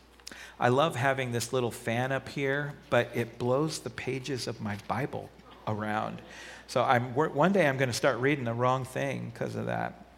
I 0.59 0.69
love 0.69 0.95
having 0.95 1.31
this 1.31 1.53
little 1.53 1.71
fan 1.71 2.11
up 2.11 2.27
here, 2.27 2.73
but 2.89 3.11
it 3.13 3.37
blows 3.37 3.79
the 3.79 3.89
pages 3.91 4.47
of 4.47 4.59
my 4.59 4.77
Bible 4.87 5.29
around. 5.67 6.21
So 6.67 6.83
I'm, 6.83 7.13
one 7.13 7.53
day 7.53 7.67
I'm 7.67 7.77
going 7.77 7.89
to 7.89 7.95
start 7.95 8.17
reading 8.17 8.43
the 8.43 8.53
wrong 8.53 8.83
thing 8.83 9.31
because 9.33 9.55
of 9.55 9.67
that. 9.67 10.08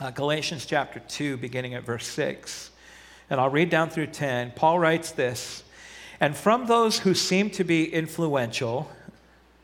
Uh, 0.00 0.10
Galatians 0.10 0.64
chapter 0.64 0.98
2, 0.98 1.36
beginning 1.36 1.74
at 1.74 1.82
verse 1.82 2.06
6. 2.06 2.70
And 3.28 3.38
I'll 3.38 3.50
read 3.50 3.68
down 3.68 3.90
through 3.90 4.06
10. 4.06 4.52
Paul 4.56 4.78
writes 4.78 5.10
this 5.10 5.62
And 6.20 6.34
from 6.34 6.66
those 6.66 7.00
who 7.00 7.12
seem 7.12 7.50
to 7.50 7.64
be 7.64 7.92
influential, 7.92 8.90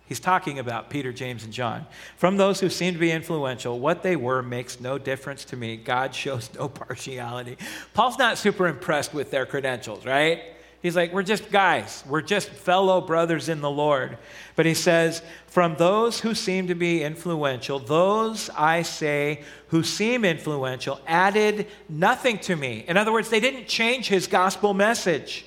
he's 0.05 0.21
talking 0.21 0.59
about 0.59 0.91
Peter, 0.91 1.11
James, 1.11 1.43
and 1.43 1.55
John. 1.55 1.87
From 2.19 2.37
those 2.37 2.61
who 2.61 2.69
seem 2.69 2.93
to 2.93 3.01
be 3.01 3.13
influential, 3.13 3.81
what 3.81 4.03
they 4.03 4.15
were 4.15 4.43
makes 4.43 4.79
no 4.79 4.99
difference 4.99 5.43
to 5.47 5.57
me. 5.57 5.79
God 5.79 6.15
shows 6.15 6.51
no 6.55 6.69
partiality. 6.85 7.57
Paul's 7.95 8.19
not 8.19 8.37
super 8.37 8.67
impressed 8.67 9.15
with 9.15 9.31
their 9.31 9.47
credentials, 9.47 10.05
right? 10.05 10.43
He's 10.87 10.95
like, 10.95 11.13
we're 11.13 11.25
just 11.25 11.51
guys. 11.51 12.05
We're 12.07 12.23
just 12.23 12.49
fellow 12.49 13.01
brothers 13.01 13.49
in 13.49 13.61
the 13.61 13.69
Lord. 13.69 14.19
But 14.55 14.67
he 14.67 14.75
says, 14.75 15.21
from 15.49 15.75
those 15.75 16.21
who 16.21 16.33
seem 16.33 16.69
to 16.69 16.77
be 16.77 17.03
influential, 17.03 17.81
those 17.81 18.51
I 18.51 18.83
say 18.83 19.43
who 19.71 19.83
seem 19.83 20.25
influential 20.25 21.01
added 21.05 21.67
nothing 21.89 22.39
to 22.39 22.55
me. 22.55 22.85
In 22.87 22.97
other 22.97 23.13
words, 23.13 23.31
they 23.31 23.41
didn't 23.41 23.67
change 23.67 24.07
his 24.07 24.29
gospel 24.29 24.75
message. 24.75 25.45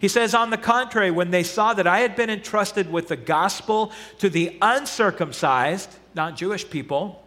He 0.00 0.08
says, 0.08 0.34
on 0.34 0.50
the 0.50 0.58
contrary, 0.58 1.12
when 1.12 1.30
they 1.30 1.44
saw 1.44 1.72
that 1.74 1.86
I 1.86 2.00
had 2.00 2.16
been 2.16 2.28
entrusted 2.28 2.90
with 2.90 3.06
the 3.06 3.16
gospel 3.16 3.92
to 4.18 4.28
the 4.28 4.58
uncircumcised, 4.60 5.88
not 6.16 6.36
Jewish 6.36 6.68
people, 6.68 7.24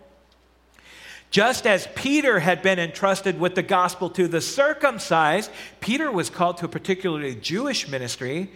just 1.34 1.66
as 1.66 1.88
Peter 1.96 2.40
had 2.40 2.62
been 2.62 2.78
entrusted 2.78 3.40
with 3.40 3.56
the 3.56 3.64
gospel 3.64 4.08
to 4.12 4.28
the 4.28 4.40
circumcised, 4.40 5.50
Peter 5.80 6.12
was 6.12 6.30
called 6.30 6.58
to 6.58 6.66
a 6.66 6.70
particularly 6.70 7.34
Jewish 7.34 7.88
ministry. 7.88 8.52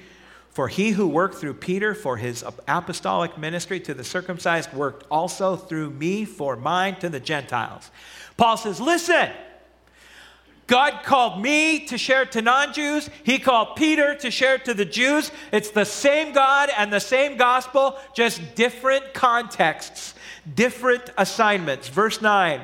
For 0.51 0.67
he 0.67 0.91
who 0.91 1.07
worked 1.07 1.38
through 1.38 1.55
Peter 1.55 1.95
for 1.95 2.17
his 2.17 2.43
apostolic 2.67 3.36
ministry 3.36 3.80
to 3.80 3.95
the 3.95 4.03
circumcised 4.03 4.73
worked 4.73 5.07
also 5.09 5.55
through 5.55 5.89
me 5.89 6.23
for 6.23 6.55
mine 6.55 6.97
to 6.99 7.09
the 7.09 7.19
Gentiles. 7.19 7.89
Paul 8.38 8.57
says, 8.57 8.80
Listen, 8.80 9.32
God 10.67 11.01
called 11.03 11.41
me 11.41 11.88
to 11.88 11.97
share 11.97 12.28
to 12.28 12.43
non 12.43 12.73
Jews. 12.73 13.09
He 13.23 13.39
called 13.39 13.75
Peter 13.75 14.13
to 14.15 14.30
share 14.30 14.59
to 14.59 14.75
the 14.75 14.86
Jews. 14.86 15.32
It's 15.51 15.71
the 15.71 15.86
same 15.86 16.32
God 16.32 16.69
and 16.78 16.93
the 16.93 16.99
same 16.99 17.38
gospel, 17.38 17.97
just 18.13 18.53
different 18.53 19.15
contexts 19.15 20.13
different 20.55 21.09
assignments. 21.17 21.87
Verse 21.89 22.21
9. 22.21 22.61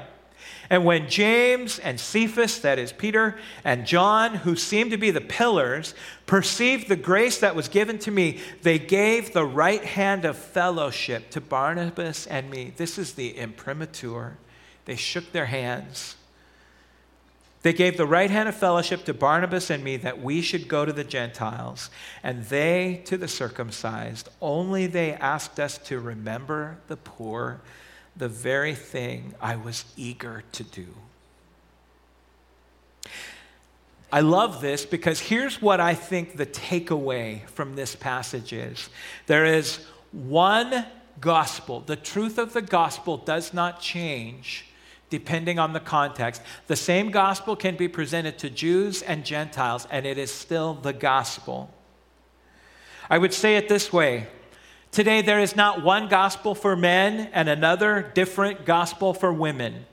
And 0.70 0.86
when 0.86 1.10
James 1.10 1.78
and 1.80 2.00
Cephas, 2.00 2.60
that 2.62 2.80
is 2.80 2.94
Peter, 2.94 3.38
and 3.64 3.86
John, 3.86 4.36
who 4.36 4.56
seemed 4.56 4.92
to 4.92 4.98
be 4.98 5.12
the 5.12 5.22
pillars, 5.22 5.94
perceived 6.26 6.88
the 6.88 6.96
grace 6.96 7.40
that 7.40 7.56
was 7.56 7.68
given 7.68 8.00
to 8.00 8.12
me, 8.12 8.40
they 8.62 8.80
gave 8.80 9.34
the 9.34 9.46
right 9.46 9.84
hand 9.84 10.26
of 10.26 10.38
fellowship 10.38 11.30
to 11.32 11.42
Barnabas 11.42 12.26
and 12.28 12.50
me. 12.50 12.74
This 12.76 12.98
is 12.98 13.14
the 13.14 13.38
imprimatur. 13.38 14.38
They 14.86 14.96
shook 14.96 15.32
their 15.32 15.46
hands. 15.46 16.16
They 17.64 17.74
gave 17.74 17.96
the 17.96 18.06
right 18.06 18.30
hand 18.30 18.50
of 18.50 18.56
fellowship 18.56 19.06
to 19.06 19.14
Barnabas 19.14 19.70
and 19.70 19.84
me 19.84 19.96
that 19.98 20.22
we 20.22 20.42
should 20.42 20.68
go 20.68 20.84
to 20.84 20.92
the 20.92 21.06
Gentiles, 21.06 21.90
and 22.22 22.44
they 22.46 23.02
to 23.06 23.18
the 23.18 23.28
circumcised. 23.28 24.28
Only 24.42 24.86
they 24.86 25.14
asked 25.14 25.60
us 25.62 25.78
to 25.80 26.00
remember 26.00 26.78
the 26.88 26.98
poor, 26.98 27.62
the 28.18 28.28
very 28.28 28.76
thing 28.76 29.34
I 29.42 29.56
was 29.56 29.86
eager 29.96 30.44
to 30.52 30.64
do. 30.64 30.88
I 34.12 34.20
love 34.20 34.62
this 34.62 34.86
because 34.86 35.22
here's 35.22 35.62
what 35.62 35.80
I 35.80 35.96
think 35.96 36.36
the 36.36 36.46
takeaway 36.46 37.48
from 37.48 37.76
this 37.76 37.96
passage 37.96 38.52
is 38.52 38.90
there 39.26 39.46
is 39.46 39.80
one 40.12 40.86
gospel. 41.20 41.80
The 41.80 41.96
truth 41.96 42.38
of 42.38 42.52
the 42.52 42.62
gospel 42.62 43.18
does 43.18 43.54
not 43.54 43.80
change 43.80 44.66
depending 45.10 45.60
on 45.60 45.74
the 45.74 45.80
context. 45.80 46.42
The 46.68 46.76
same 46.76 47.12
gospel 47.12 47.56
can 47.56 47.76
be 47.76 47.88
presented 47.88 48.38
to 48.40 48.50
Jews 48.50 49.02
and 49.02 49.26
Gentiles, 49.26 49.88
and 49.92 50.06
it 50.06 50.18
is 50.18 50.32
still 50.32 50.74
the 50.74 50.94
gospel. 50.94 51.70
I 53.10 53.18
would 53.18 53.34
say 53.34 53.58
it 53.58 53.70
this 53.70 53.92
way 53.94 54.28
Today, 54.94 55.24
there 55.24 55.40
is 55.40 55.56
not 55.56 55.82
one 55.82 56.08
gospel 56.08 56.54
for 56.54 56.76
men 56.76 57.32
and 57.34 57.50
another 57.50 58.12
different 58.14 58.64
gospel 58.64 59.16
for 59.16 59.34
women. 59.34 59.88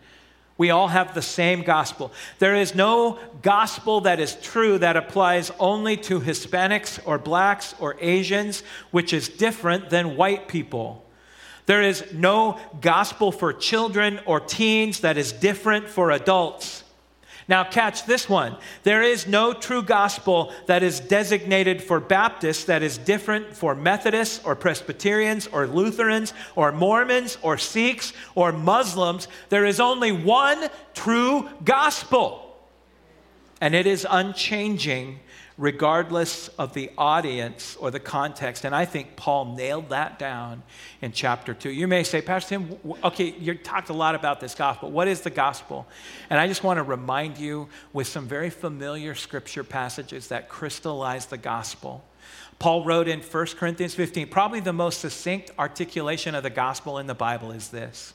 We 0.59 0.69
all 0.69 0.89
have 0.89 1.15
the 1.15 1.23
same 1.23 1.63
gospel. 1.63 2.13
There 2.39 2.55
is 2.55 2.75
no 2.75 3.19
gospel 3.41 4.03
that 4.03 4.21
is 4.21 4.35
true 4.35 4.77
that 4.77 4.99
applies 4.99 5.51
only 5.59 5.97
to 5.97 6.21
Hispanics 6.21 7.01
or 7.07 7.17
blacks 7.17 7.75
or 7.81 7.97
Asians, 7.99 8.63
which 8.91 9.15
is 9.15 9.31
different 9.31 9.89
than 9.89 10.19
white 10.19 10.49
people. 10.49 11.03
There 11.67 11.83
is 11.83 12.05
no 12.13 12.59
gospel 12.81 13.33
for 13.33 13.53
children 13.53 14.21
or 14.27 14.41
teens 14.41 15.01
that 15.01 15.17
is 15.17 15.33
different 15.33 15.89
for 15.89 16.11
adults. 16.11 16.85
Now, 17.51 17.65
catch 17.65 18.07
this 18.07 18.29
one. 18.29 18.57
There 18.85 19.03
is 19.03 19.27
no 19.27 19.53
true 19.53 19.83
gospel 19.83 20.53
that 20.67 20.85
is 20.85 21.01
designated 21.01 21.83
for 21.83 21.99
Baptists 21.99 22.67
that 22.67 22.81
is 22.81 22.97
different 22.97 23.57
for 23.57 23.75
Methodists 23.75 24.41
or 24.45 24.55
Presbyterians 24.55 25.49
or 25.49 25.67
Lutherans 25.67 26.33
or 26.55 26.71
Mormons 26.71 27.39
or 27.43 27.59
Sikhs 27.59 28.13
or 28.37 28.53
Muslims. 28.53 29.27
There 29.49 29.65
is 29.65 29.81
only 29.81 30.13
one 30.13 30.69
true 30.95 31.49
gospel, 31.65 32.57
and 33.61 33.75
it 33.75 33.85
is 33.85 34.07
unchanging 34.09 35.19
regardless 35.59 36.49
of 36.49 36.73
the 36.75 36.91
audience 36.97 37.77
or 37.77 37.91
the 37.91 38.01
context. 38.01 38.65
And 38.65 38.75
I 38.75 38.85
think 38.85 39.17
Paul 39.17 39.57
nailed 39.57 39.91
that 39.91 40.19
down 40.19 40.63
in 41.03 41.13
chapter 41.13 41.55
2. 41.55 41.71
You 41.71 41.87
may 41.87 42.03
say, 42.03 42.23
Pastor 42.23 42.59
Tim, 42.59 42.77
okay, 43.05 43.35
you 43.39 43.55
talked 43.55 43.91
a 43.91 43.95
lot 43.95 44.15
about 44.15 44.41
this 44.41 44.55
gospel. 44.55 44.91
What 44.91 45.09
is 45.09 45.21
the 45.21 45.31
gospel? 45.31 45.87
And 46.31 46.41
I 46.41 46.47
just 46.47 46.65
want 46.65 46.79
to 46.79 46.83
remind 46.83 47.39
you 47.39 47.69
with 47.93 48.07
some 48.07 48.27
very 48.27 48.51
familiar 48.51 49.15
scripture 49.15 49.65
passages 49.65 50.29
that 50.29 50.49
crystallize 50.49 51.27
the 51.27 51.39
gospel. 51.39 52.05
Paul 52.59 52.85
wrote 52.85 53.09
in 53.09 53.21
1 53.21 53.47
Corinthians 53.59 53.95
15, 53.95 54.29
probably 54.29 54.61
the 54.61 54.73
most 54.73 55.01
succinct 55.01 55.51
articulation 55.59 56.35
of 56.35 56.43
the 56.43 56.51
gospel 56.51 56.99
in 56.99 57.07
the 57.07 57.15
Bible 57.15 57.53
is 57.53 57.69
this. 57.71 58.15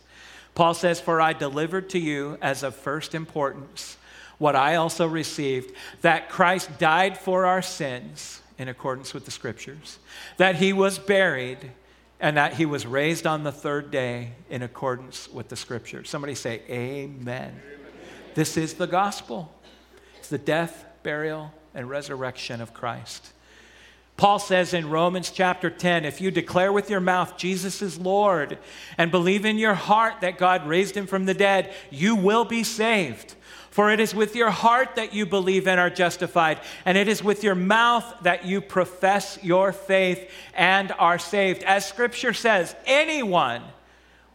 Paul 0.54 0.74
says, 0.74 1.02
For 1.02 1.20
I 1.20 1.34
delivered 1.34 1.90
to 1.90 2.00
you 2.00 2.38
as 2.42 2.64
of 2.64 2.76
first 2.76 3.14
importance 3.14 3.98
what 4.38 4.56
I 4.56 4.76
also 4.76 5.08
received 5.08 5.74
that 6.02 6.30
Christ 6.30 6.78
died 6.78 7.18
for 7.18 7.46
our 7.46 7.62
sins 7.62 8.42
in 8.58 8.68
accordance 8.68 9.14
with 9.14 9.26
the 9.26 9.32
scriptures, 9.32 10.00
that 10.38 10.56
he 10.56 10.74
was 10.74 10.98
buried, 10.98 11.72
and 12.20 12.38
that 12.38 12.54
he 12.54 12.66
was 12.66 12.86
raised 12.86 13.28
on 13.28 13.44
the 13.44 13.52
third 13.52 13.92
day 13.92 14.32
in 14.50 14.62
accordance 14.62 15.30
with 15.30 15.50
the 15.50 15.56
scriptures. 15.56 16.10
Somebody 16.10 16.36
say, 16.36 16.62
Amen. 16.70 17.20
Amen. 17.28 17.60
This 18.34 18.58
is 18.58 18.76
the 18.76 18.88
gospel. 18.88 19.54
It's 20.18 20.30
the 20.30 20.38
death, 20.38 20.86
burial, 21.04 21.54
and 21.74 21.90
resurrection 21.90 22.62
of 22.62 22.74
Christ. 22.74 23.34
Paul 24.18 24.40
says 24.40 24.74
in 24.74 24.90
Romans 24.90 25.30
chapter 25.30 25.70
10 25.70 26.06
if 26.06 26.22
you 26.22 26.32
declare 26.32 26.72
with 26.72 26.90
your 26.90 27.02
mouth 27.02 27.36
Jesus 27.36 27.82
is 27.82 28.00
Lord 28.00 28.58
and 28.98 29.12
believe 29.12 29.44
in 29.44 29.58
your 29.58 29.74
heart 29.74 30.22
that 30.22 30.38
God 30.38 30.66
raised 30.66 30.96
him 30.96 31.06
from 31.06 31.26
the 31.26 31.34
dead, 31.34 31.74
you 31.92 32.16
will 32.16 32.46
be 32.46 32.64
saved. 32.64 33.35
For 33.76 33.92
it 33.92 34.00
is 34.00 34.16
with 34.16 34.38
your 34.38 34.52
heart 34.52 34.96
that 34.96 35.14
you 35.14 35.26
believe 35.26 35.68
and 35.68 35.82
are 35.82 35.90
justified, 35.90 36.62
and 36.86 36.98
it 36.98 37.10
is 37.10 37.22
with 37.22 37.44
your 37.44 37.56
mouth 37.56 38.06
that 38.22 38.46
you 38.46 38.62
profess 38.62 39.38
your 39.44 39.74
faith 39.74 40.32
and 40.54 40.94
are 40.94 41.20
saved. 41.20 41.62
As 41.64 41.86
scripture 41.86 42.32
says, 42.32 42.74
anyone, 42.86 43.62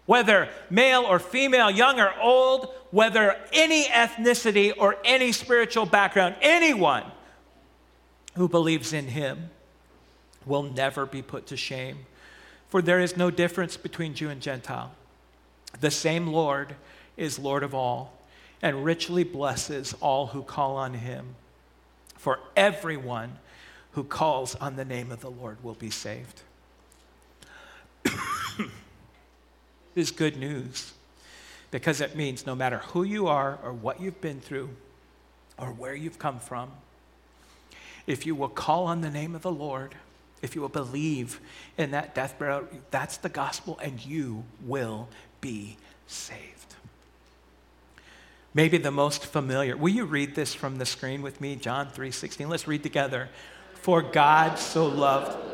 whether 0.04 0.50
male 0.68 1.04
or 1.04 1.18
female, 1.18 1.70
young 1.70 1.98
or 1.98 2.12
old, 2.20 2.68
whether 2.90 3.34
any 3.54 3.84
ethnicity 3.84 4.74
or 4.76 4.98
any 5.06 5.32
spiritual 5.32 5.86
background, 5.86 6.34
anyone 6.42 7.04
who 8.34 8.46
believes 8.46 8.92
in 8.92 9.06
him 9.06 9.48
will 10.44 10.64
never 10.64 11.06
be 11.06 11.22
put 11.22 11.46
to 11.46 11.56
shame. 11.56 12.00
For 12.68 12.82
there 12.82 13.00
is 13.00 13.16
no 13.16 13.30
difference 13.30 13.78
between 13.78 14.12
Jew 14.12 14.28
and 14.28 14.42
Gentile. 14.42 14.92
The 15.80 15.90
same 15.90 16.26
Lord 16.26 16.74
is 17.16 17.38
Lord 17.38 17.62
of 17.62 17.74
all 17.74 18.19
and 18.62 18.84
richly 18.84 19.24
blesses 19.24 19.94
all 20.00 20.28
who 20.28 20.42
call 20.42 20.76
on 20.76 20.94
him. 20.94 21.34
For 22.16 22.40
everyone 22.56 23.38
who 23.92 24.04
calls 24.04 24.54
on 24.56 24.76
the 24.76 24.84
name 24.84 25.10
of 25.10 25.20
the 25.20 25.30
Lord 25.30 25.62
will 25.62 25.74
be 25.74 25.90
saved. 25.90 26.42
This 29.92 30.08
is 30.08 30.10
good 30.12 30.36
news 30.36 30.92
because 31.70 32.00
it 32.00 32.14
means 32.14 32.46
no 32.46 32.54
matter 32.54 32.78
who 32.78 33.02
you 33.02 33.26
are 33.26 33.58
or 33.62 33.72
what 33.72 34.00
you've 34.00 34.20
been 34.20 34.40
through 34.40 34.70
or 35.58 35.66
where 35.68 35.94
you've 35.94 36.18
come 36.18 36.38
from, 36.38 36.70
if 38.06 38.24
you 38.24 38.34
will 38.34 38.48
call 38.48 38.86
on 38.86 39.00
the 39.00 39.10
name 39.10 39.34
of 39.34 39.42
the 39.42 39.50
Lord, 39.50 39.94
if 40.42 40.54
you 40.54 40.60
will 40.60 40.68
believe 40.68 41.40
in 41.76 41.90
that 41.90 42.14
death 42.14 42.34
that's 42.90 43.16
the 43.18 43.28
gospel, 43.28 43.78
and 43.82 44.04
you 44.04 44.44
will 44.64 45.08
be 45.40 45.76
saved. 46.06 46.59
Maybe 48.52 48.78
the 48.78 48.90
most 48.90 49.24
familiar. 49.24 49.76
Will 49.76 49.90
you 49.90 50.04
read 50.04 50.34
this 50.34 50.54
from 50.54 50.78
the 50.78 50.86
screen 50.86 51.22
with 51.22 51.40
me? 51.40 51.56
John 51.56 51.88
3:16. 51.90 52.48
Let's 52.48 52.66
read 52.66 52.82
together. 52.82 53.28
For 53.74 54.02
God 54.02 54.58
so 54.58 54.86
loved 54.86 55.50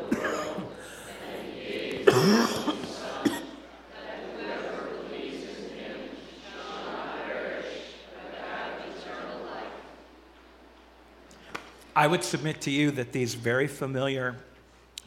I 11.97 12.05
would 12.05 12.23
submit 12.23 12.61
to 12.61 12.69
you 12.69 12.91
that 12.91 13.11
these 13.11 13.33
very 13.33 13.65
familiar 13.65 14.35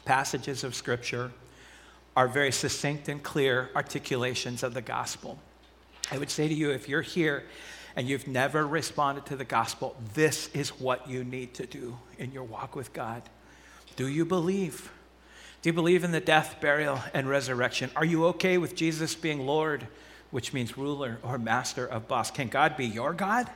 passages 0.04 0.64
of 0.64 0.74
Scripture 0.74 1.30
are 2.16 2.26
very 2.26 2.50
succinct 2.50 3.08
and 3.08 3.22
clear 3.22 3.70
articulations 3.76 4.64
of 4.64 4.74
the 4.74 4.82
gospel. 4.82 5.38
I 6.10 6.18
would 6.18 6.30
say 6.30 6.48
to 6.48 6.52
you, 6.52 6.72
if 6.72 6.88
you're 6.88 7.00
here 7.00 7.44
and 7.96 8.08
you've 8.08 8.28
never 8.28 8.66
responded 8.66 9.26
to 9.26 9.36
the 9.36 9.44
gospel, 9.44 9.96
this 10.14 10.48
is 10.54 10.70
what 10.70 11.08
you 11.08 11.24
need 11.24 11.54
to 11.54 11.66
do 11.66 11.96
in 12.18 12.32
your 12.32 12.44
walk 12.44 12.76
with 12.76 12.92
God. 12.92 13.22
Do 13.96 14.06
you 14.06 14.24
believe? 14.24 14.90
Do 15.62 15.68
you 15.68 15.72
believe 15.72 16.04
in 16.04 16.12
the 16.12 16.20
death, 16.20 16.56
burial, 16.60 17.00
and 17.12 17.28
resurrection? 17.28 17.90
Are 17.94 18.04
you 18.04 18.26
okay 18.26 18.58
with 18.58 18.74
Jesus 18.74 19.14
being 19.14 19.46
Lord, 19.46 19.86
which 20.30 20.52
means 20.52 20.78
ruler 20.78 21.18
or 21.22 21.38
master 21.38 21.86
of 21.86 22.08
boss? 22.08 22.30
Can 22.30 22.48
God 22.48 22.76
be 22.76 22.86
your 22.86 23.12
God? 23.12 23.50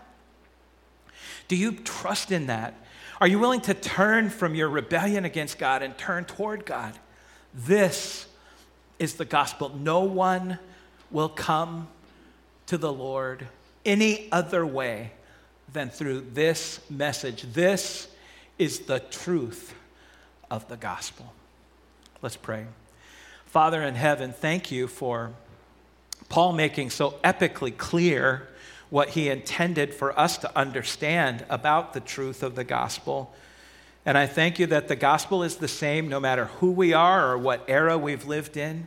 Do 1.48 1.56
you 1.56 1.72
trust 1.72 2.30
in 2.30 2.46
that? 2.46 2.74
Are 3.20 3.28
you 3.28 3.38
willing 3.38 3.60
to 3.62 3.74
turn 3.74 4.28
from 4.28 4.54
your 4.54 4.68
rebellion 4.68 5.24
against 5.24 5.58
God 5.58 5.82
and 5.82 5.96
turn 5.96 6.24
toward 6.24 6.66
God? 6.66 6.98
This 7.54 8.26
is 8.98 9.14
the 9.14 9.24
gospel. 9.24 9.70
No 9.70 10.00
one 10.00 10.58
will 11.10 11.28
come 11.28 11.88
to 12.66 12.76
the 12.76 12.92
Lord 12.92 13.46
any 13.84 14.28
other 14.32 14.64
way 14.64 15.12
than 15.72 15.90
through 15.90 16.26
this 16.32 16.80
message. 16.88 17.42
This 17.52 18.08
is 18.58 18.80
the 18.80 19.00
truth 19.00 19.74
of 20.50 20.68
the 20.68 20.76
gospel. 20.76 21.32
Let's 22.22 22.36
pray. 22.36 22.66
Father 23.46 23.82
in 23.82 23.94
heaven, 23.94 24.32
thank 24.32 24.70
you 24.70 24.86
for 24.86 25.32
Paul 26.28 26.52
making 26.52 26.90
so 26.90 27.12
epically 27.24 27.76
clear 27.76 28.48
what 28.90 29.10
he 29.10 29.28
intended 29.28 29.92
for 29.94 30.18
us 30.18 30.38
to 30.38 30.56
understand 30.56 31.44
about 31.48 31.92
the 31.92 32.00
truth 32.00 32.42
of 32.42 32.54
the 32.54 32.64
gospel. 32.64 33.34
And 34.06 34.16
I 34.16 34.26
thank 34.26 34.58
you 34.58 34.66
that 34.66 34.88
the 34.88 34.96
gospel 34.96 35.42
is 35.42 35.56
the 35.56 35.68
same 35.68 36.08
no 36.08 36.20
matter 36.20 36.46
who 36.46 36.70
we 36.70 36.92
are 36.92 37.30
or 37.30 37.38
what 37.38 37.64
era 37.68 37.98
we've 37.98 38.26
lived 38.26 38.56
in. 38.56 38.86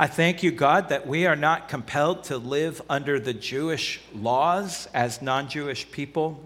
I 0.00 0.06
thank 0.06 0.44
you, 0.44 0.52
God, 0.52 0.90
that 0.90 1.08
we 1.08 1.26
are 1.26 1.34
not 1.34 1.68
compelled 1.68 2.22
to 2.24 2.38
live 2.38 2.80
under 2.88 3.18
the 3.18 3.34
Jewish 3.34 4.00
laws 4.14 4.86
as 4.94 5.20
non 5.20 5.48
Jewish 5.48 5.90
people, 5.90 6.40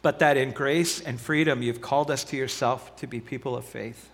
but 0.00 0.20
that 0.20 0.38
in 0.38 0.52
grace 0.52 0.98
and 0.98 1.20
freedom 1.20 1.62
you've 1.62 1.82
called 1.82 2.10
us 2.10 2.24
to 2.24 2.38
yourself 2.38 2.96
to 2.96 3.06
be 3.06 3.20
people 3.20 3.54
of 3.54 3.66
faith. 3.66 4.08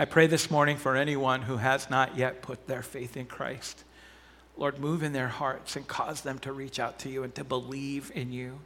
I 0.00 0.04
pray 0.04 0.26
this 0.26 0.50
morning 0.50 0.78
for 0.78 0.96
anyone 0.96 1.42
who 1.42 1.58
has 1.58 1.88
not 1.88 2.16
yet 2.16 2.42
put 2.42 2.66
their 2.66 2.82
faith 2.82 3.16
in 3.16 3.26
Christ. 3.26 3.84
Lord, 4.56 4.80
move 4.80 5.04
in 5.04 5.12
their 5.12 5.28
hearts 5.28 5.76
and 5.76 5.86
cause 5.86 6.22
them 6.22 6.40
to 6.40 6.52
reach 6.52 6.80
out 6.80 6.98
to 7.00 7.08
you 7.08 7.22
and 7.22 7.32
to 7.36 7.44
believe 7.44 8.10
in 8.16 8.32
you 8.32 8.58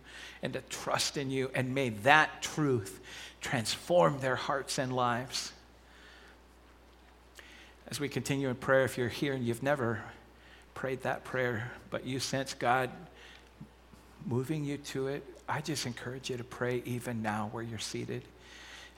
and 0.43 0.55
to 0.55 0.62
trust 0.62 1.18
in 1.18 1.31
you. 1.31 1.51
And 1.55 1.75
may 1.75 1.91
that 1.91 2.41
truth 2.41 3.01
transform 3.43 4.20
their 4.20 4.37
hearts 4.37 4.79
and 4.79 4.97
lives 4.97 5.53
as 7.93 8.01
we 8.01 8.09
continue 8.09 8.49
in 8.49 8.55
prayer, 8.55 8.84
if 8.84 8.97
you're 8.97 9.07
here 9.07 9.34
and 9.34 9.47
you've 9.47 9.62
never 9.62 10.03
prayed 10.72 11.03
that 11.03 11.24
prayer, 11.24 11.70
but 11.90 12.07
you 12.07 12.18
sense 12.18 12.55
God 12.55 12.88
moving 14.24 14.64
you 14.64 14.78
to 14.78 15.09
it, 15.09 15.22
I 15.47 15.61
just 15.61 15.84
encourage 15.84 16.30
you 16.30 16.38
to 16.38 16.45
pray 16.45 16.80
even 16.86 17.20
now 17.20 17.51
where 17.53 17.62
you're 17.62 17.78
seated. 17.78 18.22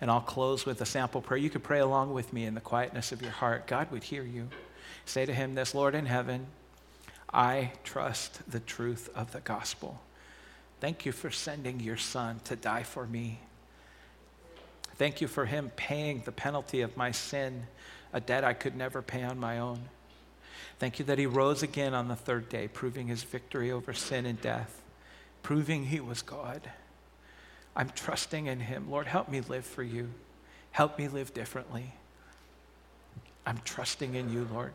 And 0.01 0.13
I'll 0.13 0.21
close 0.21 0.65
with 0.65 0.81
a 0.81 0.87
sample 0.87 1.21
prayer. 1.21 1.39
You 1.39 1.51
could 1.51 1.65
pray 1.65 1.81
along 1.81 2.13
with 2.13 2.33
me 2.33 2.45
in 2.45 2.55
the 2.55 2.61
quietness 2.61 3.11
of 3.11 3.21
your 3.21 3.33
heart. 3.33 3.67
God 3.67 3.91
would 3.91 4.05
hear 4.05 4.23
you. 4.23 4.49
Say 5.07 5.27
to 5.27 5.35
Him 5.35 5.57
this 5.57 5.75
Lord 5.75 5.97
in 5.97 6.07
heaven, 6.07 6.47
I 7.33 7.73
trust 7.83 8.49
the 8.49 8.61
truth 8.61 9.11
of 9.17 9.33
the 9.33 9.41
gospel. 9.41 10.01
Thank 10.79 11.05
you 11.05 11.11
for 11.11 11.33
sending 11.33 11.81
your 11.81 11.97
Son 11.97 12.39
to 12.45 12.55
die 12.55 12.85
for 12.85 13.09
me. 13.09 13.41
Thank 14.95 15.21
you 15.21 15.27
for 15.27 15.47
Him 15.47 15.73
paying 15.75 16.23
the 16.25 16.31
penalty 16.31 16.83
of 16.83 16.97
my 16.97 17.11
sin 17.11 17.67
a 18.15 18.21
debt 18.21 18.45
I 18.45 18.55
could 18.55 18.77
never 18.77 19.03
pay 19.03 19.25
on 19.25 19.39
my 19.39 19.59
own. 19.59 19.81
Thank 20.79 20.99
you 20.99 21.05
that 21.07 21.19
he 21.19 21.27
rose 21.27 21.63
again 21.63 21.93
on 21.93 22.09
the 22.09 22.17
third 22.17 22.49
day, 22.49 22.69
proving 22.69 23.09
his 23.09 23.25
victory 23.25 23.71
over 23.71 23.93
sin 23.93 24.25
and 24.25 24.41
death, 24.41 24.81
proving 25.43 25.87
he 25.87 26.01
was 26.01 26.23
God. 26.23 26.63
I'm 27.77 27.91
trusting 27.91 28.47
in 28.47 28.61
him. 28.61 28.89
Lord, 28.89 29.09
help 29.09 29.29
me 29.29 29.41
live 29.41 29.67
for 29.67 29.83
you. 29.83 30.11
Help 30.71 30.97
me 30.97 31.09
live 31.09 31.35
differently. 31.35 31.93
I'm 33.45 33.59
trusting 33.65 34.15
in 34.15 34.33
you, 34.33 34.49
Lord. 34.53 34.73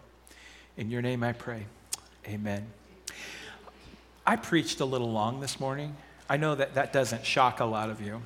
In 0.78 0.92
your 0.92 1.02
name 1.02 1.24
I 1.24 1.32
pray. 1.32 1.66
Amen. 2.28 2.68
I 4.26 4.36
preached 4.36 4.82
a 4.82 4.86
little 4.86 5.12
long 5.12 5.40
this 5.40 5.60
morning. 5.60 5.96
I 6.30 6.38
know 6.38 6.56
that 6.56 6.76
that 6.76 6.94
doesn't 6.94 7.26
shock 7.26 7.62
a 7.62 7.66
lot 7.66 7.90
of 7.90 8.02
you. 8.02 8.22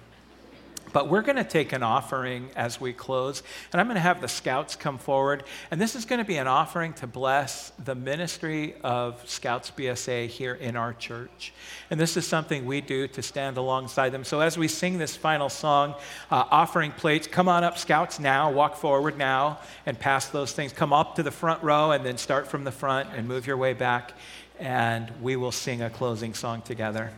But 0.92 1.08
we're 1.08 1.22
going 1.22 1.38
to 1.38 1.44
take 1.44 1.72
an 1.72 1.82
offering 1.82 2.50
as 2.56 2.80
we 2.80 2.94
close, 2.94 3.42
and 3.72 3.80
I'm 3.80 3.88
going 3.88 3.96
to 3.96 4.02
have 4.02 4.22
the 4.22 4.28
scouts 4.28 4.76
come 4.76 4.98
forward. 4.98 5.44
And 5.72 5.80
this 5.82 5.96
is 5.96 6.06
going 6.06 6.20
to 6.20 6.26
be 6.26 6.38
an 6.38 6.48
offering 6.48 6.94
to 6.94 7.08
bless 7.08 7.72
the 7.84 7.96
ministry 7.96 8.76
of 8.84 9.28
Scouts 9.28 9.72
BSA 9.72 10.28
here 10.28 10.54
in 10.54 10.76
our 10.76 10.94
church. 10.94 11.54
And 11.90 12.00
this 12.00 12.16
is 12.18 12.28
something 12.28 12.66
we 12.66 12.82
do 12.82 13.08
to 13.08 13.22
stand 13.22 13.58
alongside 13.58 14.10
them. 14.10 14.24
So 14.24 14.40
as 14.40 14.58
we 14.58 14.68
sing 14.68 14.98
this 14.98 15.16
final 15.16 15.50
song, 15.50 15.96
uh, 16.30 16.46
offering 16.52 16.92
plates, 16.92 17.28
come 17.28 17.48
on 17.48 17.64
up, 17.64 17.78
Scouts, 17.78 18.20
now, 18.20 18.52
walk 18.52 18.76
forward 18.76 19.18
now, 19.18 19.60
and 19.86 20.00
pass 20.00 20.28
those 20.28 20.52
things. 20.52 20.74
Come 20.74 20.94
up 20.94 21.16
to 21.16 21.24
the 21.24 21.32
front 21.32 21.64
row, 21.64 21.92
and 21.92 22.06
then 22.06 22.18
start 22.18 22.48
from 22.48 22.64
the 22.64 22.72
front 22.72 23.10
and 23.16 23.28
move 23.28 23.48
your 23.48 23.58
way 23.58 23.74
back. 23.74 24.14
And 24.60 25.12
we 25.22 25.36
will 25.36 25.52
sing 25.52 25.82
a 25.82 25.90
closing 25.90 26.34
song 26.34 26.62
together. 26.62 27.12